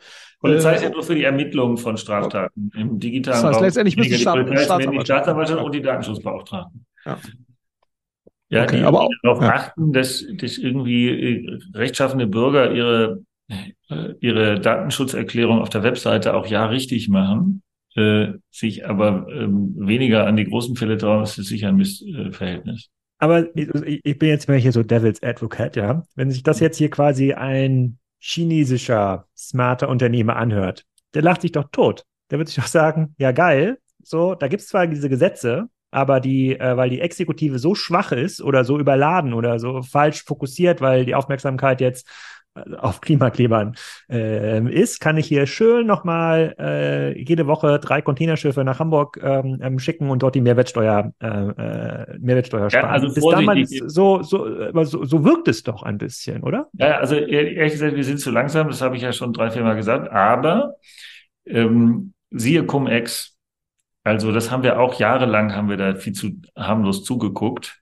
Polizei 0.51 0.75
ist 0.77 0.83
ja 0.83 0.91
nur 0.91 1.03
für 1.03 1.15
die 1.15 1.25
Ermittlung 1.25 1.77
von 1.77 1.97
Straftaten 1.97 2.71
im 2.77 2.99
digitalen 2.99 3.37
Das 3.37 3.45
heißt, 3.45 3.57
Raum. 3.57 3.65
letztendlich 3.65 3.97
müssen 3.97 4.15
Staat- 4.19 4.47
die 4.49 4.51
die 4.51 5.05
Staatsanwaltschaft- 5.05 5.63
und 5.63 5.75
die 5.75 5.83
Datenschutzbeauftragten. 5.83 6.85
Ja. 7.07 7.19
Ja, 8.51 8.63
Okay, 8.65 8.79
die, 8.79 8.83
aber 8.85 8.99
die 8.99 9.05
auch- 9.05 9.11
darauf 9.23 9.43
ja. 9.43 9.49
achten, 9.55 9.93
dass, 9.93 10.25
dass 10.37 10.59
irgendwie 10.59 11.09
äh, 11.09 11.59
rechtschaffende 11.75 12.27
Bürger 12.27 12.73
ihre, 12.73 13.23
äh, 13.49 14.15
ihre 14.21 14.61
Datenschutzerklärung 14.61 15.61
auf 15.61 15.71
der 15.71 15.83
Webseite 15.83 16.35
auch 16.35 16.47
ja 16.47 16.67
richtig 16.67 17.09
machen. 17.09 17.63
äh, 17.97 18.33
sich 18.51 18.89
aber 18.89 19.27
ähm, 19.33 19.73
weniger 19.79 20.27
an 20.27 20.35
die 20.37 20.45
großen 20.47 20.75
Fälle 20.75 20.97
trauen, 20.99 21.23
ist 21.23 21.39
es 21.39 21.47
sicher 21.47 21.69
ein 21.69 21.77
Missverhältnis. 21.77 22.89
Aber 23.19 23.47
ich, 23.57 24.01
ich 24.03 24.19
bin 24.19 24.29
jetzt 24.31 24.49
mal 24.49 24.59
hier 24.59 24.73
so 24.73 24.83
Devil's 24.83 25.23
Advocate, 25.23 25.77
ja. 25.77 26.03
Wenn 26.17 26.29
sich 26.33 26.43
das 26.43 26.59
jetzt 26.59 26.77
hier 26.77 26.91
quasi 26.91 27.35
ein 27.35 27.99
chinesischer, 28.25 29.27
smarter 29.37 29.89
Unternehmer 29.89 30.37
anhört, 30.37 30.87
der 31.13 31.23
lacht 31.23 31.43
sich 31.43 31.53
doch 31.53 31.69
tot. 31.71 32.05
Der 32.31 32.39
wird 32.39 32.49
sich 32.49 32.57
doch 32.57 32.67
sagen, 32.67 33.15
ja 33.19 33.33
geil, 33.33 33.79
so, 34.03 34.35
da 34.35 34.49
gibt 34.49 34.63
es 34.63 34.69
zwar 34.69 34.87
diese 34.87 35.11
Gesetze, 35.11 35.69
aber 35.91 36.21
die, 36.21 36.59
äh, 36.59 36.77
weil 36.77 36.89
die 36.89 37.01
Exekutive 37.01 37.59
so 37.59 37.75
schwach 37.75 38.13
ist 38.13 38.41
oder 38.41 38.65
so 38.65 38.79
überladen 38.79 39.35
oder 39.35 39.59
so 39.59 39.83
falsch 39.83 40.25
fokussiert, 40.25 40.81
weil 40.81 41.05
die 41.05 41.15
Aufmerksamkeit 41.15 41.83
jetzt 41.83 42.09
auf 42.79 43.01
Klimaklebern 43.01 43.75
äh, 44.09 44.62
ist, 44.73 45.01
kann 45.01 45.17
ich 45.17 45.27
hier 45.27 45.47
schön 45.47 45.87
nochmal 45.87 46.55
äh, 46.59 47.19
jede 47.19 47.47
Woche 47.47 47.79
drei 47.81 48.01
Containerschiffe 48.01 48.62
nach 48.62 48.79
Hamburg 48.79 49.19
ähm, 49.23 49.59
ähm, 49.61 49.79
schicken 49.79 50.09
und 50.09 50.23
dort 50.23 50.37
die 50.37 50.40
Mehrwertsteuer, 50.40 51.12
äh, 51.21 51.27
äh, 51.27 52.19
Mehrwertsteuer 52.21 52.71
sparen. 52.71 52.87
Ja, 52.87 52.90
also 52.90 53.12
Bis 53.12 53.25
damals, 53.25 53.71
so, 53.87 54.23
so, 54.23 54.73
so, 54.85 55.05
so 55.05 55.25
wirkt 55.25 55.49
es 55.49 55.64
doch 55.64 55.83
ein 55.83 55.99
bisschen, 55.99 56.43
oder? 56.45 56.69
Ja, 56.75 56.99
also 56.99 57.17
ehrlich 57.17 57.73
gesagt, 57.73 57.97
wir 57.97 58.05
sind 58.05 58.21
zu 58.21 58.31
langsam, 58.31 58.69
das 58.69 58.81
habe 58.83 58.97
ich 58.97 59.03
ja 59.03 59.12
schon 59.12 59.33
drei, 59.33 59.51
vier 59.51 59.62
Mal 59.62 59.75
gesagt, 59.75 60.11
aber 60.12 60.75
ähm, 61.47 62.12
siehe 62.31 62.64
Cum-Ex, 62.64 63.37
also 64.05 64.33
das 64.33 64.51
haben 64.51 64.62
wir 64.62 64.79
auch 64.79 64.99
jahrelang, 65.01 65.57
haben 65.57 65.69
wir 65.69 65.77
da 65.77 65.97
viel 65.97 66.12
zu 66.12 66.40
harmlos 66.57 67.03
zugeguckt, 67.03 67.81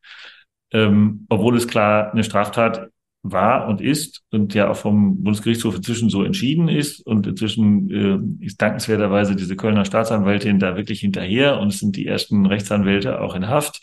ähm, 0.72 1.26
obwohl 1.28 1.56
es 1.56 1.68
klar 1.68 2.12
eine 2.12 2.24
Straftat 2.24 2.91
war 3.22 3.68
und 3.68 3.80
ist 3.80 4.22
und 4.30 4.52
ja 4.54 4.68
auch 4.70 4.76
vom 4.76 5.22
Bundesgerichtshof 5.22 5.76
inzwischen 5.76 6.11
so 6.11 6.24
entschieden 6.24 6.68
ist. 6.68 7.06
Und 7.06 7.26
inzwischen 7.26 7.90
äh, 7.90 8.44
ist 8.44 8.61
dankenswerterweise 8.61 9.37
diese 9.37 9.56
Kölner 9.56 9.85
Staatsanwältin 9.85 10.58
da 10.58 10.76
wirklich 10.76 11.00
hinterher 11.00 11.61
und 11.61 11.68
es 11.68 11.78
sind 11.78 11.96
die 11.96 12.06
ersten 12.06 12.46
Rechtsanwälte 12.46 13.20
auch 13.20 13.35
in 13.35 13.48
Haft. 13.48 13.80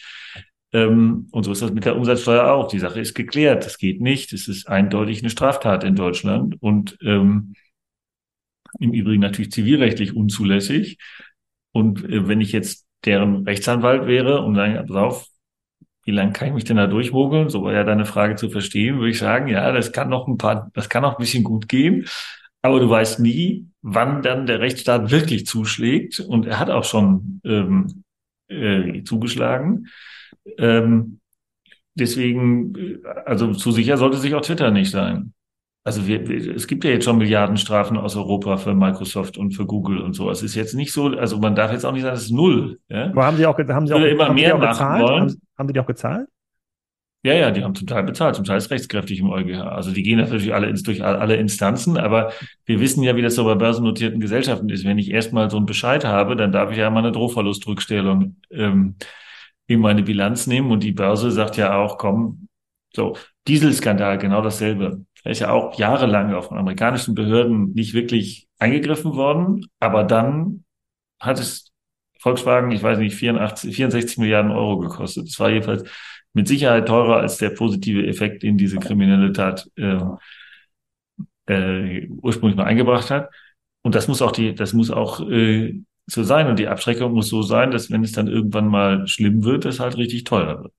Ähm, 0.73 1.27
und 1.31 1.43
so 1.43 1.51
ist 1.51 1.61
das 1.61 1.71
mit 1.71 1.85
der 1.85 1.95
Umsatzsteuer 1.95 2.51
auch. 2.51 2.67
Die 2.67 2.79
Sache 2.79 2.99
ist 2.99 3.15
geklärt. 3.15 3.65
Das 3.65 3.77
geht 3.77 4.01
nicht. 4.01 4.33
Es 4.33 4.47
ist 4.47 4.67
eindeutig 4.67 5.19
eine 5.21 5.29
Straftat 5.29 5.83
in 5.83 5.95
Deutschland 5.95 6.61
und 6.61 6.97
ähm, 7.01 7.53
im 8.79 8.93
Übrigen 8.93 9.21
natürlich 9.21 9.51
zivilrechtlich 9.51 10.15
unzulässig. 10.15 10.97
Und 11.71 12.03
äh, 12.03 12.27
wenn 12.27 12.41
ich 12.41 12.51
jetzt 12.51 12.85
deren 13.05 13.43
Rechtsanwalt 13.45 14.05
wäre 14.05 14.41
und 14.41 14.55
dann, 14.55 14.85
pass 14.85 14.95
auf, 14.97 15.27
wie 16.03 16.11
lange 16.11 16.33
kann 16.33 16.47
ich 16.49 16.53
mich 16.53 16.63
denn 16.63 16.77
da 16.77 16.87
durchmogeln? 16.87 17.49
So 17.49 17.63
war 17.63 17.73
ja 17.73 17.83
deine 17.83 18.05
Frage 18.05 18.35
zu 18.35 18.49
verstehen, 18.49 18.97
würde 18.97 19.11
ich 19.11 19.19
sagen, 19.19 19.47
ja, 19.47 19.71
das 19.71 19.91
kann 19.91 20.09
noch 20.09 20.27
ein 20.27 20.37
paar, 20.37 20.71
das 20.73 20.89
kann 20.89 21.03
noch 21.03 21.17
ein 21.17 21.21
bisschen 21.21 21.43
gut 21.43 21.67
gehen. 21.69 22.05
Aber 22.61 22.79
du 22.79 22.89
weißt 22.89 23.19
nie, 23.19 23.67
wann 23.81 24.21
dann 24.21 24.45
der 24.45 24.59
Rechtsstaat 24.59 25.11
wirklich 25.11 25.45
zuschlägt. 25.45 26.19
Und 26.19 26.45
er 26.45 26.59
hat 26.59 26.69
auch 26.69 26.83
schon 26.83 27.41
ähm, 27.45 28.03
äh, 28.47 29.03
zugeschlagen. 29.03 29.87
Ähm, 30.57 31.19
deswegen, 31.93 32.75
äh, 32.75 32.99
also 33.25 33.53
zu 33.53 33.71
sicher 33.71 33.97
sollte 33.97 34.17
sich 34.17 34.33
auch 34.35 34.41
Twitter 34.41 34.71
nicht 34.71 34.91
sein. 34.91 35.33
Also 35.89 36.05
wir, 36.05 36.21
es 36.55 36.67
gibt 36.67 36.83
ja 36.83 36.91
jetzt 36.91 37.05
schon 37.05 37.17
Milliardenstrafen 37.17 37.97
aus 37.97 38.15
Europa 38.15 38.57
für 38.57 38.75
Microsoft 38.75 39.39
und 39.39 39.55
für 39.55 39.65
Google 39.65 40.01
und 40.01 40.13
so. 40.13 40.29
Es 40.29 40.43
ist 40.43 40.53
jetzt 40.53 40.75
nicht 40.75 40.93
so, 40.93 41.07
also 41.07 41.39
man 41.39 41.55
darf 41.55 41.71
jetzt 41.71 41.83
auch 41.83 41.91
nicht 41.91 42.03
sagen, 42.03 42.15
es 42.15 42.25
ist 42.25 42.31
null. 42.31 42.79
Ja? 42.89 43.07
Aber 43.07 43.25
haben 43.25 43.37
Sie 43.37 43.45
auch, 43.47 43.57
haben 43.57 43.87
Sie 43.87 43.93
auch, 43.95 43.99
immer 43.99 44.27
haben 44.27 44.35
mehr 44.35 44.49
Sie 44.49 44.53
auch 44.53 44.69
gezahlt? 44.69 45.01
wollen. 45.01 45.21
Haben, 45.21 45.41
haben 45.57 45.67
Sie 45.67 45.73
die 45.73 45.79
auch 45.79 45.87
gezahlt? 45.87 46.27
Ja, 47.23 47.33
ja, 47.33 47.49
die 47.49 47.63
haben 47.63 47.73
zum 47.73 47.87
Teil 47.87 48.03
bezahlt, 48.03 48.35
zum 48.35 48.45
Teil 48.45 48.57
ist 48.57 48.69
rechtskräftig 48.69 49.19
im 49.19 49.31
EuGH. 49.31 49.61
Also 49.61 49.91
die 49.91 50.03
gehen 50.03 50.19
natürlich 50.19 50.53
alle 50.53 50.67
ins, 50.67 50.83
durch 50.83 51.03
alle 51.03 51.37
Instanzen, 51.37 51.97
aber 51.97 52.33
wir 52.67 52.79
wissen 52.79 53.01
ja, 53.01 53.15
wie 53.15 53.23
das 53.23 53.33
so 53.33 53.43
bei 53.45 53.55
börsennotierten 53.55 54.19
Gesellschaften 54.19 54.69
ist. 54.69 54.85
Wenn 54.85 54.99
ich 54.99 55.09
erstmal 55.09 55.49
so 55.49 55.57
einen 55.57 55.65
Bescheid 55.65 56.05
habe, 56.05 56.35
dann 56.35 56.51
darf 56.51 56.69
ich 56.69 56.77
ja 56.77 56.91
mal 56.91 56.99
eine 56.99 57.11
Drohverlustrückstellung 57.11 58.35
ähm, 58.51 58.95
in 59.65 59.79
meine 59.79 60.03
Bilanz 60.03 60.45
nehmen 60.45 60.69
und 60.69 60.83
die 60.83 60.91
Börse 60.91 61.31
sagt 61.31 61.57
ja 61.57 61.75
auch, 61.75 61.97
komm, 61.97 62.47
so, 62.95 63.15
Dieselskandal, 63.47 64.19
genau 64.19 64.41
dasselbe. 64.41 65.03
Er 65.23 65.31
ist 65.31 65.39
ja 65.39 65.51
auch 65.51 65.77
jahrelang 65.77 66.33
auf 66.33 66.51
amerikanischen 66.51 67.15
Behörden 67.15 67.73
nicht 67.73 67.93
wirklich 67.93 68.47
eingegriffen 68.57 69.15
worden, 69.15 69.67
aber 69.79 70.03
dann 70.03 70.63
hat 71.19 71.39
es 71.39 71.71
Volkswagen, 72.19 72.71
ich 72.71 72.83
weiß 72.83 72.99
nicht, 72.99 73.15
84, 73.15 73.75
64 73.75 74.17
Milliarden 74.17 74.51
Euro 74.51 74.79
gekostet. 74.79 75.27
Das 75.27 75.39
war 75.39 75.49
jedenfalls 75.49 75.83
mit 76.33 76.47
Sicherheit 76.47 76.87
teurer 76.87 77.17
als 77.17 77.37
der 77.37 77.49
positive 77.51 78.05
Effekt, 78.05 78.43
den 78.43 78.57
diese 78.57 78.77
kriminelle 78.77 79.31
Tat 79.31 79.69
äh, 79.75 79.99
äh, 81.47 82.07
ursprünglich 82.09 82.57
mal 82.57 82.65
eingebracht 82.65 83.09
hat. 83.09 83.29
Und 83.81 83.95
das 83.95 84.07
muss 84.07 84.21
auch 84.21 84.31
die, 84.31 84.53
das 84.53 84.73
muss 84.73 84.91
auch 84.91 85.27
äh, 85.29 85.81
so 86.05 86.23
sein. 86.23 86.47
Und 86.47 86.59
die 86.59 86.67
Abschreckung 86.67 87.13
muss 87.13 87.29
so 87.29 87.41
sein, 87.41 87.71
dass 87.71 87.89
wenn 87.89 88.03
es 88.03 88.11
dann 88.11 88.27
irgendwann 88.27 88.67
mal 88.67 89.07
schlimm 89.07 89.43
wird, 89.43 89.65
es 89.65 89.79
halt 89.79 89.97
richtig 89.97 90.25
teuer 90.25 90.63
wird. 90.63 90.73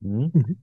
Mhm. 0.00 0.30
mhm. 0.32 0.62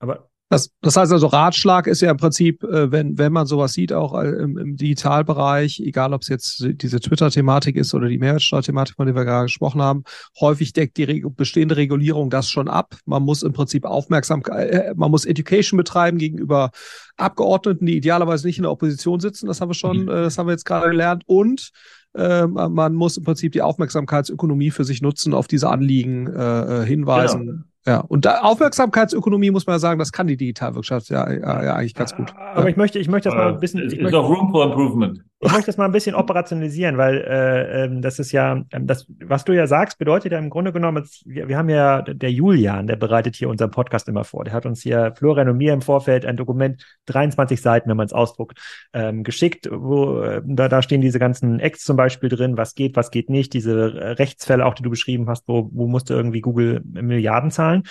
Aber 0.00 0.27
das, 0.50 0.70
das 0.80 0.96
heißt 0.96 1.12
also, 1.12 1.26
Ratschlag 1.26 1.86
ist 1.86 2.00
ja 2.00 2.10
im 2.10 2.16
Prinzip, 2.16 2.62
äh, 2.64 2.90
wenn, 2.90 3.18
wenn 3.18 3.32
man 3.32 3.46
sowas 3.46 3.74
sieht, 3.74 3.92
auch 3.92 4.18
äh, 4.18 4.28
im, 4.28 4.56
im 4.56 4.76
Digitalbereich, 4.76 5.80
egal 5.80 6.14
ob 6.14 6.22
es 6.22 6.28
jetzt 6.28 6.66
diese 6.66 7.00
Twitter-Thematik 7.00 7.76
ist 7.76 7.92
oder 7.92 8.08
die 8.08 8.16
Mehrwertsteuer-Thematik, 8.18 8.96
von 8.96 9.06
der 9.06 9.14
wir 9.14 9.26
gerade 9.26 9.44
gesprochen 9.44 9.82
haben, 9.82 10.04
häufig 10.40 10.72
deckt 10.72 10.96
die 10.96 11.04
Reg 11.04 11.36
bestehende 11.36 11.76
Regulierung 11.76 12.30
das 12.30 12.48
schon 12.48 12.68
ab. 12.68 12.96
Man 13.04 13.24
muss 13.24 13.42
im 13.42 13.52
Prinzip 13.52 13.84
Aufmerksamkeit, 13.84 14.70
äh, 14.70 14.94
man 14.96 15.10
muss 15.10 15.26
Education 15.26 15.76
betreiben 15.76 16.16
gegenüber 16.16 16.70
Abgeordneten, 17.18 17.84
die 17.84 17.98
idealerweise 17.98 18.46
nicht 18.46 18.56
in 18.56 18.62
der 18.62 18.72
Opposition 18.72 19.20
sitzen. 19.20 19.48
Das 19.48 19.60
haben 19.60 19.68
wir 19.68 19.74
schon, 19.74 20.04
mhm. 20.04 20.06
das 20.06 20.38
haben 20.38 20.46
wir 20.46 20.52
jetzt 20.52 20.64
gerade 20.64 20.88
gelernt. 20.88 21.24
Und 21.26 21.72
äh, 22.14 22.46
man 22.46 22.94
muss 22.94 23.18
im 23.18 23.24
Prinzip 23.24 23.52
die 23.52 23.60
Aufmerksamkeitsökonomie 23.60 24.70
für 24.70 24.84
sich 24.84 25.02
nutzen, 25.02 25.34
auf 25.34 25.46
diese 25.46 25.68
Anliegen 25.68 26.26
äh, 26.26 26.86
hinweisen. 26.86 27.46
Genau. 27.46 27.62
Ja, 27.88 28.00
und 28.00 28.26
da 28.26 28.40
Aufmerksamkeitsökonomie 28.40 29.50
muss 29.50 29.66
man 29.66 29.76
ja 29.76 29.78
sagen, 29.78 29.98
das 29.98 30.12
kann 30.12 30.26
die 30.26 30.36
Digitalwirtschaft 30.36 31.08
ja, 31.08 31.32
ja, 31.32 31.64
ja 31.64 31.74
eigentlich 31.74 31.94
ganz 31.94 32.14
gut. 32.14 32.34
Aber 32.36 32.64
ja. 32.64 32.68
ich 32.68 32.76
möchte, 32.76 32.98
ich 32.98 33.08
möchte 33.08 33.30
das 33.30 33.36
mal 33.36 33.48
ein 33.54 33.60
bisschen. 33.60 33.80
Ich 33.86 33.94
ist 33.94 34.02
möchte, 34.02 34.18
auch 34.18 34.28
room 34.28 34.50
for 34.50 34.66
improvement. 34.66 35.24
Ich 35.40 35.52
möchte 35.52 35.66
das 35.66 35.76
mal 35.76 35.84
ein 35.84 35.92
bisschen 35.92 36.16
operationalisieren, 36.16 36.98
weil 36.98 37.18
äh, 37.18 37.84
ähm, 37.84 38.02
das 38.02 38.18
ist 38.18 38.32
ja, 38.32 38.64
ähm, 38.72 38.88
das, 38.88 39.06
was 39.20 39.44
du 39.44 39.52
ja 39.52 39.68
sagst, 39.68 39.98
bedeutet 39.98 40.32
ja 40.32 40.38
im 40.38 40.50
Grunde 40.50 40.72
genommen, 40.72 41.08
wir, 41.24 41.46
wir 41.46 41.56
haben 41.56 41.68
ja, 41.68 42.02
der 42.02 42.32
Julian, 42.32 42.88
der 42.88 42.96
bereitet 42.96 43.36
hier 43.36 43.48
unseren 43.48 43.70
Podcast 43.70 44.08
immer 44.08 44.24
vor. 44.24 44.42
Der 44.42 44.52
hat 44.52 44.66
uns 44.66 44.82
hier, 44.82 45.14
Florian 45.16 45.48
und 45.48 45.58
mir 45.58 45.72
im 45.72 45.80
Vorfeld 45.80 46.26
ein 46.26 46.36
Dokument, 46.36 46.84
23 47.06 47.62
Seiten, 47.62 47.88
wenn 47.88 47.96
man 47.96 48.06
es 48.06 48.12
ausdruckt, 48.12 48.58
ähm, 48.92 49.22
geschickt, 49.22 49.68
wo 49.70 50.22
äh, 50.22 50.42
da, 50.44 50.68
da 50.68 50.82
stehen 50.82 51.02
diese 51.02 51.20
ganzen 51.20 51.60
Acts 51.60 51.84
zum 51.84 51.96
Beispiel 51.96 52.30
drin, 52.30 52.56
was 52.56 52.74
geht, 52.74 52.96
was 52.96 53.12
geht 53.12 53.30
nicht, 53.30 53.52
diese 53.52 54.18
Rechtsfälle 54.18 54.66
auch, 54.66 54.74
die 54.74 54.82
du 54.82 54.90
beschrieben 54.90 55.28
hast, 55.28 55.46
wo, 55.46 55.70
wo 55.72 55.86
musste 55.86 56.14
irgendwie 56.14 56.40
Google 56.40 56.80
Milliarden 56.84 57.52
zahlen. 57.52 57.84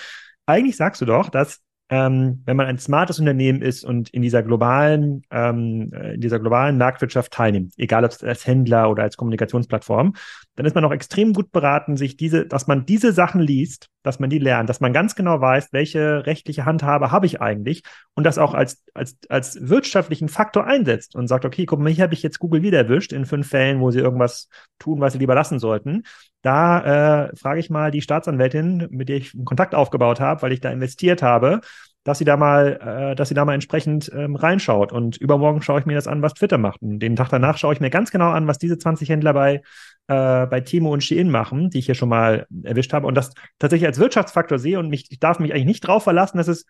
Eigentlich 0.44 0.76
sagst 0.76 1.00
du 1.00 1.06
doch, 1.06 1.30
dass 1.30 1.62
ähm, 1.90 2.42
wenn 2.44 2.56
man 2.56 2.66
ein 2.66 2.78
smartes 2.78 3.18
Unternehmen 3.18 3.62
ist 3.62 3.84
und 3.84 4.10
in 4.10 4.22
dieser 4.22 4.42
globalen, 4.42 5.22
ähm, 5.30 5.90
äh, 5.92 6.14
in 6.14 6.20
dieser 6.20 6.38
globalen 6.38 6.76
Marktwirtschaft 6.76 7.32
teilnimmt, 7.32 7.72
egal 7.78 8.04
ob 8.04 8.10
es 8.10 8.22
als 8.22 8.46
Händler 8.46 8.90
oder 8.90 9.04
als 9.04 9.16
Kommunikationsplattform, 9.16 10.14
dann 10.56 10.66
ist 10.66 10.74
man 10.74 10.84
auch 10.84 10.92
extrem 10.92 11.32
gut 11.32 11.50
beraten, 11.50 11.96
sich 11.96 12.16
diese, 12.16 12.46
dass 12.46 12.66
man 12.66 12.84
diese 12.84 13.12
Sachen 13.12 13.40
liest, 13.40 13.88
dass 14.08 14.18
man 14.18 14.30
die 14.30 14.38
lernt, 14.38 14.70
dass 14.70 14.80
man 14.80 14.94
ganz 14.94 15.14
genau 15.14 15.40
weiß, 15.40 15.68
welche 15.72 16.24
rechtliche 16.24 16.64
Handhabe 16.64 17.12
habe 17.12 17.26
ich 17.26 17.42
eigentlich 17.42 17.82
und 18.14 18.24
das 18.24 18.38
auch 18.38 18.54
als, 18.54 18.82
als, 18.94 19.18
als 19.28 19.68
wirtschaftlichen 19.68 20.28
Faktor 20.28 20.66
einsetzt 20.66 21.14
und 21.14 21.28
sagt, 21.28 21.44
okay, 21.44 21.66
guck 21.66 21.78
mal, 21.78 21.92
hier 21.92 22.04
habe 22.04 22.14
ich 22.14 22.22
jetzt 22.22 22.38
Google 22.38 22.62
wieder 22.62 22.78
erwischt 22.78 23.12
in 23.12 23.26
fünf 23.26 23.48
Fällen, 23.48 23.80
wo 23.80 23.90
sie 23.90 23.98
irgendwas 23.98 24.48
tun, 24.78 25.00
was 25.00 25.12
sie 25.12 25.18
lieber 25.18 25.34
lassen 25.34 25.58
sollten. 25.58 26.04
Da 26.40 27.26
äh, 27.26 27.36
frage 27.36 27.60
ich 27.60 27.68
mal 27.68 27.90
die 27.90 28.00
Staatsanwältin, 28.00 28.88
mit 28.90 29.10
der 29.10 29.16
ich 29.16 29.34
einen 29.34 29.44
Kontakt 29.44 29.74
aufgebaut 29.74 30.20
habe, 30.20 30.40
weil 30.40 30.52
ich 30.52 30.60
da 30.60 30.70
investiert 30.70 31.22
habe, 31.22 31.60
dass 32.04 32.16
sie 32.16 32.24
da 32.24 32.38
mal, 32.38 33.10
äh, 33.12 33.14
dass 33.14 33.28
sie 33.28 33.34
da 33.34 33.44
mal 33.44 33.52
entsprechend 33.52 34.10
ähm, 34.14 34.36
reinschaut. 34.36 34.92
Und 34.92 35.18
übermorgen 35.18 35.60
schaue 35.60 35.80
ich 35.80 35.86
mir 35.86 35.94
das 35.94 36.06
an, 36.06 36.22
was 36.22 36.32
Twitter 36.32 36.56
macht. 36.56 36.80
Und 36.80 37.00
den 37.00 37.16
Tag 37.16 37.28
danach 37.28 37.58
schaue 37.58 37.74
ich 37.74 37.80
mir 37.80 37.90
ganz 37.90 38.10
genau 38.10 38.30
an, 38.30 38.46
was 38.46 38.56
diese 38.56 38.78
20 38.78 39.10
Händler 39.10 39.34
bei, 39.34 39.60
äh, 40.08 40.46
bei 40.46 40.60
Timo 40.60 40.92
und 40.92 41.04
Shein 41.04 41.30
machen, 41.30 41.70
die 41.70 41.78
ich 41.78 41.86
hier 41.86 41.94
schon 41.94 42.08
mal 42.08 42.46
erwischt 42.64 42.92
habe. 42.92 43.06
Und 43.06 43.14
das 43.14 43.32
tatsächlich 43.58 43.86
als 43.86 43.98
Wirtschaftsfaktor 43.98 44.58
sehe 44.58 44.78
und 44.78 44.88
mich, 44.88 45.06
ich 45.10 45.20
darf 45.20 45.38
mich 45.38 45.52
eigentlich 45.52 45.66
nicht 45.66 45.86
drauf 45.86 46.04
verlassen, 46.04 46.38
dass 46.38 46.48
es 46.48 46.66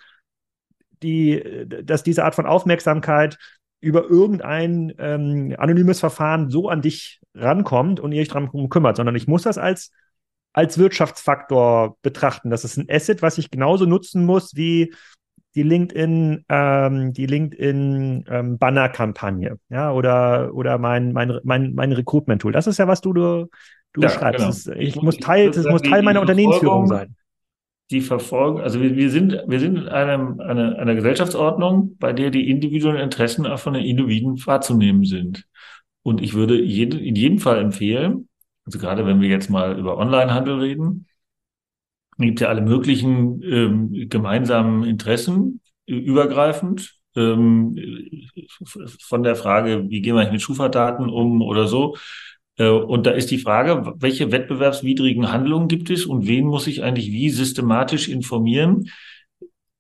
die, 1.03 1.43
dass 1.85 2.03
diese 2.03 2.25
Art 2.25 2.35
von 2.35 2.47
Aufmerksamkeit 2.47 3.39
über 3.81 4.05
irgendein 4.11 4.93
ähm, 4.99 5.55
anonymes 5.57 6.01
Verfahren 6.01 6.51
so 6.51 6.69
an 6.69 6.83
dich 6.83 7.21
rankommt 7.35 8.01
und 8.01 8.11
ihr 8.11 8.21
euch 8.21 8.29
darum 8.29 8.69
kümmert, 8.69 8.97
sondern 8.97 9.15
ich 9.15 9.29
muss 9.29 9.43
das 9.43 9.57
als, 9.57 9.93
als 10.53 10.79
Wirtschaftsfaktor 10.79 11.97
betrachten. 12.03 12.51
Das 12.51 12.65
ist 12.65 12.77
ein 12.77 12.89
Asset, 12.91 13.23
was 13.23 13.39
ich 13.39 13.53
genauso 13.53 13.87
nutzen 13.87 14.27
muss 14.27 14.57
wie 14.57 14.93
die 15.55 15.63
LinkedIn, 15.63 16.45
ähm, 16.49 17.13
die 17.13 17.27
LinkedIn 17.27 18.25
ähm, 18.29 18.59
Banner-Kampagne, 18.59 19.59
ja, 19.71 19.93
oder, 19.93 20.55
oder 20.55 20.79
mein, 20.79 21.13
mein, 21.13 21.41
mein, 21.43 21.75
mein 21.75 21.93
Recruitment-Tool. 21.93 22.53
Das 22.53 22.67
ist 22.67 22.79
ja, 22.79 22.87
was 22.87 23.01
du, 23.01 23.13
du, 23.13 23.49
du 23.93 24.01
ja, 24.03 24.09
schreibst. 24.09 24.39
Genau. 24.39 24.51
Das, 24.51 24.67
ich, 24.67 24.97
ich 24.97 25.03
muss 25.03 25.17
Teil, 25.17 25.51
das 25.51 25.67
muss 25.67 25.83
Teil 25.83 26.03
meiner 26.03 26.21
Unternehmensführung 26.21 26.87
sein 26.87 27.17
die 27.91 28.01
verfolgen, 28.03 28.61
also 28.61 28.81
wir, 28.81 28.97
wir 28.97 29.11
sind, 29.11 29.33
wir 29.47 29.61
sind 29.61 29.77
in 29.77 29.89
einem, 29.89 30.41
einer, 30.41 30.79
einer 30.79 30.95
Gesellschaftsordnung, 30.95 31.97
bei 31.99 32.13
der 32.13 32.31
die 32.31 32.51
individuellen 32.51 33.01
Interessen 33.01 33.47
auch 33.47 33.59
von 33.59 33.73
den 33.75 33.85
Individuen 33.85 34.39
wahrzunehmen 34.47 35.05
sind. 35.05 35.47
Und 36.03 36.21
ich 36.21 36.35
würde 36.35 36.61
jeden, 36.61 37.01
in 37.01 37.17
jedem 37.17 37.39
Fall 37.39 37.59
empfehlen, 37.59 38.29
Also 38.67 38.79
gerade 38.79 39.07
wenn 39.07 39.21
wir 39.21 39.29
jetzt 39.29 39.49
mal 39.49 39.79
über 39.79 39.97
Onlinehandel 39.97 40.59
reden, 40.59 41.07
gibt 42.27 42.41
ja 42.41 42.49
alle 42.49 42.63
möglichen 42.63 43.43
ähm, 43.43 44.09
gemeinsamen 44.09 44.85
Interessen 44.85 45.61
übergreifend. 45.87 46.95
Ähm, 47.17 47.77
von 49.01 49.23
der 49.23 49.37
Frage, 49.37 49.89
wie 49.89 50.01
gehen 50.03 50.15
wir 50.15 50.31
mit 50.31 50.43
Schufa-Daten 50.43 51.09
um 51.09 51.43
oder 51.43 51.67
so. 51.67 51.97
Äh, 52.59 52.69
und 52.69 53.07
da 53.07 53.13
ist 53.13 53.31
die 53.31 53.39
Frage, 53.39 53.95
welche 53.97 54.31
wettbewerbswidrigen 54.31 55.33
Handlungen 55.33 55.69
gibt 55.69 55.91
es 55.91 56.05
und 56.05 56.27
wen 56.27 56.47
muss 56.47 56.67
ich 56.67 56.83
eigentlich 56.83 57.11
wie 57.11 57.31
systematisch 57.31 58.09
informieren? 58.09 58.91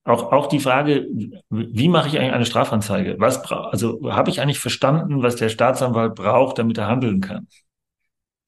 Auch, 0.04 0.32
auch 0.32 0.46
die 0.46 0.60
Frage, 0.60 1.06
wie 1.50 1.88
mache 1.88 2.08
ich 2.08 2.18
eigentlich 2.18 2.32
eine 2.32 2.46
Strafanzeige? 2.46 3.16
Was 3.18 3.44
also 3.52 4.00
habe 4.10 4.30
ich 4.30 4.40
eigentlich 4.40 4.58
verstanden, 4.58 5.22
was 5.22 5.36
der 5.36 5.50
Staatsanwalt 5.50 6.14
braucht, 6.14 6.58
damit 6.58 6.78
er 6.78 6.86
handeln 6.86 7.20
kann? 7.20 7.46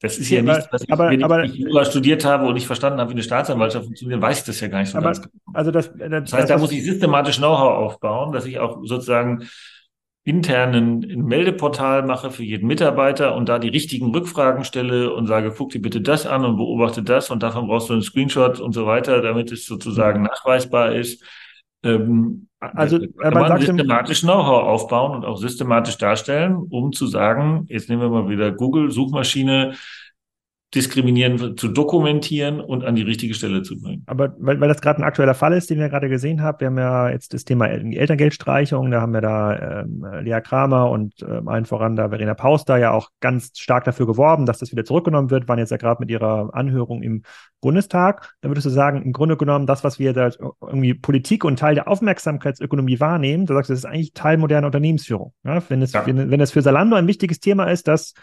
Das 0.01 0.17
ist 0.17 0.31
ja, 0.31 0.37
ja 0.37 0.43
nichts, 0.43 0.67
was 0.71 0.81
ich, 0.81 0.91
aber, 0.91 1.11
wenn 1.11 1.23
aber, 1.23 1.43
ich 1.43 1.53
Jura 1.53 1.85
studiert 1.85 2.25
habe 2.25 2.47
und 2.47 2.57
ich 2.57 2.65
verstanden 2.65 2.99
habe, 2.99 3.11
wie 3.11 3.13
eine 3.13 3.23
Staatsanwaltschaft 3.23 3.85
funktioniert, 3.85 4.19
weiß 4.19 4.39
ich 4.39 4.45
das 4.45 4.59
ja 4.59 4.67
gar 4.67 4.79
nicht 4.79 4.89
so 4.89 4.97
aber, 4.97 5.11
ganz 5.11 5.21
genau. 5.21 5.31
Also 5.53 5.69
das, 5.69 5.93
das, 5.95 6.09
das 6.09 6.33
heißt, 6.33 6.49
da 6.49 6.57
muss 6.57 6.71
ich 6.71 6.83
systematisch 6.83 7.37
Know-how 7.37 7.77
aufbauen, 7.77 8.31
dass 8.31 8.45
ich 8.45 8.57
auch 8.57 8.79
sozusagen 8.83 9.47
intern 10.23 10.73
ein, 10.73 11.03
ein 11.03 11.25
Meldeportal 11.25 12.03
mache 12.03 12.31
für 12.31 12.43
jeden 12.43 12.67
Mitarbeiter 12.67 13.35
und 13.35 13.47
da 13.47 13.59
die 13.59 13.69
richtigen 13.69 14.11
Rückfragen 14.11 14.63
stelle 14.63 15.13
und 15.13 15.27
sage, 15.27 15.53
guck 15.55 15.69
dir 15.69 15.81
bitte 15.81 16.01
das 16.01 16.25
an 16.25 16.45
und 16.45 16.57
beobachte 16.57 17.03
das 17.03 17.29
und 17.29 17.43
davon 17.43 17.67
brauchst 17.67 17.89
du 17.89 17.93
einen 17.93 18.01
Screenshot 18.01 18.59
und 18.59 18.73
so 18.73 18.87
weiter, 18.87 19.21
damit 19.21 19.51
es 19.51 19.65
sozusagen 19.65 20.23
nachweisbar 20.23 20.95
ist. 20.95 21.23
Ähm, 21.83 22.47
also 22.61 22.99
kann 22.99 23.33
man, 23.33 23.49
man 23.49 23.61
systematisch 23.61 24.21
Know-how 24.21 24.63
aufbauen 24.63 25.15
und 25.15 25.25
auch 25.25 25.37
systematisch 25.37 25.97
darstellen, 25.97 26.55
um 26.69 26.93
zu 26.93 27.07
sagen, 27.07 27.65
jetzt 27.69 27.89
nehmen 27.89 28.03
wir 28.03 28.09
mal 28.09 28.29
wieder 28.29 28.51
Google, 28.51 28.91
Suchmaschine, 28.91 29.73
diskriminieren 30.73 31.57
zu 31.57 31.67
dokumentieren 31.67 32.61
und 32.61 32.85
an 32.85 32.95
die 32.95 33.01
richtige 33.01 33.33
Stelle 33.33 33.61
zu 33.61 33.79
bringen. 33.79 34.03
Aber 34.05 34.33
weil, 34.39 34.61
weil 34.61 34.69
das 34.69 34.79
gerade 34.79 34.99
ein 34.99 35.03
aktueller 35.03 35.33
Fall 35.33 35.53
ist, 35.53 35.69
den 35.69 35.79
wir 35.79 35.89
gerade 35.89 36.07
gesehen 36.07 36.41
haben, 36.41 36.59
wir 36.61 36.67
haben 36.67 36.77
ja 36.77 37.09
jetzt 37.09 37.33
das 37.33 37.43
Thema 37.43 37.67
Elterngeldstreichung, 37.67 38.89
da 38.89 39.01
haben 39.01 39.13
wir 39.13 39.19
da 39.19 39.81
ähm, 39.81 40.05
Lea 40.21 40.39
Kramer 40.41 40.89
und 40.89 41.13
ähm, 41.23 41.49
allen 41.49 41.65
voran 41.65 41.97
da 41.97 42.09
Verena 42.09 42.35
Pauster 42.35 42.77
ja 42.77 42.91
auch 42.91 43.09
ganz 43.19 43.51
stark 43.57 43.83
dafür 43.83 44.07
geworben, 44.07 44.45
dass 44.45 44.59
das 44.59 44.71
wieder 44.71 44.85
zurückgenommen 44.85 45.29
wird, 45.29 45.49
waren 45.49 45.59
jetzt 45.59 45.71
ja 45.71 45.77
gerade 45.77 45.99
mit 45.99 46.09
ihrer 46.09 46.49
Anhörung 46.53 47.03
im 47.03 47.23
Bundestag. 47.59 48.33
Da 48.39 48.49
würdest 48.49 48.65
du 48.65 48.69
sagen, 48.69 49.01
im 49.03 49.11
Grunde 49.11 49.35
genommen, 49.35 49.67
das, 49.67 49.83
was 49.83 49.99
wir 49.99 50.13
da 50.13 50.29
irgendwie 50.61 50.93
Politik 50.93 51.43
und 51.43 51.59
Teil 51.59 51.75
der 51.75 51.89
Aufmerksamkeitsökonomie 51.89 52.99
wahrnehmen, 52.99 53.45
da 53.45 53.55
sagst 53.55 53.69
du, 53.69 53.73
das 53.73 53.79
ist 53.81 53.85
eigentlich 53.85 54.13
Teil 54.13 54.37
moderner 54.37 54.67
Unternehmensführung. 54.67 55.33
Ja? 55.43 55.61
Wenn 55.67 55.81
es, 55.81 55.91
ja. 55.91 56.05
wenn, 56.05 56.31
wenn 56.31 56.39
es 56.39 56.51
für 56.51 56.61
Salando 56.61 56.95
ein 56.95 57.07
wichtiges 57.07 57.39
Thema 57.39 57.65
ist, 57.65 57.87
dass 57.87 58.13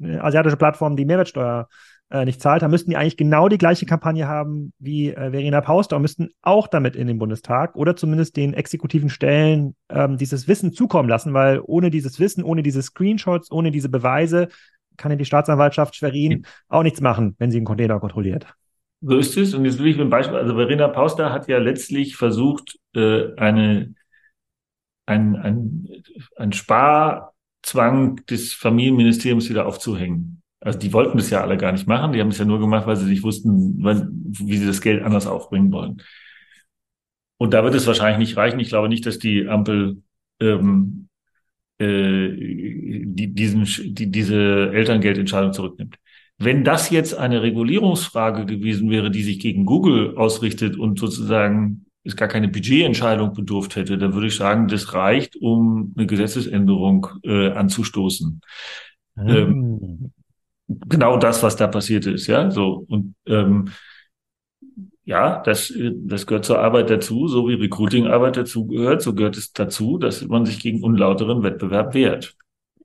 asiatische 0.00 0.56
Plattform 0.56 0.96
die 0.96 1.04
Mehrwertsteuer 1.04 1.68
äh, 2.10 2.24
nicht 2.24 2.40
zahlt, 2.40 2.62
dann 2.62 2.70
müssten 2.70 2.90
die 2.90 2.96
eigentlich 2.96 3.16
genau 3.16 3.48
die 3.48 3.58
gleiche 3.58 3.86
Kampagne 3.86 4.28
haben 4.28 4.72
wie 4.78 5.10
äh, 5.10 5.30
Verena 5.30 5.60
Pauster 5.60 5.96
und 5.96 6.02
müssten 6.02 6.28
auch 6.42 6.68
damit 6.68 6.96
in 6.96 7.06
den 7.06 7.18
Bundestag 7.18 7.76
oder 7.76 7.96
zumindest 7.96 8.36
den 8.36 8.54
exekutiven 8.54 9.08
Stellen 9.08 9.74
ähm, 9.88 10.16
dieses 10.16 10.46
Wissen 10.46 10.72
zukommen 10.72 11.08
lassen, 11.08 11.34
weil 11.34 11.60
ohne 11.64 11.90
dieses 11.90 12.20
Wissen, 12.20 12.44
ohne 12.44 12.62
diese 12.62 12.82
Screenshots, 12.82 13.50
ohne 13.50 13.70
diese 13.70 13.88
Beweise 13.88 14.48
kann 14.96 15.10
ja 15.10 15.16
die 15.16 15.24
Staatsanwaltschaft 15.24 15.96
Schwerin 15.96 16.32
mhm. 16.32 16.44
auch 16.68 16.82
nichts 16.82 17.00
machen, 17.00 17.34
wenn 17.38 17.50
sie 17.50 17.58
einen 17.58 17.66
Container 17.66 17.98
kontrolliert. 18.00 18.46
So 19.00 19.18
ist 19.18 19.36
es. 19.36 19.52
Und 19.54 19.64
jetzt 19.64 19.78
will 19.78 19.88
ich 19.88 20.00
ein 20.00 20.08
Beispiel, 20.08 20.36
also 20.36 20.54
Verena 20.54 20.88
Pauster 20.88 21.32
hat 21.32 21.48
ja 21.48 21.58
letztlich 21.58 22.16
versucht, 22.16 22.78
äh, 22.94 23.34
eine, 23.36 23.94
ein, 25.04 25.36
ein, 25.36 25.88
ein 26.36 26.52
Spar 26.52 27.33
Zwang 27.64 28.24
des 28.26 28.52
Familienministeriums 28.52 29.48
wieder 29.48 29.66
aufzuhängen. 29.66 30.42
Also 30.60 30.78
die 30.78 30.92
wollten 30.92 31.18
das 31.18 31.30
ja 31.30 31.42
alle 31.42 31.56
gar 31.56 31.72
nicht 31.72 31.86
machen, 31.86 32.12
die 32.12 32.20
haben 32.20 32.28
es 32.28 32.38
ja 32.38 32.44
nur 32.44 32.58
gemacht, 32.58 32.86
weil 32.86 32.96
sie 32.96 33.04
nicht 33.06 33.22
wussten, 33.22 33.76
wie 33.78 34.56
sie 34.56 34.66
das 34.66 34.80
Geld 34.80 35.02
anders 35.02 35.26
aufbringen 35.26 35.72
wollen. 35.72 36.02
Und 37.36 37.52
da 37.52 37.64
wird 37.64 37.74
es 37.74 37.86
wahrscheinlich 37.86 38.18
nicht 38.18 38.36
reichen. 38.36 38.60
Ich 38.60 38.68
glaube 38.68 38.88
nicht, 38.88 39.04
dass 39.04 39.18
die 39.18 39.48
Ampel 39.48 40.02
ähm, 40.40 41.08
äh, 41.78 42.28
die, 42.36 43.34
diesen, 43.34 43.64
die, 43.94 44.10
diese 44.10 44.70
Elterngeldentscheidung 44.72 45.52
zurücknimmt. 45.52 45.96
Wenn 46.38 46.64
das 46.64 46.90
jetzt 46.90 47.14
eine 47.14 47.42
Regulierungsfrage 47.42 48.46
gewesen 48.46 48.90
wäre, 48.90 49.10
die 49.10 49.22
sich 49.22 49.38
gegen 49.38 49.66
Google 49.66 50.16
ausrichtet 50.16 50.76
und 50.76 50.98
sozusagen 50.98 51.83
es 52.04 52.16
gar 52.16 52.28
keine 52.28 52.48
Budgetentscheidung 52.48 53.32
bedurft 53.32 53.76
hätte, 53.76 53.98
dann 53.98 54.12
würde 54.12 54.26
ich 54.26 54.36
sagen, 54.36 54.68
das 54.68 54.92
reicht, 54.92 55.36
um 55.36 55.94
eine 55.96 56.06
Gesetzesänderung 56.06 57.08
äh, 57.22 57.50
anzustoßen. 57.50 58.40
Mhm. 59.16 59.28
Ähm, 59.28 60.12
genau 60.66 61.16
das, 61.16 61.42
was 61.42 61.56
da 61.56 61.66
passiert 61.66 62.06
ist, 62.06 62.26
ja. 62.26 62.50
So 62.50 62.84
und 62.88 63.14
ähm, 63.26 63.70
ja, 65.06 65.42
das, 65.42 65.72
das 65.76 66.26
gehört 66.26 66.46
zur 66.46 66.60
Arbeit 66.60 66.88
dazu, 66.88 67.28
so 67.28 67.48
wie 67.48 67.54
Recruiting-Arbeit 67.54 68.38
dazu 68.38 68.66
gehört, 68.66 69.02
so 69.02 69.14
gehört 69.14 69.36
es 69.36 69.52
dazu, 69.52 69.98
dass 69.98 70.26
man 70.26 70.46
sich 70.46 70.60
gegen 70.60 70.82
unlauteren 70.82 71.42
Wettbewerb 71.42 71.92
wehrt. 71.92 72.36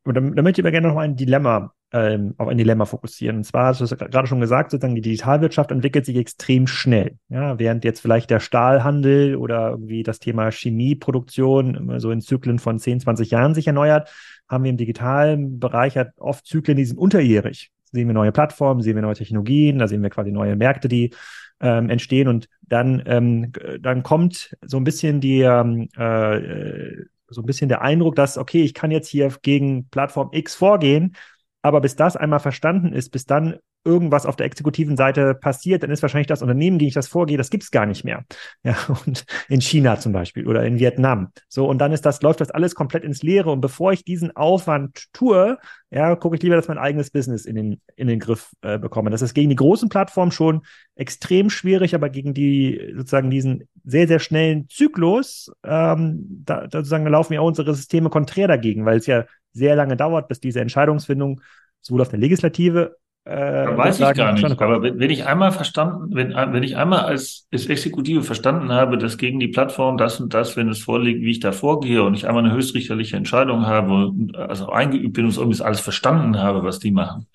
Und 0.03 0.15
dann, 0.15 0.35
dann 0.35 0.43
möchte 0.43 0.59
ich 0.59 0.65
aber 0.65 0.71
gerne 0.71 0.89
noch 0.89 0.95
mal 0.95 1.03
ein 1.03 1.15
Dilemma 1.15 1.73
ähm, 1.91 2.35
auf 2.37 2.47
ein 2.47 2.57
Dilemma 2.57 2.85
fokussieren. 2.85 3.37
Und 3.37 3.43
zwar 3.43 3.67
hast 3.67 3.79
du 3.79 3.85
es 3.85 3.97
gerade 3.97 4.27
schon 4.27 4.39
gesagt, 4.39 4.71
sozusagen 4.71 4.95
die 4.95 5.01
Digitalwirtschaft 5.01 5.71
entwickelt 5.71 6.05
sich 6.05 6.17
extrem 6.17 6.67
schnell. 6.67 7.17
Ja, 7.29 7.57
während 7.57 7.83
jetzt 7.83 7.99
vielleicht 7.99 8.29
der 8.29 8.39
Stahlhandel 8.39 9.35
oder 9.35 9.71
irgendwie 9.71 10.03
das 10.03 10.19
Thema 10.19 10.51
Chemieproduktion 10.51 11.99
so 11.99 12.11
in 12.11 12.21
Zyklen 12.21 12.59
von 12.59 12.79
10, 12.79 13.01
20 13.01 13.31
Jahren 13.31 13.55
sich 13.55 13.67
erneuert, 13.67 14.09
haben 14.47 14.63
wir 14.63 14.71
im 14.71 14.77
digitalen 14.77 15.59
Bereich 15.59 15.97
halt 15.97 16.11
oft 16.17 16.45
Zyklen, 16.45 16.77
die 16.77 16.85
sind 16.85 16.97
unterjährig. 16.97 17.71
Sehen 17.91 18.07
wir 18.07 18.13
neue 18.13 18.31
Plattformen, 18.31 18.81
sehen 18.81 18.95
wir 18.95 19.01
neue 19.01 19.15
Technologien, 19.15 19.79
da 19.79 19.87
sehen 19.87 20.03
wir 20.03 20.11
quasi 20.11 20.31
neue 20.31 20.55
Märkte, 20.55 20.87
die 20.87 21.11
ähm, 21.59 21.89
entstehen 21.89 22.27
und 22.27 22.47
dann, 22.61 23.01
ähm, 23.07 23.51
dann 23.81 24.03
kommt 24.03 24.55
so 24.61 24.77
ein 24.77 24.83
bisschen 24.83 25.21
die 25.21 25.41
ähm, 25.41 25.89
äh, 25.97 27.05
so 27.31 27.41
ein 27.41 27.45
bisschen 27.45 27.69
der 27.69 27.81
Eindruck, 27.81 28.15
dass, 28.15 28.37
okay, 28.37 28.63
ich 28.63 28.73
kann 28.73 28.91
jetzt 28.91 29.07
hier 29.07 29.31
gegen 29.41 29.87
Plattform 29.89 30.29
X 30.31 30.55
vorgehen, 30.55 31.15
aber 31.61 31.81
bis 31.81 31.95
das 31.95 32.15
einmal 32.15 32.39
verstanden 32.39 32.93
ist, 32.93 33.09
bis 33.09 33.25
dann 33.25 33.59
irgendwas 33.85 34.25
auf 34.25 34.35
der 34.35 34.45
exekutiven 34.45 34.97
Seite 34.97 35.33
passiert, 35.33 35.83
dann 35.83 35.91
ist 35.91 36.01
wahrscheinlich 36.01 36.27
das 36.27 36.41
Unternehmen, 36.41 36.77
gegen 36.77 36.89
ich 36.89 36.93
das 36.93 37.07
vorgehe, 37.07 37.37
das 37.37 37.49
gibt's 37.49 37.71
gar 37.71 37.85
nicht 37.85 38.03
mehr. 38.03 38.25
Ja, 38.63 38.75
und 39.05 39.25
in 39.47 39.61
China 39.61 39.99
zum 39.99 40.11
Beispiel 40.11 40.47
oder 40.47 40.65
in 40.65 40.79
Vietnam. 40.79 41.31
So, 41.47 41.67
und 41.67 41.79
dann 41.79 41.91
ist 41.91 42.05
das, 42.05 42.21
läuft 42.21 42.41
das 42.41 42.51
alles 42.51 42.75
komplett 42.75 43.03
ins 43.03 43.23
Leere. 43.23 43.51
Und 43.51 43.61
bevor 43.61 43.93
ich 43.93 44.03
diesen 44.03 44.35
Aufwand 44.35 45.05
tue, 45.13 45.57
ja, 45.91 46.15
gucke 46.15 46.35
ich 46.35 46.43
lieber, 46.43 46.55
dass 46.55 46.67
mein 46.67 46.77
eigenes 46.77 47.09
Business 47.09 47.45
in 47.45 47.55
den, 47.55 47.81
in 47.95 48.07
den 48.07 48.19
Griff 48.19 48.51
äh, 48.61 48.77
bekomme. 48.77 49.09
Das 49.09 49.21
ist 49.21 49.33
gegen 49.33 49.49
die 49.49 49.55
großen 49.55 49.89
Plattformen 49.89 50.31
schon 50.31 50.61
extrem 50.95 51.49
schwierig, 51.49 51.95
aber 51.95 52.09
gegen 52.09 52.33
die 52.33 52.93
sozusagen 52.95 53.29
diesen 53.29 53.67
sehr, 53.85 54.07
sehr 54.07 54.19
schnellen 54.19 54.67
Zyklus, 54.69 55.51
ähm, 55.63 56.43
da, 56.45 56.67
da 56.67 56.79
sozusagen 56.79 57.07
laufen 57.07 57.33
ja 57.33 57.39
auch 57.39 57.47
unsere 57.47 57.73
Systeme 57.73 58.09
konträr 58.09 58.47
dagegen, 58.47 58.85
weil 58.85 58.97
es 58.97 59.07
ja 59.07 59.25
sehr 59.53 59.75
lange 59.75 59.97
dauert, 59.97 60.27
bis 60.27 60.39
diese 60.39 60.59
Entscheidungsfindung 60.59 61.41
sowohl 61.81 62.01
auf 62.01 62.09
der 62.09 62.19
Legislative 62.19 62.97
äh, 63.29 63.77
weiß 63.77 63.99
ich 63.99 64.13
gar 64.15 64.33
nicht. 64.33 64.61
Aber 64.61 64.81
wenn, 64.81 65.09
ich 65.09 65.27
einmal 65.27 65.51
verstanden, 65.51 66.15
wenn, 66.15 66.33
wenn 66.33 66.63
ich 66.63 66.77
einmal 66.77 67.01
als, 67.01 67.47
als 67.53 67.67
Exekutive 67.67 68.23
verstanden 68.23 68.71
habe, 68.71 68.97
dass 68.97 69.19
gegen 69.19 69.39
die 69.39 69.49
Plattform 69.49 69.97
das 69.97 70.19
und 70.19 70.33
das, 70.33 70.57
wenn 70.57 70.67
es 70.67 70.79
vorliegt, 70.79 71.21
wie 71.21 71.29
ich 71.29 71.39
da 71.39 71.51
vorgehe 71.51 72.01
und 72.01 72.15
ich 72.15 72.27
einmal 72.27 72.43
eine 72.43 72.53
höchstrichterliche 72.53 73.17
Entscheidung 73.17 73.67
habe, 73.67 74.11
also 74.33 74.69
eingeübt 74.69 75.13
bin 75.13 75.25
und 75.25 75.37
irgendwie 75.37 75.61
alles 75.61 75.79
verstanden 75.79 76.39
habe, 76.39 76.63
was 76.63 76.79
die 76.79 76.91
machen. 76.91 77.27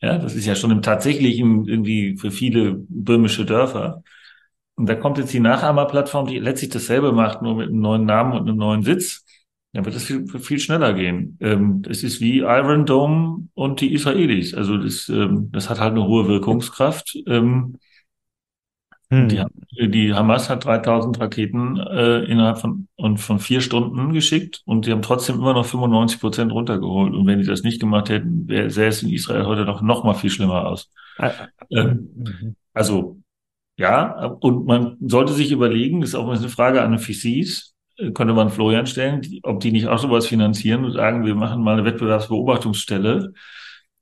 Ja, 0.00 0.18
das 0.18 0.36
ist 0.36 0.46
ja 0.46 0.54
schon 0.54 0.70
im 0.70 0.82
tatsächlichen 0.82 1.66
irgendwie 1.66 2.16
für 2.16 2.30
viele 2.30 2.76
böhmische 2.88 3.44
Dörfer. 3.44 4.04
Und 4.76 4.88
da 4.88 4.94
kommt 4.94 5.18
jetzt 5.18 5.32
die 5.32 5.40
Nachahmerplattform, 5.40 6.28
die 6.28 6.38
letztlich 6.38 6.70
dasselbe 6.70 7.10
macht, 7.10 7.42
nur 7.42 7.56
mit 7.56 7.68
einem 7.68 7.80
neuen 7.80 8.04
Namen 8.04 8.34
und 8.34 8.48
einem 8.48 8.58
neuen 8.58 8.82
Sitz 8.82 9.23
dann 9.74 9.84
wird 9.84 9.96
es 9.96 10.04
viel, 10.04 10.26
viel 10.26 10.60
schneller 10.60 10.94
gehen. 10.94 11.36
Ähm, 11.40 11.82
es 11.88 12.04
ist 12.04 12.20
wie 12.20 12.38
Iron 12.38 12.86
Dome 12.86 13.48
und 13.54 13.80
die 13.80 13.92
Israelis. 13.92 14.54
Also 14.54 14.78
das, 14.78 15.08
ähm, 15.08 15.50
das 15.50 15.68
hat 15.68 15.80
halt 15.80 15.92
eine 15.92 16.06
hohe 16.06 16.28
Wirkungskraft. 16.28 17.18
Ähm, 17.26 17.74
hm. 19.10 19.28
die, 19.28 19.90
die, 19.90 20.14
Hamas 20.14 20.48
hat 20.48 20.64
3000 20.64 21.20
Raketen 21.20 21.76
äh, 21.76 22.20
innerhalb 22.20 22.58
von, 22.58 22.86
und 22.94 23.18
von 23.18 23.40
vier 23.40 23.60
Stunden 23.60 24.12
geschickt 24.12 24.62
und 24.64 24.86
die 24.86 24.92
haben 24.92 25.02
trotzdem 25.02 25.36
immer 25.36 25.52
noch 25.52 25.66
95 25.66 26.20
Prozent 26.20 26.52
runtergeholt. 26.52 27.12
Und 27.12 27.26
wenn 27.26 27.40
die 27.40 27.46
das 27.46 27.64
nicht 27.64 27.80
gemacht 27.80 28.08
hätten, 28.08 28.46
sähe 28.70 28.86
es 28.86 29.02
in 29.02 29.10
Israel 29.10 29.44
heute 29.44 29.64
noch, 29.64 29.82
noch 29.82 30.04
mal 30.04 30.14
viel 30.14 30.30
schlimmer 30.30 30.68
aus. 30.68 30.88
Ah, 31.18 31.32
ähm, 31.70 32.10
mhm. 32.14 32.56
Also 32.72 33.18
ja, 33.76 34.26
und 34.40 34.66
man 34.66 34.96
sollte 35.00 35.32
sich 35.32 35.50
überlegen, 35.50 36.00
das 36.00 36.10
ist 36.10 36.14
auch 36.14 36.28
eine 36.28 36.48
Frage 36.48 36.80
an 36.80 36.96
die 36.96 36.98
VCs, 36.98 37.73
könnte 38.14 38.34
man 38.34 38.50
Florian 38.50 38.86
stellen, 38.86 39.22
ob 39.42 39.60
die 39.60 39.72
nicht 39.72 39.86
auch 39.86 39.98
sowas 39.98 40.26
finanzieren 40.26 40.84
und 40.84 40.92
sagen, 40.92 41.24
wir 41.24 41.34
machen 41.34 41.62
mal 41.62 41.72
eine 41.74 41.84
Wettbewerbsbeobachtungsstelle, 41.84 43.32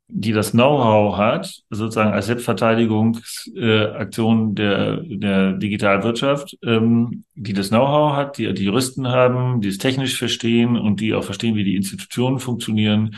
die 0.09 0.33
das 0.33 0.51
Know-how 0.53 1.17
hat, 1.17 1.63
sozusagen 1.71 2.13
als 2.13 2.27
Selbstverteidigungsaktion 2.27 4.51
äh, 4.51 4.55
der, 4.55 4.97
der 5.03 5.53
Digitalwirtschaft, 5.55 6.59
ähm, 6.63 7.25
die 7.35 7.55
das 7.55 7.71
Know-how 7.71 8.15
hat, 8.15 8.39
die, 8.39 8.53
die 8.53 8.65
Juristen 8.65 9.09
haben, 9.09 9.63
die 9.63 9.69
es 9.69 9.79
technisch 9.79 10.19
verstehen 10.19 10.77
und 10.77 11.01
die 11.01 11.15
auch 11.15 11.25
verstehen, 11.25 11.55
wie 11.55 11.65
die 11.65 11.77
Institutionen 11.77 12.41
funktionieren. 12.41 13.17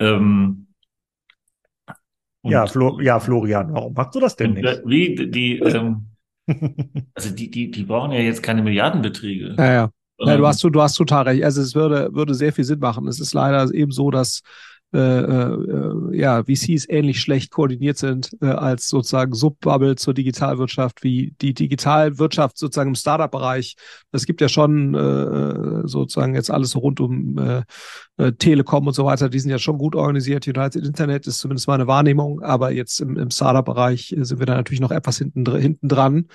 Ähm, 0.00 0.66
ja, 2.42 2.66
Flo, 2.66 3.00
ja, 3.00 3.20
Florian, 3.20 3.72
warum 3.72 3.94
machst 3.94 4.14
du 4.14 4.20
das 4.20 4.36
denn 4.36 4.52
nicht? 4.54 4.82
Wie 4.84 5.30
die, 5.30 5.58
ähm, 5.58 6.06
also 7.14 7.30
die, 7.30 7.50
die, 7.50 7.70
die 7.70 7.84
brauchen 7.84 8.12
ja 8.12 8.20
jetzt 8.20 8.42
keine 8.42 8.62
Milliardenbeträge. 8.62 9.54
Ja, 9.58 9.72
ja. 9.72 9.90
ja 10.18 10.36
du, 10.36 10.46
hast, 10.46 10.62
du 10.62 10.80
hast 10.80 10.94
total 10.94 11.24
recht. 11.24 11.44
Also 11.44 11.62
es 11.62 11.74
würde, 11.74 12.10
würde 12.12 12.34
sehr 12.34 12.52
viel 12.52 12.64
Sinn 12.64 12.78
machen. 12.78 13.08
Es 13.08 13.20
ist 13.20 13.34
leider 13.34 13.72
eben 13.74 13.90
so, 13.90 14.10
dass 14.10 14.42
äh, 14.96 14.98
äh, 14.98 16.16
ja, 16.16 16.42
VCs 16.44 16.88
ähnlich 16.88 17.20
schlecht 17.20 17.50
koordiniert 17.50 17.98
sind 17.98 18.30
äh, 18.40 18.46
als 18.46 18.88
sozusagen 18.88 19.34
Subbubble 19.34 19.96
zur 19.96 20.14
Digitalwirtschaft, 20.14 21.02
wie 21.02 21.34
die 21.42 21.52
Digitalwirtschaft 21.52 22.56
sozusagen 22.56 22.90
im 22.90 22.94
Startup-Bereich. 22.94 23.76
Es 24.12 24.24
gibt 24.24 24.40
ja 24.40 24.48
schon 24.48 24.94
äh, 24.94 25.86
sozusagen 25.86 26.34
jetzt 26.34 26.50
alles 26.50 26.76
rund 26.76 27.00
um 27.00 27.36
äh, 27.36 27.62
äh, 28.16 28.32
Telekom 28.32 28.86
und 28.86 28.94
so 28.94 29.04
weiter, 29.04 29.28
die 29.28 29.38
sind 29.38 29.50
ja 29.50 29.58
schon 29.58 29.76
gut 29.76 29.94
organisiert. 29.94 30.48
United 30.48 30.86
Internet 30.86 31.26
ist 31.26 31.40
zumindest 31.40 31.68
meine 31.68 31.86
Wahrnehmung, 31.86 32.40
aber 32.40 32.72
jetzt 32.72 33.00
im, 33.00 33.18
im 33.18 33.30
Startup-Bereich 33.30 34.14
sind 34.18 34.38
wir 34.38 34.46
da 34.46 34.54
natürlich 34.54 34.80
noch 34.80 34.92
etwas 34.92 35.18
hinten 35.18 35.44
dran. 35.88 36.26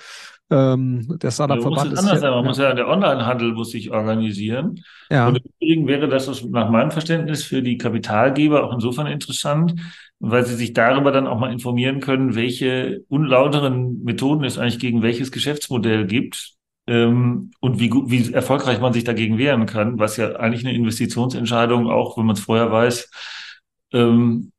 Ähm, 0.52 1.18
der 1.18 1.30
Startup-Verband 1.30 1.94
ist. 1.94 1.98
Anders 1.98 2.20
sein. 2.20 2.30
Man 2.30 2.42
ja, 2.42 2.48
muss 2.48 2.58
ja, 2.58 2.74
der 2.74 2.88
Onlinehandel 2.88 3.52
muss 3.52 3.70
sich 3.70 3.90
organisieren. 3.90 4.84
Ja. 5.10 5.28
Und 5.28 5.38
im 5.38 5.44
Übrigen 5.58 5.86
wäre 5.86 6.08
das 6.08 6.44
nach 6.44 6.68
meinem 6.68 6.90
Verständnis 6.90 7.42
für 7.42 7.62
die 7.62 7.78
Kapitalgeber 7.78 8.64
auch 8.64 8.74
insofern 8.74 9.06
interessant, 9.06 9.74
weil 10.18 10.44
sie 10.44 10.54
sich 10.54 10.74
darüber 10.74 11.10
dann 11.10 11.26
auch 11.26 11.40
mal 11.40 11.50
informieren 11.50 12.00
können, 12.00 12.34
welche 12.34 13.02
unlauteren 13.08 14.02
Methoden 14.04 14.44
es 14.44 14.58
eigentlich 14.58 14.78
gegen 14.78 15.02
welches 15.02 15.32
Geschäftsmodell 15.32 16.06
gibt 16.06 16.52
ähm, 16.86 17.52
und 17.60 17.80
wie, 17.80 17.90
wie 17.90 18.32
erfolgreich 18.34 18.78
man 18.78 18.92
sich 18.92 19.04
dagegen 19.04 19.38
wehren 19.38 19.64
kann, 19.64 19.98
was 19.98 20.18
ja 20.18 20.36
eigentlich 20.36 20.66
eine 20.66 20.76
Investitionsentscheidung 20.76 21.90
auch, 21.90 22.18
wenn 22.18 22.26
man 22.26 22.36
es 22.36 22.42
vorher 22.42 22.70
weiß, 22.70 23.10
ähm, 23.94 24.52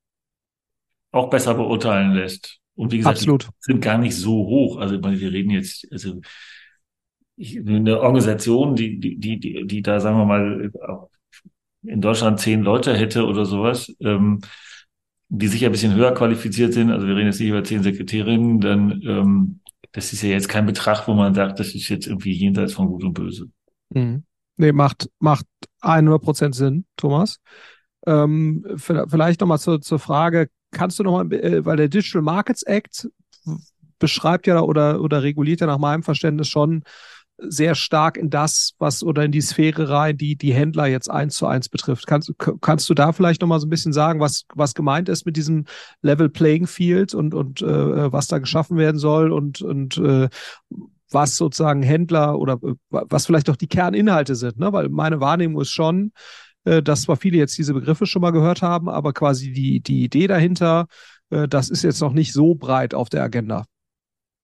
auch 1.11 1.29
besser 1.29 1.53
beurteilen 1.53 2.13
lässt. 2.13 2.62
Und 2.75 2.91
wie 2.91 2.97
gesagt, 2.97 3.17
Absolut. 3.17 3.49
sind 3.59 3.81
gar 3.81 3.97
nicht 3.97 4.15
so 4.15 4.31
hoch. 4.31 4.77
Also 4.77 5.01
wir 5.01 5.31
reden 5.31 5.51
jetzt, 5.51 5.87
also 5.91 6.21
ich, 7.35 7.59
eine 7.59 7.99
Organisation, 7.99 8.75
die, 8.75 8.99
die, 8.99 9.39
die, 9.39 9.65
die 9.65 9.81
da, 9.81 9.99
sagen 9.99 10.17
wir 10.17 10.25
mal, 10.25 10.71
in 11.83 12.01
Deutschland 12.01 12.39
zehn 12.39 12.61
Leute 12.61 12.95
hätte 12.95 13.25
oder 13.25 13.45
sowas, 13.45 13.93
ähm, 13.99 14.41
die 15.29 15.47
sicher 15.47 15.67
ein 15.67 15.71
bisschen 15.71 15.95
höher 15.95 16.13
qualifiziert 16.13 16.73
sind, 16.73 16.91
also 16.91 17.07
wir 17.07 17.15
reden 17.15 17.27
jetzt 17.27 17.39
nicht 17.39 17.49
über 17.49 17.63
zehn 17.63 17.83
Sekretärinnen, 17.83 18.59
dann 18.59 19.01
ähm, 19.03 19.59
das 19.93 20.11
ist 20.11 20.23
ja 20.23 20.29
jetzt 20.29 20.49
kein 20.49 20.65
Betrag, 20.65 21.07
wo 21.07 21.13
man 21.13 21.33
sagt, 21.33 21.59
das 21.59 21.75
ist 21.75 21.87
jetzt 21.87 22.07
irgendwie 22.07 22.33
jenseits 22.33 22.73
von 22.73 22.87
Gut 22.87 23.03
und 23.03 23.13
Böse. 23.13 23.49
Mhm. 23.89 24.23
Nee, 24.57 24.71
macht, 24.71 25.09
macht 25.19 25.45
100 25.81 26.21
Prozent 26.21 26.55
Sinn, 26.55 26.85
Thomas. 26.97 27.39
Ähm, 28.05 28.65
vielleicht 28.77 29.39
nochmal 29.39 29.59
zur, 29.59 29.81
zur 29.81 29.99
Frage, 29.99 30.49
kannst 30.73 30.99
du 30.99 31.03
nochmal, 31.03 31.31
äh, 31.33 31.65
weil 31.65 31.77
der 31.77 31.87
Digital 31.87 32.21
Markets 32.21 32.63
Act 32.63 33.09
beschreibt 33.99 34.47
ja 34.47 34.61
oder, 34.61 35.01
oder 35.01 35.23
reguliert 35.23 35.61
ja 35.61 35.67
nach 35.67 35.77
meinem 35.77 36.03
Verständnis 36.03 36.49
schon 36.49 36.83
sehr 37.37 37.75
stark 37.75 38.17
in 38.17 38.29
das, 38.29 38.73
was 38.77 39.03
oder 39.03 39.23
in 39.23 39.31
die 39.31 39.41
Sphäre 39.41 39.89
rein, 39.89 40.17
die 40.17 40.35
die 40.35 40.53
Händler 40.53 40.85
jetzt 40.85 41.09
eins 41.09 41.35
zu 41.35 41.47
eins 41.47 41.67
betrifft. 41.67 42.05
Kannst, 42.05 42.31
kannst 42.61 42.89
du 42.89 42.93
da 42.93 43.11
vielleicht 43.11 43.41
nochmal 43.41 43.59
so 43.59 43.67
ein 43.67 43.71
bisschen 43.71 43.93
sagen, 43.93 44.19
was, 44.19 44.45
was 44.53 44.75
gemeint 44.75 45.09
ist 45.09 45.25
mit 45.25 45.35
diesem 45.35 45.65
Level 46.01 46.29
Playing 46.29 46.67
Field 46.67 47.13
und, 47.13 47.33
und 47.33 47.61
äh, 47.61 48.11
was 48.11 48.27
da 48.27 48.37
geschaffen 48.37 48.77
werden 48.77 48.97
soll 48.99 49.31
und, 49.31 49.61
und 49.61 49.97
äh, 49.97 50.29
was 51.11 51.37
sozusagen 51.37 51.83
Händler 51.83 52.37
oder 52.37 52.59
äh, 52.63 52.75
was 52.89 53.25
vielleicht 53.25 53.49
auch 53.49 53.55
die 53.55 53.67
Kerninhalte 53.67 54.35
sind, 54.35 54.59
ne? 54.59 54.71
Weil 54.73 54.89
meine 54.89 55.19
Wahrnehmung 55.19 55.61
ist 55.61 55.71
schon, 55.71 56.11
dass 56.63 57.03
zwar 57.03 57.17
viele 57.17 57.37
jetzt 57.37 57.57
diese 57.57 57.73
Begriffe 57.73 58.05
schon 58.05 58.21
mal 58.21 58.31
gehört 58.31 58.61
haben, 58.61 58.89
aber 58.89 59.13
quasi 59.13 59.51
die, 59.51 59.81
die 59.81 60.03
Idee 60.03 60.27
dahinter, 60.27 60.87
äh, 61.29 61.47
das 61.47 61.69
ist 61.69 61.83
jetzt 61.83 62.01
noch 62.01 62.13
nicht 62.13 62.33
so 62.33 62.55
breit 62.55 62.93
auf 62.93 63.09
der 63.09 63.23
Agenda. 63.23 63.65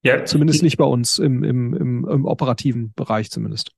Ja, 0.02 0.24
zumindest 0.24 0.64
nicht 0.64 0.78
bei 0.78 0.86
uns 0.86 1.18
im, 1.18 1.44
im, 1.44 1.74
im, 1.74 2.08
im 2.08 2.26
operativen 2.26 2.94
Bereich 2.96 3.30
zumindest. 3.30 3.72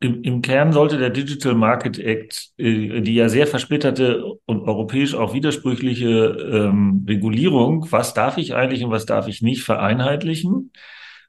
Im, 0.00 0.22
Im 0.22 0.42
Kern 0.42 0.72
sollte 0.72 0.98
der 0.98 1.08
Digital 1.08 1.54
Market 1.54 1.98
Act, 1.98 2.50
äh, 2.58 3.00
die 3.00 3.14
ja 3.14 3.30
sehr 3.30 3.46
versplitterte 3.46 4.22
und 4.44 4.60
europäisch 4.60 5.14
auch 5.14 5.32
widersprüchliche 5.32 6.08
ähm, 6.52 7.06
Regulierung, 7.08 7.90
was 7.90 8.12
darf 8.12 8.36
ich 8.36 8.54
eigentlich 8.54 8.84
und 8.84 8.90
was 8.90 9.06
darf 9.06 9.28
ich 9.28 9.40
nicht, 9.40 9.62
vereinheitlichen 9.62 10.72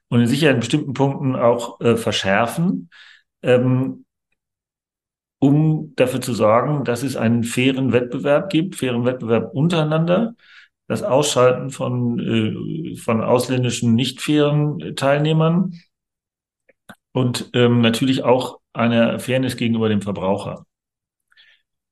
und 0.08 0.20
in 0.20 0.26
sicher 0.26 0.50
in 0.50 0.60
bestimmten 0.60 0.92
Punkten 0.92 1.34
auch 1.36 1.80
äh, 1.80 1.96
verschärfen. 1.96 2.90
Ähm, 3.42 4.04
um 5.38 5.92
dafür 5.96 6.20
zu 6.20 6.34
sorgen, 6.34 6.84
dass 6.84 7.02
es 7.02 7.16
einen 7.16 7.44
fairen 7.44 7.92
Wettbewerb 7.92 8.50
gibt, 8.50 8.76
fairen 8.76 9.04
Wettbewerb 9.04 9.54
untereinander, 9.54 10.34
das 10.88 11.02
Ausschalten 11.02 11.70
von, 11.70 12.18
äh, 12.18 12.96
von 12.96 13.22
ausländischen 13.22 13.94
nicht 13.94 14.20
fairen 14.22 14.96
Teilnehmern 14.96 15.74
und 17.12 17.50
ähm, 17.54 17.80
natürlich 17.80 18.24
auch 18.24 18.58
eine 18.72 19.18
Fairness 19.18 19.56
gegenüber 19.56 19.88
dem 19.88 20.02
Verbraucher. 20.02 20.64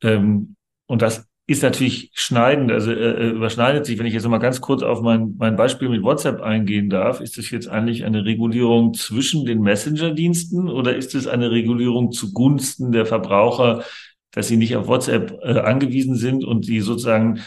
Ähm, 0.03 0.57
und 0.86 1.03
das 1.03 1.26
ist 1.49 1.62
natürlich 1.62 2.11
schneidend, 2.12 2.72
also 2.72 2.90
äh, 2.90 2.94
äh, 2.94 3.30
überschneidet 3.30 3.86
sich. 3.86 3.99
Wenn 3.99 4.07
ich 4.07 4.14
jetzt 4.14 4.26
mal 4.26 4.38
ganz 4.38 4.61
kurz 4.61 4.82
auf 4.82 5.01
mein, 5.01 5.36
mein 5.38 5.55
Beispiel 5.55 5.88
mit 5.88 6.03
WhatsApp 6.03 6.40
eingehen 6.40 6.90
darf, 6.90 7.20
ist 7.20 7.38
das 7.38 7.51
jetzt 7.51 7.68
eigentlich 7.68 8.05
eine 8.05 8.24
Regulierung 8.24 8.94
zwischen 8.94 9.44
den 9.44 9.62
Messenger-Diensten 9.62 10.68
oder 10.68 10.97
ist 10.97 11.14
es 11.14 11.28
eine 11.28 11.53
Regulierung 11.53 12.11
zugunsten 12.11 12.90
der 12.90 13.07
Verbraucher, 13.07 13.84
dass 14.32 14.49
sie 14.49 14.57
nicht 14.57 14.74
auf 14.76 14.88
WhatsApp 14.88 15.38
äh, 15.42 15.61
angewiesen 15.61 16.16
sind 16.16 16.44
und 16.44 16.66
die 16.66 16.80
sozusagen 16.80 17.40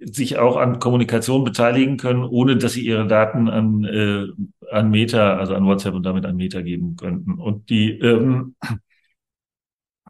sich 0.00 0.38
auch 0.38 0.56
an 0.56 0.78
Kommunikation 0.78 1.44
beteiligen 1.44 1.98
können, 1.98 2.24
ohne 2.24 2.56
dass 2.56 2.72
sie 2.72 2.84
ihre 2.86 3.06
Daten 3.06 3.48
an, 3.48 3.84
äh, 3.84 4.26
an 4.70 4.90
Meta, 4.90 5.36
also 5.36 5.54
an 5.54 5.66
WhatsApp 5.66 5.94
und 5.94 6.04
damit 6.04 6.24
an 6.24 6.36
Meta 6.36 6.62
geben 6.62 6.96
könnten. 6.96 7.34
Und 7.34 7.68
die, 7.68 7.90
ähm, 7.98 8.56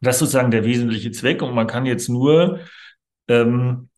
das 0.01 0.15
ist 0.15 0.19
sozusagen 0.19 0.51
der 0.51 0.63
wesentliche 0.65 1.11
Zweck. 1.11 1.41
Und 1.41 1.53
man 1.53 1.67
kann 1.67 1.85
jetzt 1.85 2.09
nur 2.09 2.59
ähm, 3.27 3.89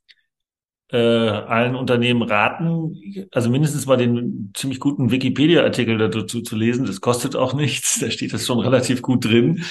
äh, 0.92 0.98
allen 0.98 1.76
Unternehmen 1.76 2.22
raten, 2.22 3.28
also 3.32 3.50
mindestens 3.50 3.86
mal 3.86 3.98
den 3.98 4.52
ziemlich 4.56 4.80
guten 4.80 5.12
Wikipedia-Artikel 5.12 5.98
dazu 5.98 6.42
zu 6.42 6.56
lesen. 6.56 6.86
Das 6.86 7.02
kostet 7.02 7.36
auch 7.36 7.54
nichts, 7.54 8.00
da 8.00 8.10
steht 8.12 8.34
das 8.34 8.46
schon 8.46 8.60
relativ 8.60 9.02
gut 9.02 9.26
drin. 9.26 9.64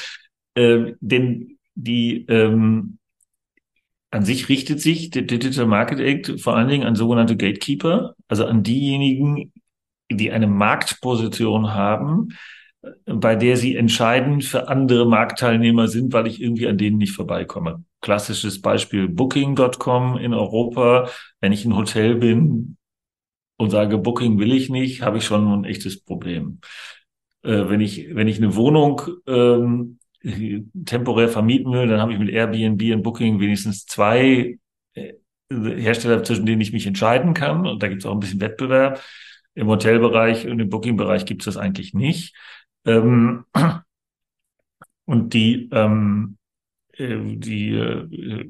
Ähm, 0.57 0.97
denn 1.01 1.59
die 1.75 2.27
ähm, 2.29 2.99
an 4.11 4.25
sich 4.25 4.49
richtet 4.49 4.81
sich 4.81 5.11
der 5.11 5.23
Digital 5.23 5.67
Market 5.67 5.99
Act 5.99 6.41
vor 6.41 6.57
allen 6.57 6.69
Dingen 6.69 6.87
an 6.87 6.95
sogenannte 6.95 7.37
Gatekeeper, 7.37 8.15
also 8.29 8.47
an 8.47 8.63
diejenigen, 8.63 9.53
die 10.11 10.31
eine 10.31 10.47
Marktposition 10.47 11.75
haben, 11.75 12.29
bei 13.07 13.37
der 13.37 13.57
sie 13.57 13.77
entscheidend 13.77 14.45
für 14.45 14.69
andere 14.69 15.07
Marktteilnehmer 15.07 15.89
sind, 15.89 16.13
weil 16.13 16.27
ich 16.27 16.41
irgendwie 16.41 16.67
an 16.69 16.79
denen 16.79 16.99
nicht 16.99 17.13
vorbeikomme. 17.13 17.85
Klassisches 18.01 18.61
Beispiel 18.61 19.09
Booking.com 19.09 20.19
in 20.19 20.35
Europa. 20.35 21.09
Wenn 21.41 21.53
ich 21.53 21.65
ein 21.65 21.77
Hotel 21.77 22.17
bin 22.17 22.77
und 23.57 23.71
sage, 23.71 23.99
Booking 23.99 24.39
will 24.39 24.53
ich 24.53 24.69
nicht, 24.69 25.03
habe 25.03 25.19
ich 25.19 25.25
schon 25.25 25.47
ein 25.53 25.65
echtes 25.65 26.03
Problem. 26.03 26.61
Äh, 27.43 27.69
wenn 27.69 27.81
ich, 27.81 28.15
wenn 28.15 28.29
ich 28.29 28.39
eine 28.39 28.57
Wohnung 28.57 29.03
ähm, 29.27 29.99
temporär 30.87 31.29
vermieten 31.29 31.73
will, 31.73 31.87
dann 31.87 32.01
habe 32.01 32.13
ich 32.13 32.19
mit 32.19 32.31
Airbnb 32.31 32.83
und 32.95 33.03
Booking 33.03 33.41
wenigstens 33.41 33.85
zwei 33.87 34.59
äh, 34.95 35.13
Hersteller, 35.51 36.25
zwischen 36.25 36.47
denen 36.47 36.63
ich 36.63 36.73
mich 36.73 36.87
entscheiden 36.87 37.35
kann. 37.35 37.67
Und 37.67 37.83
da 37.83 37.89
gibt 37.89 38.03
es 38.03 38.07
auch 38.07 38.13
ein 38.13 38.21
bisschen 38.21 38.41
Wettbewerb. 38.41 39.03
Im 39.55 39.69
Hotelbereich 39.69 40.49
und 40.49 40.59
im 40.59 40.69
Booking-Bereich 40.69 41.27
gibt 41.27 41.43
es 41.43 41.47
das 41.47 41.57
eigentlich 41.57 41.95
nicht. 41.95 42.35
Ähm, 42.87 43.45
und 45.05 45.35
die, 45.35 45.69
ähm, 45.73 46.37
äh, 46.95 47.19
die, 47.37 47.71
äh, 47.75 48.49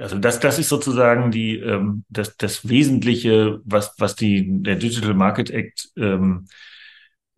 also 0.00 0.18
das, 0.18 0.40
das 0.40 0.58
ist 0.58 0.68
sozusagen 0.68 1.30
die, 1.30 1.56
ähm, 1.58 2.04
das, 2.08 2.36
das 2.36 2.68
Wesentliche, 2.68 3.60
was, 3.64 3.94
was 3.98 4.16
die, 4.16 4.62
der 4.62 4.76
Digital 4.76 5.14
Market 5.14 5.50
Act 5.50 5.90
ähm, 5.96 6.46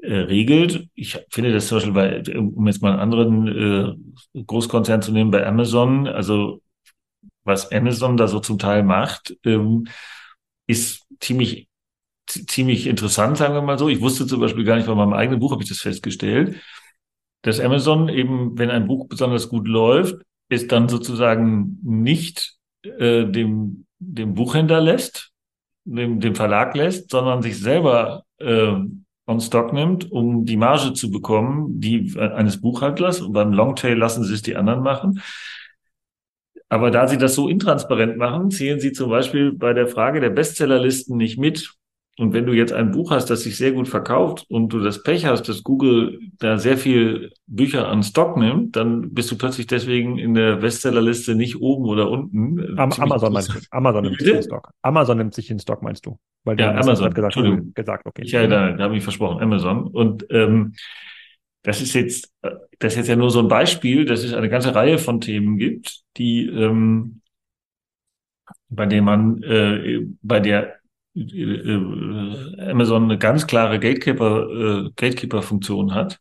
äh, 0.00 0.14
regelt. 0.14 0.88
Ich 0.94 1.18
finde 1.30 1.52
das 1.52 1.68
zum 1.68 1.78
Beispiel 1.78 1.94
bei, 1.94 2.38
um 2.38 2.66
jetzt 2.66 2.82
mal 2.82 2.92
einen 2.92 3.00
anderen 3.00 3.48
äh, 4.36 4.42
Großkonzern 4.44 5.02
zu 5.02 5.12
nehmen, 5.12 5.30
bei 5.30 5.46
Amazon, 5.46 6.08
also 6.08 6.62
was 7.44 7.72
Amazon 7.72 8.16
da 8.16 8.28
so 8.28 8.40
zum 8.40 8.58
Teil 8.58 8.82
macht, 8.82 9.36
ähm, 9.44 9.88
ist 10.66 11.06
ziemlich 11.20 11.67
ziemlich 12.30 12.86
interessant, 12.86 13.36
sagen 13.36 13.54
wir 13.54 13.62
mal 13.62 13.78
so. 13.78 13.88
Ich 13.88 14.00
wusste 14.00 14.26
zum 14.26 14.40
Beispiel 14.40 14.64
gar 14.64 14.76
nicht, 14.76 14.86
bei 14.86 14.94
meinem 14.94 15.12
eigenen 15.12 15.40
Buch 15.40 15.52
habe 15.52 15.62
ich 15.62 15.68
das 15.68 15.78
festgestellt, 15.78 16.56
dass 17.42 17.60
Amazon 17.60 18.08
eben, 18.08 18.58
wenn 18.58 18.70
ein 18.70 18.86
Buch 18.86 19.08
besonders 19.08 19.48
gut 19.48 19.68
läuft, 19.68 20.16
es 20.48 20.66
dann 20.66 20.88
sozusagen 20.88 21.78
nicht 21.82 22.56
äh, 22.82 23.24
dem, 23.26 23.86
dem 23.98 24.34
Buchhändler 24.34 24.80
lässt, 24.80 25.30
dem, 25.84 26.20
dem 26.20 26.34
Verlag 26.34 26.74
lässt, 26.74 27.10
sondern 27.10 27.42
sich 27.42 27.58
selber 27.58 28.24
äh, 28.38 28.74
on 29.26 29.40
Stock 29.40 29.72
nimmt, 29.72 30.10
um 30.10 30.46
die 30.46 30.56
Marge 30.56 30.94
zu 30.94 31.10
bekommen, 31.10 31.80
die 31.80 32.18
eines 32.18 32.60
Buchhandlers. 32.60 33.20
Und 33.20 33.32
beim 33.32 33.52
Longtail 33.52 33.94
lassen 33.94 34.24
sie 34.24 34.34
es 34.34 34.42
die 34.42 34.56
anderen 34.56 34.82
machen. 34.82 35.20
aber 36.68 36.90
da 36.90 37.08
Sie 37.08 37.18
das 37.18 37.34
so 37.34 37.48
intransparent 37.48 38.16
machen, 38.18 38.50
zählen 38.50 38.80
Sie 38.80 38.92
zum 38.92 39.10
Beispiel 39.10 39.52
bei 39.52 39.72
der 39.72 39.88
Frage 39.88 40.20
der 40.20 40.30
Bestsellerlisten 40.30 41.16
nicht 41.16 41.38
mit. 41.38 41.74
Und 42.18 42.32
wenn 42.32 42.46
du 42.46 42.52
jetzt 42.52 42.72
ein 42.72 42.90
Buch 42.90 43.12
hast, 43.12 43.30
das 43.30 43.42
sich 43.42 43.56
sehr 43.56 43.70
gut 43.70 43.86
verkauft 43.86 44.44
und 44.48 44.72
du 44.72 44.80
das 44.80 45.04
Pech 45.04 45.24
hast, 45.24 45.48
dass 45.48 45.62
Google 45.62 46.18
da 46.38 46.58
sehr 46.58 46.76
viel 46.76 47.30
Bücher 47.46 47.86
an 47.88 48.02
Stock 48.02 48.36
nimmt, 48.36 48.74
dann 48.74 49.14
bist 49.14 49.30
du 49.30 49.38
plötzlich 49.38 49.68
deswegen 49.68 50.18
in 50.18 50.34
der 50.34 50.56
Bestsellerliste 50.56 51.36
nicht 51.36 51.60
oben 51.60 51.84
oder 51.84 52.10
unten. 52.10 52.76
Am, 52.76 52.90
Amazon 52.92 53.32
meinst 53.32 53.54
du? 53.54 53.58
Amazon 53.70 54.02
nimmt 54.02 54.18
sich 54.18 54.34
in 54.34 54.42
Stock. 54.42 54.70
Amazon 54.82 55.18
nimmt 55.18 55.34
sich 55.34 55.50
in 55.50 55.60
Stock, 55.60 55.80
meinst 55.82 56.06
du? 56.06 56.18
Weil 56.42 56.58
ja, 56.58 56.72
Amazon. 56.72 57.14
Gesagt, 57.14 57.36
Entschuldigung. 57.36 57.72
gesagt, 57.74 58.04
okay. 58.04 58.22
Ich, 58.24 58.32
ja, 58.32 58.46
da, 58.48 58.72
da 58.72 58.84
habe 58.84 58.96
ich 58.96 59.02
versprochen, 59.04 59.40
Amazon. 59.40 59.86
Und 59.86 60.26
ähm, 60.30 60.74
das 61.62 61.80
ist 61.80 61.94
jetzt, 61.94 62.32
das 62.42 62.94
ist 62.94 62.96
jetzt 62.96 63.08
ja 63.08 63.16
nur 63.16 63.30
so 63.30 63.38
ein 63.38 63.48
Beispiel, 63.48 64.04
dass 64.04 64.24
es 64.24 64.34
eine 64.34 64.48
ganze 64.48 64.74
Reihe 64.74 64.98
von 64.98 65.20
Themen 65.20 65.56
gibt, 65.56 66.00
die 66.16 66.46
ähm, 66.46 67.20
bei 68.68 68.86
denen 68.86 69.04
man 69.04 69.42
äh, 69.42 70.00
bei 70.22 70.40
der 70.40 70.77
Amazon 72.70 73.04
eine 73.04 73.18
ganz 73.18 73.46
klare 73.46 73.78
Gatekeeper, 73.78 74.48
äh, 74.48 74.90
Gatekeeper-Funktion 74.96 75.94
hat. 75.94 76.18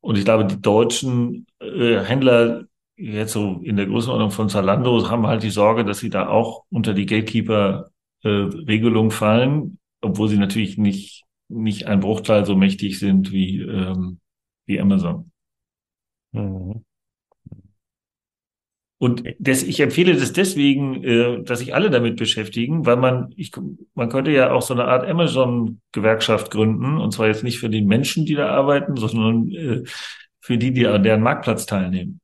Und 0.00 0.16
ich 0.18 0.24
glaube, 0.24 0.46
die 0.46 0.60
deutschen 0.60 1.46
äh, 1.60 2.00
Händler 2.00 2.64
jetzt 2.96 3.32
so 3.32 3.60
in 3.62 3.76
der 3.76 3.86
Größenordnung 3.86 4.30
von 4.30 4.48
Zalando 4.48 5.08
haben 5.08 5.26
halt 5.26 5.42
die 5.42 5.50
Sorge, 5.50 5.84
dass 5.84 5.98
sie 5.98 6.10
da 6.10 6.28
auch 6.28 6.64
unter 6.70 6.94
die 6.94 7.06
Gatekeeper-Regelung 7.06 9.08
äh, 9.08 9.10
fallen, 9.10 9.78
obwohl 10.00 10.28
sie 10.28 10.38
natürlich 10.38 10.78
nicht, 10.78 11.24
nicht 11.48 11.86
ein 11.86 12.00
Bruchteil 12.00 12.44
so 12.44 12.56
mächtig 12.56 12.98
sind 12.98 13.32
wie, 13.32 13.60
ähm, 13.60 14.20
wie 14.66 14.80
Amazon. 14.80 15.30
Mhm. 16.32 16.84
Und 19.02 19.24
das, 19.38 19.62
ich 19.62 19.80
empfehle 19.80 20.14
das 20.14 20.34
deswegen, 20.34 21.02
äh, 21.02 21.42
dass 21.42 21.60
sich 21.60 21.74
alle 21.74 21.88
damit 21.88 22.16
beschäftigen, 22.16 22.84
weil 22.84 22.96
man, 22.96 23.32
ich, 23.34 23.50
man 23.94 24.10
könnte 24.10 24.30
ja 24.30 24.52
auch 24.52 24.60
so 24.60 24.74
eine 24.74 24.84
Art 24.84 25.08
Amazon-Gewerkschaft 25.08 26.50
gründen, 26.50 26.98
und 26.98 27.10
zwar 27.10 27.28
jetzt 27.28 27.42
nicht 27.42 27.60
für 27.60 27.70
die 27.70 27.80
Menschen, 27.80 28.26
die 28.26 28.34
da 28.34 28.50
arbeiten, 28.50 28.96
sondern 28.96 29.50
äh, 29.52 29.84
für 30.42 30.58
die, 30.58 30.72
die 30.74 30.86
an 30.86 31.02
deren 31.02 31.22
Marktplatz 31.22 31.64
teilnehmen. 31.64 32.20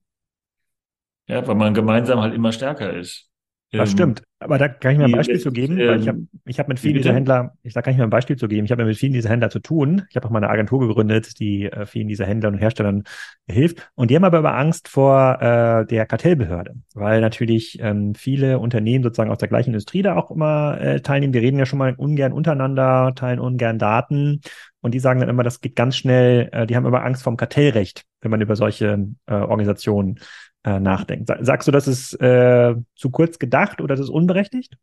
Ja, 1.28 1.46
weil 1.46 1.54
man 1.54 1.72
gemeinsam 1.72 2.20
halt 2.20 2.34
immer 2.34 2.52
stärker 2.52 2.92
ist. 2.92 3.30
Das 3.72 3.90
ähm, 3.92 3.96
stimmt. 3.96 4.22
Aber 4.46 4.58
da 4.58 4.68
kann 4.68 4.92
ich 4.92 4.98
mir 4.98 5.06
ein 5.06 5.12
Beispiel 5.12 5.40
zu 5.40 5.50
geben, 5.50 5.76
weil 5.76 6.00
ich 6.00 6.06
habe 6.06 6.18
ähm, 6.18 6.28
ich 6.44 6.60
hab 6.60 6.68
mit 6.68 6.78
vielen 6.78 6.94
dieser 6.94 7.12
Händler, 7.12 7.54
ich, 7.64 7.74
da 7.74 7.82
kann 7.82 7.92
ich 7.92 7.98
mir 7.98 8.04
ein 8.04 8.10
Beispiel 8.10 8.36
zu 8.36 8.46
geben, 8.46 8.64
ich 8.64 8.70
habe 8.70 8.84
mit 8.84 8.96
vielen 8.96 9.12
dieser 9.12 9.28
Händler 9.28 9.50
zu 9.50 9.58
tun. 9.58 10.02
Ich 10.08 10.14
habe 10.14 10.24
auch 10.24 10.30
mal 10.30 10.38
eine 10.38 10.50
Agentur 10.50 10.86
gegründet, 10.86 11.40
die 11.40 11.64
äh, 11.64 11.84
vielen 11.84 12.06
dieser 12.06 12.26
Händlern 12.26 12.54
und 12.54 12.60
Herstellern 12.60 13.02
hilft. 13.48 13.90
Und 13.96 14.12
die 14.12 14.14
haben 14.14 14.22
aber 14.22 14.38
immer 14.38 14.54
Angst 14.54 14.86
vor 14.86 15.42
äh, 15.42 15.84
der 15.86 16.06
Kartellbehörde, 16.06 16.76
weil 16.94 17.20
natürlich 17.20 17.78
ähm, 17.80 18.14
viele 18.14 18.60
Unternehmen 18.60 19.02
sozusagen 19.02 19.32
aus 19.32 19.38
der 19.38 19.48
gleichen 19.48 19.70
Industrie 19.70 20.02
da 20.02 20.14
auch 20.14 20.30
immer 20.30 20.80
äh, 20.80 21.00
teilnehmen. 21.00 21.32
Die 21.32 21.40
reden 21.40 21.58
ja 21.58 21.66
schon 21.66 21.80
mal 21.80 21.94
ungern 21.96 22.32
untereinander, 22.32 23.14
teilen 23.16 23.40
ungern 23.40 23.80
Daten. 23.80 24.42
Und 24.80 24.94
die 24.94 25.00
sagen 25.00 25.18
dann 25.18 25.28
immer, 25.28 25.42
das 25.42 25.60
geht 25.60 25.74
ganz 25.74 25.96
schnell, 25.96 26.48
äh, 26.52 26.66
die 26.68 26.76
haben 26.76 26.86
immer 26.86 27.02
Angst 27.02 27.24
vom 27.24 27.36
Kartellrecht, 27.36 28.04
wenn 28.20 28.30
man 28.30 28.40
über 28.40 28.54
solche 28.54 29.08
äh, 29.26 29.34
Organisationen 29.34 30.20
äh, 30.66 30.80
nachdenkt. 30.80 31.30
Sagst 31.40 31.68
du, 31.68 31.72
das 31.72 31.86
ist 31.86 32.20
äh, 32.20 32.74
zu 32.96 33.10
kurz 33.10 33.38
gedacht 33.38 33.80
oder 33.80 33.94
das 33.94 34.04
ist 34.04 34.10
unberechtigt? 34.10 34.76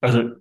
Also 0.00 0.32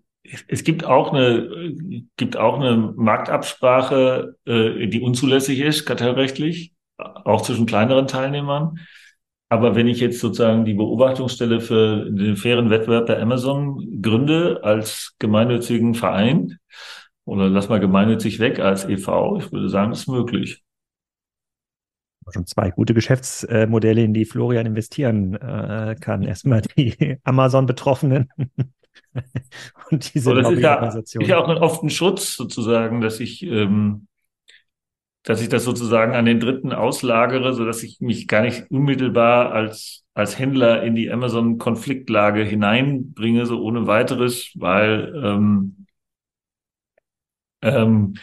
es 0.47 0.63
gibt 0.63 0.83
auch 0.83 1.13
eine, 1.13 1.75
gibt 2.17 2.35
auch 2.35 2.59
eine 2.59 2.93
Marktabsprache, 2.95 4.37
äh, 4.45 4.87
die 4.87 5.01
unzulässig 5.01 5.59
ist, 5.59 5.85
kartellrechtlich, 5.85 6.73
auch 6.97 7.41
zwischen 7.41 7.67
kleineren 7.67 8.07
Teilnehmern. 8.07 8.79
Aber 9.49 9.75
wenn 9.75 9.87
ich 9.87 9.99
jetzt 9.99 10.19
sozusagen 10.19 10.65
die 10.65 10.73
Beobachtungsstelle 10.73 11.59
für 11.59 12.09
den 12.09 12.37
fairen 12.37 12.69
Wettbewerb 12.69 13.05
der 13.05 13.21
Amazon 13.21 14.01
gründe 14.01 14.61
als 14.63 15.15
gemeinnützigen 15.19 15.93
Verein 15.93 16.57
oder 17.25 17.49
lass 17.49 17.69
mal 17.69 17.79
gemeinnützig 17.79 18.39
weg 18.39 18.59
als 18.59 18.85
EV, 18.85 19.37
ich 19.37 19.51
würde 19.51 19.69
sagen, 19.69 19.91
ist 19.91 20.07
möglich 20.07 20.63
schon 22.31 22.45
zwei 22.47 22.71
gute 22.71 22.93
Geschäftsmodelle, 22.93 24.03
in 24.03 24.13
die 24.13 24.25
Florian 24.25 24.65
investieren 24.65 25.35
äh, 25.35 25.95
kann. 25.99 26.23
Erstmal 26.23 26.61
die 26.61 27.17
Amazon-Betroffenen 27.23 28.29
und 29.91 30.13
diese 30.13 30.25
so, 30.25 30.33
das 30.35 30.51
ist 30.51 30.59
ja, 30.59 30.85
ist 30.85 31.15
ja 31.15 31.37
auch 31.37 31.61
oft 31.61 31.83
ein 31.83 31.89
Schutz 31.89 32.35
sozusagen, 32.35 33.01
dass 33.01 33.19
ich, 33.19 33.43
ähm, 33.43 34.07
dass 35.23 35.41
ich 35.41 35.49
das 35.49 35.63
sozusagen 35.63 36.13
an 36.13 36.25
den 36.25 36.39
Dritten 36.39 36.73
auslagere, 36.73 37.53
so 37.53 37.65
dass 37.65 37.83
ich 37.83 37.99
mich 37.99 38.27
gar 38.27 38.41
nicht 38.41 38.69
unmittelbar 38.69 39.51
als 39.51 40.01
als 40.13 40.37
Händler 40.37 40.83
in 40.83 40.95
die 40.95 41.09
Amazon-Konfliktlage 41.09 42.43
hineinbringe, 42.43 43.45
so 43.45 43.61
ohne 43.61 43.87
weiteres, 43.87 44.51
weil 44.55 45.13
ähm, 45.23 45.85
ähm, 47.61 48.15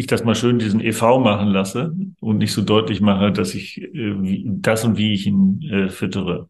ich 0.00 0.06
das 0.06 0.24
mal 0.24 0.34
schön 0.34 0.58
diesen 0.58 0.80
EV 0.80 1.18
machen 1.18 1.48
lasse 1.48 1.94
und 2.20 2.38
nicht 2.38 2.52
so 2.52 2.62
deutlich 2.62 3.00
mache, 3.00 3.32
dass 3.32 3.54
ich 3.54 3.80
äh, 3.80 4.42
das 4.46 4.84
und 4.84 4.98
wie 4.98 5.14
ich 5.14 5.26
ihn 5.26 5.62
äh, 5.62 5.88
füttere. 5.88 6.48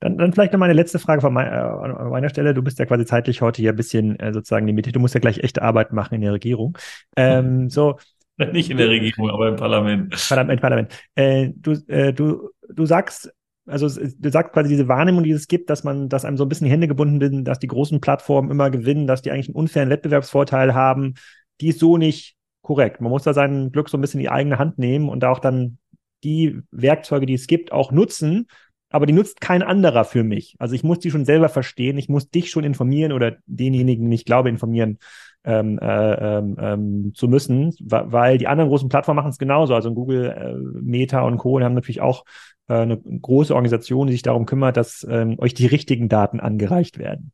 Dann, 0.00 0.16
dann 0.16 0.32
vielleicht 0.32 0.52
noch 0.52 0.58
mal 0.58 0.66
eine 0.66 0.74
letzte 0.74 0.98
Frage 0.98 1.20
von 1.20 1.32
mein, 1.32 1.46
äh, 1.46 1.50
an 1.50 2.10
meiner 2.10 2.28
Stelle. 2.28 2.54
Du 2.54 2.62
bist 2.62 2.78
ja 2.78 2.86
quasi 2.86 3.04
zeitlich 3.04 3.42
heute 3.42 3.60
hier 3.60 3.70
ein 3.70 3.76
bisschen 3.76 4.18
äh, 4.18 4.32
sozusagen 4.32 4.66
die 4.66 4.72
Mitte. 4.72 4.92
Du 4.92 5.00
musst 5.00 5.14
ja 5.14 5.20
gleich 5.20 5.38
echte 5.38 5.62
Arbeit 5.62 5.92
machen 5.92 6.14
in 6.14 6.22
der 6.22 6.32
Regierung. 6.32 6.76
Ähm, 7.16 7.68
so. 7.70 7.98
Nicht 8.38 8.70
in 8.70 8.78
der 8.78 8.88
Regierung, 8.88 9.30
aber 9.30 9.48
im 9.48 9.56
Parlament. 9.56 10.16
Parlament, 10.28 10.60
Parlament. 10.62 10.98
Äh, 11.14 11.50
du, 11.54 11.72
äh, 11.88 12.14
du, 12.14 12.48
du 12.70 12.86
sagst, 12.86 13.30
also 13.66 13.86
du 13.88 14.30
sagst 14.30 14.54
quasi 14.54 14.70
diese 14.70 14.88
Wahrnehmung, 14.88 15.22
die 15.22 15.30
es 15.30 15.46
gibt, 15.46 15.68
dass 15.68 15.84
man, 15.84 16.08
dass 16.08 16.24
einem 16.24 16.38
so 16.38 16.44
ein 16.46 16.48
bisschen 16.48 16.64
die 16.64 16.70
Hände 16.70 16.88
gebunden 16.88 17.20
sind, 17.20 17.44
dass 17.44 17.58
die 17.58 17.66
großen 17.66 18.00
Plattformen 18.00 18.50
immer 18.50 18.70
gewinnen, 18.70 19.06
dass 19.06 19.20
die 19.20 19.30
eigentlich 19.30 19.48
einen 19.48 19.56
unfairen 19.56 19.90
Wettbewerbsvorteil 19.90 20.74
haben, 20.74 21.14
die 21.60 21.68
ist 21.68 21.80
so 21.80 21.98
nicht 21.98 22.36
korrekt. 22.70 23.00
Man 23.00 23.10
muss 23.10 23.24
da 23.24 23.34
sein 23.34 23.72
Glück 23.72 23.88
so 23.88 23.98
ein 23.98 24.00
bisschen 24.00 24.20
in 24.20 24.26
die 24.26 24.30
eigene 24.30 24.60
Hand 24.60 24.78
nehmen 24.78 25.08
und 25.08 25.24
auch 25.24 25.40
dann 25.40 25.78
die 26.22 26.60
Werkzeuge, 26.70 27.26
die 27.26 27.34
es 27.34 27.48
gibt, 27.48 27.72
auch 27.72 27.90
nutzen. 27.90 28.46
Aber 28.90 29.06
die 29.06 29.12
nutzt 29.12 29.40
kein 29.40 29.64
anderer 29.64 30.04
für 30.04 30.22
mich. 30.22 30.54
Also 30.60 30.76
ich 30.76 30.84
muss 30.84 31.00
die 31.00 31.10
schon 31.10 31.24
selber 31.24 31.48
verstehen. 31.48 31.98
Ich 31.98 32.08
muss 32.08 32.30
dich 32.30 32.48
schon 32.48 32.62
informieren 32.62 33.10
oder 33.10 33.38
denjenigen, 33.46 34.04
den 34.04 34.12
ich 34.12 34.24
glaube, 34.24 34.50
informieren 34.50 34.98
ähm, 35.42 35.80
äh, 35.80 36.14
ähm, 36.38 36.56
ähm 36.60 37.12
zu 37.12 37.26
müssen, 37.26 37.74
weil 37.80 38.38
die 38.38 38.46
anderen 38.46 38.68
großen 38.68 38.88
Plattformen 38.88 39.16
machen 39.16 39.30
es 39.30 39.38
genauso. 39.38 39.74
Also 39.74 39.92
Google, 39.92 40.26
äh, 40.26 40.80
Meta 40.80 41.22
und 41.22 41.38
Co. 41.38 41.60
haben 41.60 41.74
natürlich 41.74 42.00
auch 42.00 42.24
äh, 42.68 42.74
eine 42.74 42.98
große 42.98 43.52
Organisation, 43.52 44.06
die 44.06 44.12
sich 44.12 44.22
darum 44.22 44.46
kümmert, 44.46 44.76
dass 44.76 45.04
ähm, 45.10 45.40
euch 45.40 45.54
die 45.54 45.66
richtigen 45.66 46.08
Daten 46.08 46.38
angereicht 46.38 46.98
werden. 46.98 47.32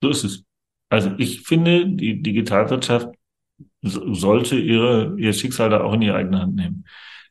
So 0.00 0.10
ist 0.10 0.22
es. 0.22 0.44
Also 0.90 1.10
ich 1.18 1.40
finde, 1.40 1.88
die 1.88 2.22
Digitalwirtschaft 2.22 3.08
sollte 3.82 4.58
ihre, 4.58 5.14
ihr 5.18 5.32
Schicksal 5.32 5.70
da 5.70 5.82
auch 5.82 5.92
in 5.94 6.00
die 6.00 6.10
eigene 6.10 6.40
Hand 6.40 6.54
nehmen. 6.56 6.84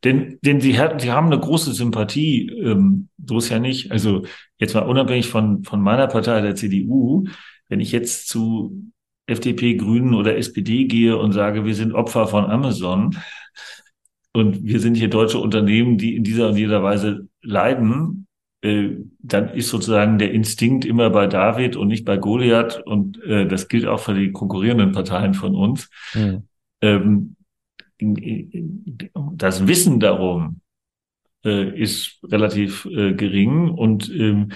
Denn, 0.03 0.37
denn 0.41 0.59
sie, 0.59 0.77
hat, 0.77 1.01
sie 1.01 1.11
haben 1.11 1.27
eine 1.27 1.39
große 1.39 1.73
Sympathie, 1.73 2.49
ähm, 2.49 3.07
so 3.25 3.37
ist 3.37 3.49
ja 3.49 3.59
nicht. 3.59 3.91
Also 3.91 4.25
jetzt 4.59 4.73
mal 4.73 4.81
unabhängig 4.81 5.27
von, 5.27 5.63
von 5.63 5.81
meiner 5.81 6.07
Partei, 6.07 6.41
der 6.41 6.55
CDU, 6.55 7.25
wenn 7.69 7.79
ich 7.79 7.91
jetzt 7.91 8.27
zu 8.27 8.91
FDP, 9.25 9.75
Grünen 9.75 10.13
oder 10.13 10.35
SPD 10.37 10.85
gehe 10.85 11.17
und 11.17 11.31
sage, 11.31 11.65
wir 11.65 11.75
sind 11.75 11.93
Opfer 11.93 12.27
von 12.27 12.45
Amazon 12.45 13.15
und 14.33 14.65
wir 14.65 14.81
sind 14.81 14.95
hier 14.95 15.09
deutsche 15.09 15.39
Unternehmen, 15.39 15.97
die 15.97 16.15
in 16.15 16.23
dieser 16.25 16.49
und 16.49 16.57
jeder 16.57 16.83
Weise 16.83 17.29
leiden, 17.41 18.27
dann 18.63 19.49
ist 19.49 19.67
sozusagen 19.67 20.17
der 20.17 20.31
Instinkt 20.31 20.85
immer 20.85 21.09
bei 21.09 21.27
David 21.27 21.75
und 21.75 21.89
nicht 21.89 22.05
bei 22.05 22.15
Goliath. 22.15 22.81
Und 22.85 23.21
äh, 23.23 23.45
das 23.45 23.67
gilt 23.67 23.85
auch 23.85 23.99
für 23.99 24.13
die 24.13 24.31
konkurrierenden 24.31 24.93
Parteien 24.93 25.33
von 25.33 25.53
uns. 25.53 25.89
Mhm. 26.13 26.47
Ähm, 26.81 27.35
das 29.35 29.67
Wissen 29.67 29.99
darum 29.99 30.61
äh, 31.43 31.77
ist 31.77 32.19
relativ 32.23 32.85
äh, 32.85 33.13
gering 33.13 33.69
und 33.69 34.09
ähm, 34.09 34.49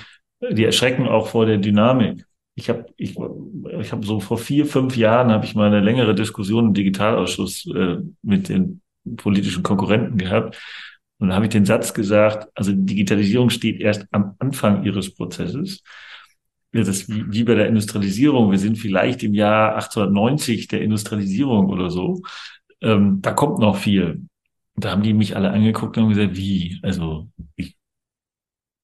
die 0.52 0.64
erschrecken 0.64 1.08
auch 1.08 1.28
vor 1.28 1.46
der 1.46 1.58
Dynamik. 1.58 2.26
Ich 2.56 2.70
habe 2.70 2.86
ich, 2.98 3.16
ich 3.80 3.92
hab 3.92 4.06
so 4.06 4.20
vor 4.20 4.38
vier, 4.38 4.66
fünf 4.66 4.96
Jahren 4.98 5.32
habe 5.32 5.46
ich 5.46 5.54
mal 5.54 5.68
eine 5.68 5.82
längere 5.82 6.16
Diskussion 6.16 6.68
im 6.68 6.74
Digitalausschuss 6.74 7.68
äh, 7.76 7.98
mit 8.22 8.50
den 8.50 8.82
politischen 9.18 9.64
Konkurrenten 9.64 10.18
gehabt. 10.18 10.58
Und 11.20 11.30
dann 11.30 11.36
habe 11.36 11.46
ich 11.46 11.52
den 11.52 11.66
Satz 11.66 11.94
gesagt, 11.94 12.48
also 12.54 12.72
Digitalisierung 12.74 13.50
steht 13.50 13.82
erst 13.82 14.06
am 14.12 14.36
Anfang 14.40 14.84
ihres 14.84 15.14
Prozesses. 15.14 15.84
Das 16.72 16.88
ist 16.88 17.10
wie, 17.10 17.44
bei 17.44 17.56
der 17.56 17.68
Industrialisierung. 17.68 18.52
Wir 18.52 18.60
sind 18.60 18.78
vielleicht 18.78 19.24
im 19.24 19.34
Jahr 19.34 19.76
1890 19.76 20.68
der 20.68 20.82
Industrialisierung 20.82 21.70
oder 21.70 21.90
so. 21.90 22.22
Ähm, 22.82 23.20
da 23.22 23.32
kommt 23.32 23.60
noch 23.60 23.78
viel. 23.78 24.22
Da 24.76 24.92
haben 24.92 25.02
die 25.02 25.14
mich 25.14 25.36
alle 25.36 25.50
angeguckt 25.50 25.98
und 25.98 26.04
haben 26.04 26.10
gesagt, 26.10 26.38
wie? 26.38 26.80
Also 26.84 27.30
ich 27.56 27.78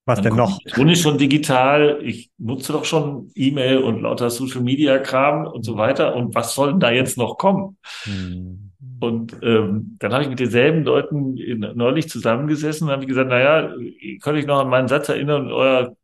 was 0.06 0.22
denn 0.22 0.36
noch? 0.36 0.60
Ich 0.66 0.74
tue 0.74 0.96
schon 0.98 1.18
digital, 1.18 2.00
ich 2.04 2.30
nutze 2.38 2.74
doch 2.74 2.84
schon 2.84 3.32
E-Mail 3.36 3.78
und 3.78 4.02
lauter 4.02 4.30
Social 4.30 4.62
Media 4.62 5.00
Kram 5.00 5.48
und 5.48 5.64
so 5.64 5.78
weiter. 5.78 6.16
Und 6.16 6.36
was 6.36 6.56
soll 6.56 6.72
denn 6.72 6.80
da 6.82 6.92
jetzt 6.92 7.18
noch 7.18 7.38
kommen? 7.38 7.78
Hm. 8.04 8.73
Und 9.00 9.36
ähm, 9.42 9.98
dann 10.00 10.14
habe 10.14 10.24
ich 10.24 10.30
mit 10.30 10.40
denselben 10.40 10.84
Leuten 10.84 11.36
in, 11.38 11.60
neulich 11.76 12.08
zusammengesessen 12.08 12.88
und 12.88 12.94
habe 12.94 13.06
gesagt, 13.06 13.30
naja, 13.30 13.74
könnt 14.22 14.40
ich 14.40 14.46
noch 14.46 14.60
an 14.60 14.70
meinen 14.70 14.88
Satz 14.88 15.10
erinnern, 15.10 15.52
euer, 15.52 15.96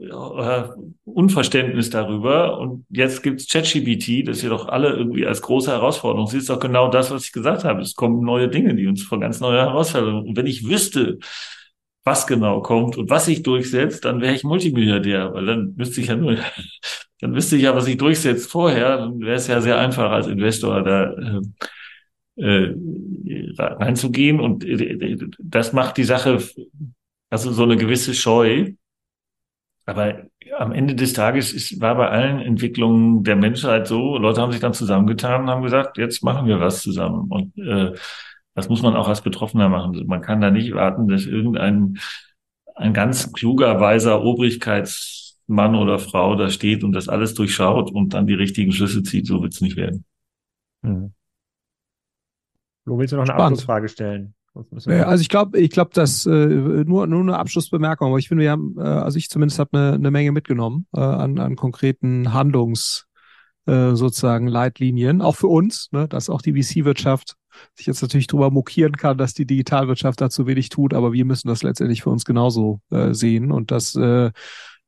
euer 0.00 0.76
Unverständnis 1.04 1.90
darüber. 1.90 2.58
Und 2.58 2.86
jetzt 2.90 3.22
gibt's 3.22 3.48
ChatGPT, 3.48 4.26
das 4.26 4.42
ihr 4.42 4.50
doch 4.50 4.68
alle 4.68 4.90
irgendwie 4.90 5.26
als 5.26 5.42
große 5.42 5.70
Herausforderung. 5.70 6.26
Sie 6.26 6.38
ist 6.38 6.50
doch 6.50 6.58
genau 6.58 6.88
das, 6.88 7.12
was 7.12 7.24
ich 7.24 7.32
gesagt 7.32 7.62
habe. 7.62 7.82
Es 7.82 7.94
kommen 7.94 8.24
neue 8.24 8.48
Dinge, 8.48 8.74
die 8.74 8.88
uns 8.88 9.02
vor 9.02 9.20
ganz 9.20 9.38
neue 9.40 9.58
Herausforderungen. 9.58 10.26
Und 10.28 10.36
wenn 10.36 10.46
ich 10.46 10.68
wüsste, 10.68 11.18
was 12.04 12.26
genau 12.26 12.60
kommt 12.60 12.96
und 12.98 13.10
was 13.10 13.26
sich 13.26 13.42
durchsetzt, 13.42 14.04
dann 14.04 14.20
wäre 14.20 14.34
ich 14.34 14.44
Multimilliardär, 14.44 15.32
weil 15.32 15.46
dann 15.46 15.74
müsste 15.76 16.00
ich 16.00 16.08
ja 16.08 16.16
nur, 16.16 16.36
dann 17.20 17.34
wüsste 17.34 17.56
ich 17.56 17.62
ja, 17.62 17.74
was 17.74 17.86
sich 17.86 17.96
durchsetzt 17.96 18.50
vorher, 18.50 18.98
dann 18.98 19.20
wäre 19.20 19.36
es 19.36 19.46
ja 19.46 19.60
sehr 19.60 19.78
einfach 19.78 20.10
als 20.10 20.26
Investor 20.26 20.82
da 20.82 21.12
äh, 21.12 21.40
äh, 22.36 22.72
reinzugehen. 23.58 24.40
Und 24.40 24.64
äh, 24.64 25.18
das 25.38 25.72
macht 25.72 25.96
die 25.96 26.04
Sache, 26.04 26.42
also 27.30 27.52
so 27.52 27.62
eine 27.64 27.76
gewisse 27.76 28.14
Scheu. 28.14 28.72
Aber 29.86 30.22
am 30.58 30.72
Ende 30.72 30.94
des 30.94 31.12
Tages 31.12 31.52
ist, 31.52 31.80
war 31.80 31.96
bei 31.96 32.08
allen 32.08 32.40
Entwicklungen 32.40 33.22
der 33.22 33.36
Menschheit 33.36 33.86
so, 33.86 34.16
Leute 34.16 34.40
haben 34.40 34.52
sich 34.52 34.60
dann 34.60 34.72
zusammengetan 34.72 35.42
und 35.42 35.50
haben 35.50 35.62
gesagt, 35.62 35.98
jetzt 35.98 36.22
machen 36.22 36.46
wir 36.46 36.60
was 36.60 36.82
zusammen. 36.82 37.30
Und 37.30 37.58
äh, 37.58 37.92
das 38.54 38.68
muss 38.68 38.82
man 38.82 38.94
auch 38.94 39.08
als 39.08 39.20
Betroffener 39.20 39.68
machen. 39.68 40.06
Man 40.06 40.22
kann 40.22 40.40
da 40.40 40.50
nicht 40.50 40.72
warten, 40.74 41.08
dass 41.08 41.26
irgendein 41.26 41.98
ein 42.76 42.92
ganz 42.92 43.32
kluger, 43.32 43.80
weiser 43.80 44.22
Obrigkeitsmann 44.22 45.74
oder 45.74 45.98
Frau 45.98 46.34
da 46.34 46.50
steht 46.50 46.82
und 46.82 46.92
das 46.92 47.08
alles 47.08 47.34
durchschaut 47.34 47.90
und 47.90 48.14
dann 48.14 48.26
die 48.26 48.34
richtigen 48.34 48.72
Schlüsse 48.72 49.02
zieht. 49.02 49.26
So 49.26 49.42
wird 49.42 49.54
es 49.54 49.60
nicht 49.60 49.76
werden. 49.76 50.04
Mhm. 50.82 51.14
Wo 52.84 52.98
willst 52.98 53.12
du 53.12 53.16
noch 53.16 53.22
eine 53.22 53.32
Spannend. 53.32 53.58
Abschlussfrage 53.58 53.88
stellen? 53.88 54.34
Also 54.86 55.20
ich 55.20 55.28
glaube, 55.28 55.58
ich 55.58 55.70
glaube, 55.70 55.90
dass 55.94 56.26
äh, 56.26 56.30
nur 56.30 57.08
nur 57.08 57.20
eine 57.20 57.38
Abschlussbemerkung, 57.38 58.08
aber 58.08 58.18
ich 58.18 58.28
finde, 58.28 58.44
wir 58.44 58.52
haben, 58.52 58.76
äh, 58.78 58.82
also 58.82 59.18
ich 59.18 59.28
zumindest 59.28 59.58
habe 59.58 59.76
eine, 59.76 59.92
eine 59.94 60.10
Menge 60.12 60.30
mitgenommen 60.30 60.86
äh, 60.94 61.00
an, 61.00 61.40
an 61.40 61.56
konkreten 61.56 62.32
Handlungs 62.32 63.06
äh, 63.66 63.94
sozusagen 63.94 64.46
Leitlinien, 64.46 65.22
auch 65.22 65.34
für 65.34 65.48
uns, 65.48 65.88
ne, 65.90 66.06
dass 66.06 66.30
auch 66.30 66.40
die 66.40 66.52
VC-Wirtschaft 66.52 67.34
sich 67.74 67.86
jetzt 67.86 68.02
natürlich 68.02 68.26
drüber 68.28 68.50
mokieren 68.50 68.96
kann, 68.96 69.18
dass 69.18 69.34
die 69.34 69.46
Digitalwirtschaft 69.46 70.20
dazu 70.20 70.46
wenig 70.46 70.68
tut, 70.68 70.94
aber 70.94 71.12
wir 71.12 71.24
müssen 71.24 71.48
das 71.48 71.62
letztendlich 71.62 72.02
für 72.02 72.10
uns 72.10 72.24
genauso 72.24 72.80
äh, 72.90 73.12
sehen 73.12 73.50
und 73.50 73.70
das 73.70 73.96
äh, 73.96 74.30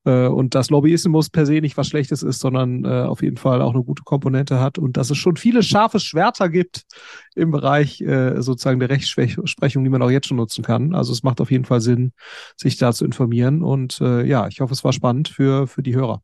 äh, 0.06 0.26
und 0.28 0.54
dass 0.54 0.70
Lobbyismus 0.70 1.28
per 1.28 1.44
se 1.44 1.60
nicht 1.60 1.76
was 1.76 1.88
Schlechtes 1.88 2.22
ist, 2.22 2.40
sondern 2.40 2.84
äh, 2.84 3.02
auf 3.02 3.22
jeden 3.22 3.36
Fall 3.36 3.60
auch 3.60 3.74
eine 3.74 3.82
gute 3.82 4.04
Komponente 4.04 4.60
hat 4.60 4.78
und 4.78 4.96
dass 4.96 5.10
es 5.10 5.18
schon 5.18 5.36
viele 5.36 5.62
scharfe 5.62 6.00
Schwerter 6.00 6.48
gibt 6.48 6.82
im 7.34 7.50
Bereich 7.50 8.00
äh, 8.00 8.40
sozusagen 8.40 8.80
der 8.80 8.88
Rechtsprechung, 8.88 9.84
die 9.84 9.90
man 9.90 10.02
auch 10.02 10.10
jetzt 10.10 10.28
schon 10.28 10.38
nutzen 10.38 10.64
kann. 10.64 10.94
Also 10.94 11.12
es 11.12 11.22
macht 11.22 11.40
auf 11.40 11.50
jeden 11.50 11.64
Fall 11.64 11.80
Sinn, 11.80 12.12
sich 12.56 12.78
da 12.78 12.92
zu 12.92 13.04
informieren 13.04 13.62
und 13.62 14.00
äh, 14.00 14.24
ja, 14.24 14.46
ich 14.46 14.60
hoffe, 14.60 14.72
es 14.72 14.84
war 14.84 14.92
spannend 14.92 15.28
für, 15.28 15.66
für 15.66 15.82
die 15.82 15.94
Hörer. 15.94 16.22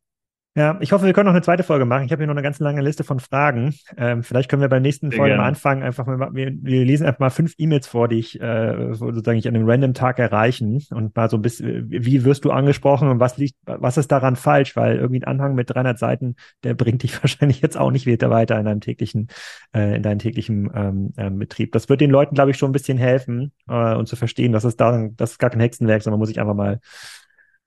Ja, 0.54 0.76
ich 0.80 0.92
hoffe, 0.92 1.06
wir 1.06 1.14
können 1.14 1.24
noch 1.24 1.32
eine 1.32 1.40
zweite 1.40 1.62
Folge 1.62 1.86
machen. 1.86 2.04
Ich 2.04 2.12
habe 2.12 2.20
hier 2.20 2.26
noch 2.26 2.34
eine 2.34 2.42
ganz 2.42 2.58
lange 2.58 2.82
Liste 2.82 3.04
von 3.04 3.20
Fragen. 3.20 3.74
Ähm, 3.96 4.22
vielleicht 4.22 4.50
können 4.50 4.60
wir 4.60 4.68
beim 4.68 4.82
nächsten 4.82 5.10
Sehr 5.10 5.16
Folge 5.16 5.36
mal 5.36 5.46
anfangen. 5.46 5.82
Einfach 5.82 6.04
mal, 6.04 6.34
wir, 6.34 6.52
wir 6.60 6.84
lesen 6.84 7.06
einfach 7.06 7.20
mal 7.20 7.30
fünf 7.30 7.54
E-Mails 7.56 7.86
vor, 7.86 8.06
die 8.06 8.18
ich 8.18 8.38
äh, 8.38 8.92
sozusagen 8.92 9.38
ich 9.38 9.48
an 9.48 9.54
einem 9.54 9.66
random 9.66 9.94
Tag 9.94 10.18
erreichen 10.18 10.84
und 10.90 11.16
mal 11.16 11.30
so 11.30 11.38
ein 11.38 11.42
bisschen, 11.42 11.88
wie 11.88 12.24
wirst 12.24 12.44
du 12.44 12.50
angesprochen 12.50 13.08
und 13.08 13.18
was 13.18 13.38
liegt, 13.38 13.56
was 13.64 13.96
ist 13.96 14.12
daran 14.12 14.36
falsch? 14.36 14.76
Weil 14.76 14.96
irgendwie 14.96 15.20
ein 15.20 15.28
Anhang 15.28 15.54
mit 15.54 15.70
300 15.70 15.98
Seiten, 15.98 16.36
der 16.64 16.74
bringt 16.74 17.02
dich 17.02 17.18
wahrscheinlich 17.22 17.62
jetzt 17.62 17.78
auch 17.78 17.90
nicht 17.90 18.04
wieder 18.04 18.28
weiter 18.28 18.58
in 18.58 18.66
deinem 18.66 18.82
täglichen, 18.82 19.28
äh, 19.74 19.96
in 19.96 20.02
deinem 20.02 20.18
täglichen 20.18 20.70
ähm, 20.74 21.14
ähm, 21.16 21.38
Betrieb. 21.38 21.72
Das 21.72 21.88
wird 21.88 22.02
den 22.02 22.10
Leuten, 22.10 22.34
glaube 22.34 22.50
ich, 22.50 22.58
schon 22.58 22.68
ein 22.68 22.74
bisschen 22.74 22.98
helfen 22.98 23.52
äh, 23.68 23.94
und 23.94 24.06
zu 24.06 24.16
verstehen, 24.16 24.52
dass 24.52 24.64
es 24.64 24.76
da, 24.76 25.08
das 25.16 25.32
ist 25.32 25.38
gar 25.38 25.48
kein 25.48 25.60
Hexenwerk, 25.60 26.02
sondern 26.02 26.18
man 26.18 26.24
muss 26.24 26.28
sich 26.28 26.40
einfach 26.40 26.54
mal 26.54 26.80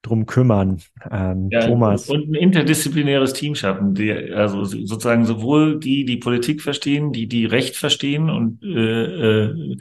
drum 0.02 0.26
kümmern. 0.26 0.80
Ähm, 1.10 1.48
ja, 1.50 1.66
Thomas. 1.66 2.08
Und 2.08 2.30
ein 2.30 2.34
interdisziplinäres 2.34 3.32
Team 3.32 3.54
schaffen, 3.54 3.94
die, 3.94 4.12
also 4.12 4.64
sozusagen 4.64 5.24
sowohl 5.24 5.80
die, 5.80 6.04
die 6.04 6.16
Politik 6.16 6.62
verstehen, 6.62 7.12
die, 7.12 7.26
die 7.26 7.46
Recht 7.46 7.76
verstehen 7.76 8.30
und 8.30 8.62
äh, 8.62 9.46
äh, 9.46 9.76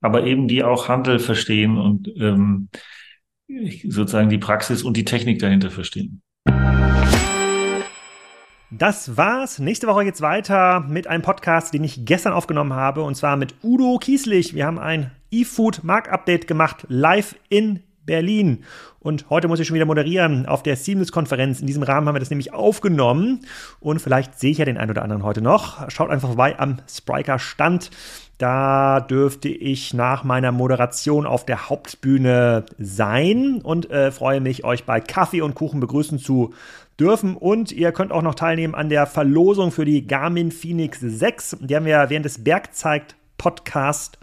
aber 0.00 0.24
eben 0.24 0.48
die 0.48 0.62
auch 0.62 0.88
Handel 0.88 1.18
verstehen 1.18 1.78
und 1.78 2.12
ähm, 2.18 2.68
sozusagen 3.88 4.28
die 4.28 4.38
Praxis 4.38 4.82
und 4.82 4.96
die 4.96 5.04
Technik 5.04 5.38
dahinter 5.38 5.70
verstehen. 5.70 6.22
Das 8.70 9.18
war's. 9.18 9.58
Nächste 9.58 9.86
Woche 9.86 10.04
geht's 10.04 10.22
weiter 10.22 10.80
mit 10.80 11.06
einem 11.06 11.22
Podcast, 11.22 11.74
den 11.74 11.84
ich 11.84 12.06
gestern 12.06 12.32
aufgenommen 12.32 12.72
habe, 12.72 13.02
und 13.02 13.14
zwar 13.14 13.36
mit 13.36 13.54
Udo 13.62 13.98
Kieslich. 13.98 14.54
Wir 14.54 14.66
haben 14.66 14.78
ein 14.78 15.10
E-Food 15.30 15.84
Mark 15.84 16.10
Update 16.10 16.46
gemacht, 16.46 16.86
live 16.88 17.36
in 17.50 17.80
Berlin. 18.04 18.64
Und 19.00 19.30
heute 19.30 19.48
muss 19.48 19.60
ich 19.60 19.66
schon 19.66 19.74
wieder 19.74 19.86
moderieren 19.86 20.46
auf 20.46 20.62
der 20.62 20.76
Seamless-Konferenz. 20.76 21.60
In 21.60 21.66
diesem 21.66 21.82
Rahmen 21.82 22.06
haben 22.06 22.14
wir 22.14 22.20
das 22.20 22.30
nämlich 22.30 22.52
aufgenommen. 22.52 23.46
Und 23.80 24.00
vielleicht 24.00 24.38
sehe 24.38 24.52
ich 24.52 24.58
ja 24.58 24.64
den 24.64 24.78
einen 24.78 24.90
oder 24.90 25.02
anderen 25.02 25.24
heute 25.24 25.42
noch. 25.42 25.90
Schaut 25.90 26.10
einfach 26.10 26.28
vorbei 26.28 26.58
am 26.58 26.78
Spriker-Stand. 26.88 27.90
Da 28.38 29.00
dürfte 29.00 29.48
ich 29.48 29.94
nach 29.94 30.24
meiner 30.24 30.50
Moderation 30.50 31.26
auf 31.26 31.46
der 31.46 31.68
Hauptbühne 31.68 32.66
sein 32.78 33.60
und 33.62 33.90
äh, 33.90 34.10
freue 34.10 34.40
mich, 34.40 34.64
euch 34.64 34.84
bei 34.84 35.00
Kaffee 35.00 35.42
und 35.42 35.54
Kuchen 35.54 35.80
begrüßen 35.80 36.18
zu 36.18 36.52
dürfen. 36.98 37.36
Und 37.36 37.70
ihr 37.70 37.92
könnt 37.92 38.10
auch 38.10 38.22
noch 38.22 38.34
teilnehmen 38.34 38.74
an 38.74 38.88
der 38.88 39.06
Verlosung 39.06 39.70
für 39.70 39.84
die 39.84 40.06
Garmin 40.06 40.50
Phoenix 40.50 40.98
6. 41.00 41.58
Die 41.60 41.76
haben 41.76 41.86
wir 41.86 42.06
während 42.08 42.24
des 42.24 42.42
Bergzeigt 42.42 43.16
Podcast 43.38 44.18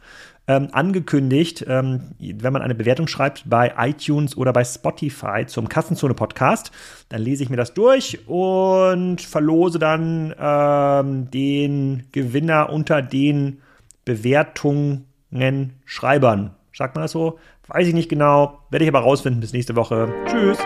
ähm, 0.50 0.70
angekündigt, 0.72 1.64
ähm, 1.68 2.16
wenn 2.20 2.52
man 2.52 2.64
eine 2.64 2.74
Bewertung 2.74 3.08
schreibt 3.08 3.48
bei 3.48 3.72
iTunes 3.78 4.36
oder 4.36 4.52
bei 4.52 4.66
Spotify 4.66 5.46
zum 5.46 5.70
Kassenzone 5.70 6.16
Podcast, 6.16 6.72
dann 7.10 7.22
lese 7.22 7.44
ich 7.44 7.52
mir 7.52 7.56
das 7.56 7.76
durch 7.76 8.28
und 8.28 9.22
verlose 9.22 9.78
dann 9.78 10.34
ähm, 10.40 11.30
den 11.30 12.08
Gewinner 12.12 12.72
unter 12.72 13.04
den 13.04 13.62
Bewertungen 14.06 15.06
Schreibern. 15.86 16.56
Sagt 16.74 16.96
man 16.96 17.04
das 17.04 17.12
so? 17.12 17.38
Weiß 17.68 17.88
ich 17.88 17.94
nicht 17.94 18.10
genau. 18.10 18.64
Werde 18.72 18.86
ich 18.86 18.90
aber 18.90 19.02
rausfinden 19.02 19.42
bis 19.42 19.54
nächste 19.54 19.76
Woche. 19.76 20.12
Tschüss. 20.26 20.58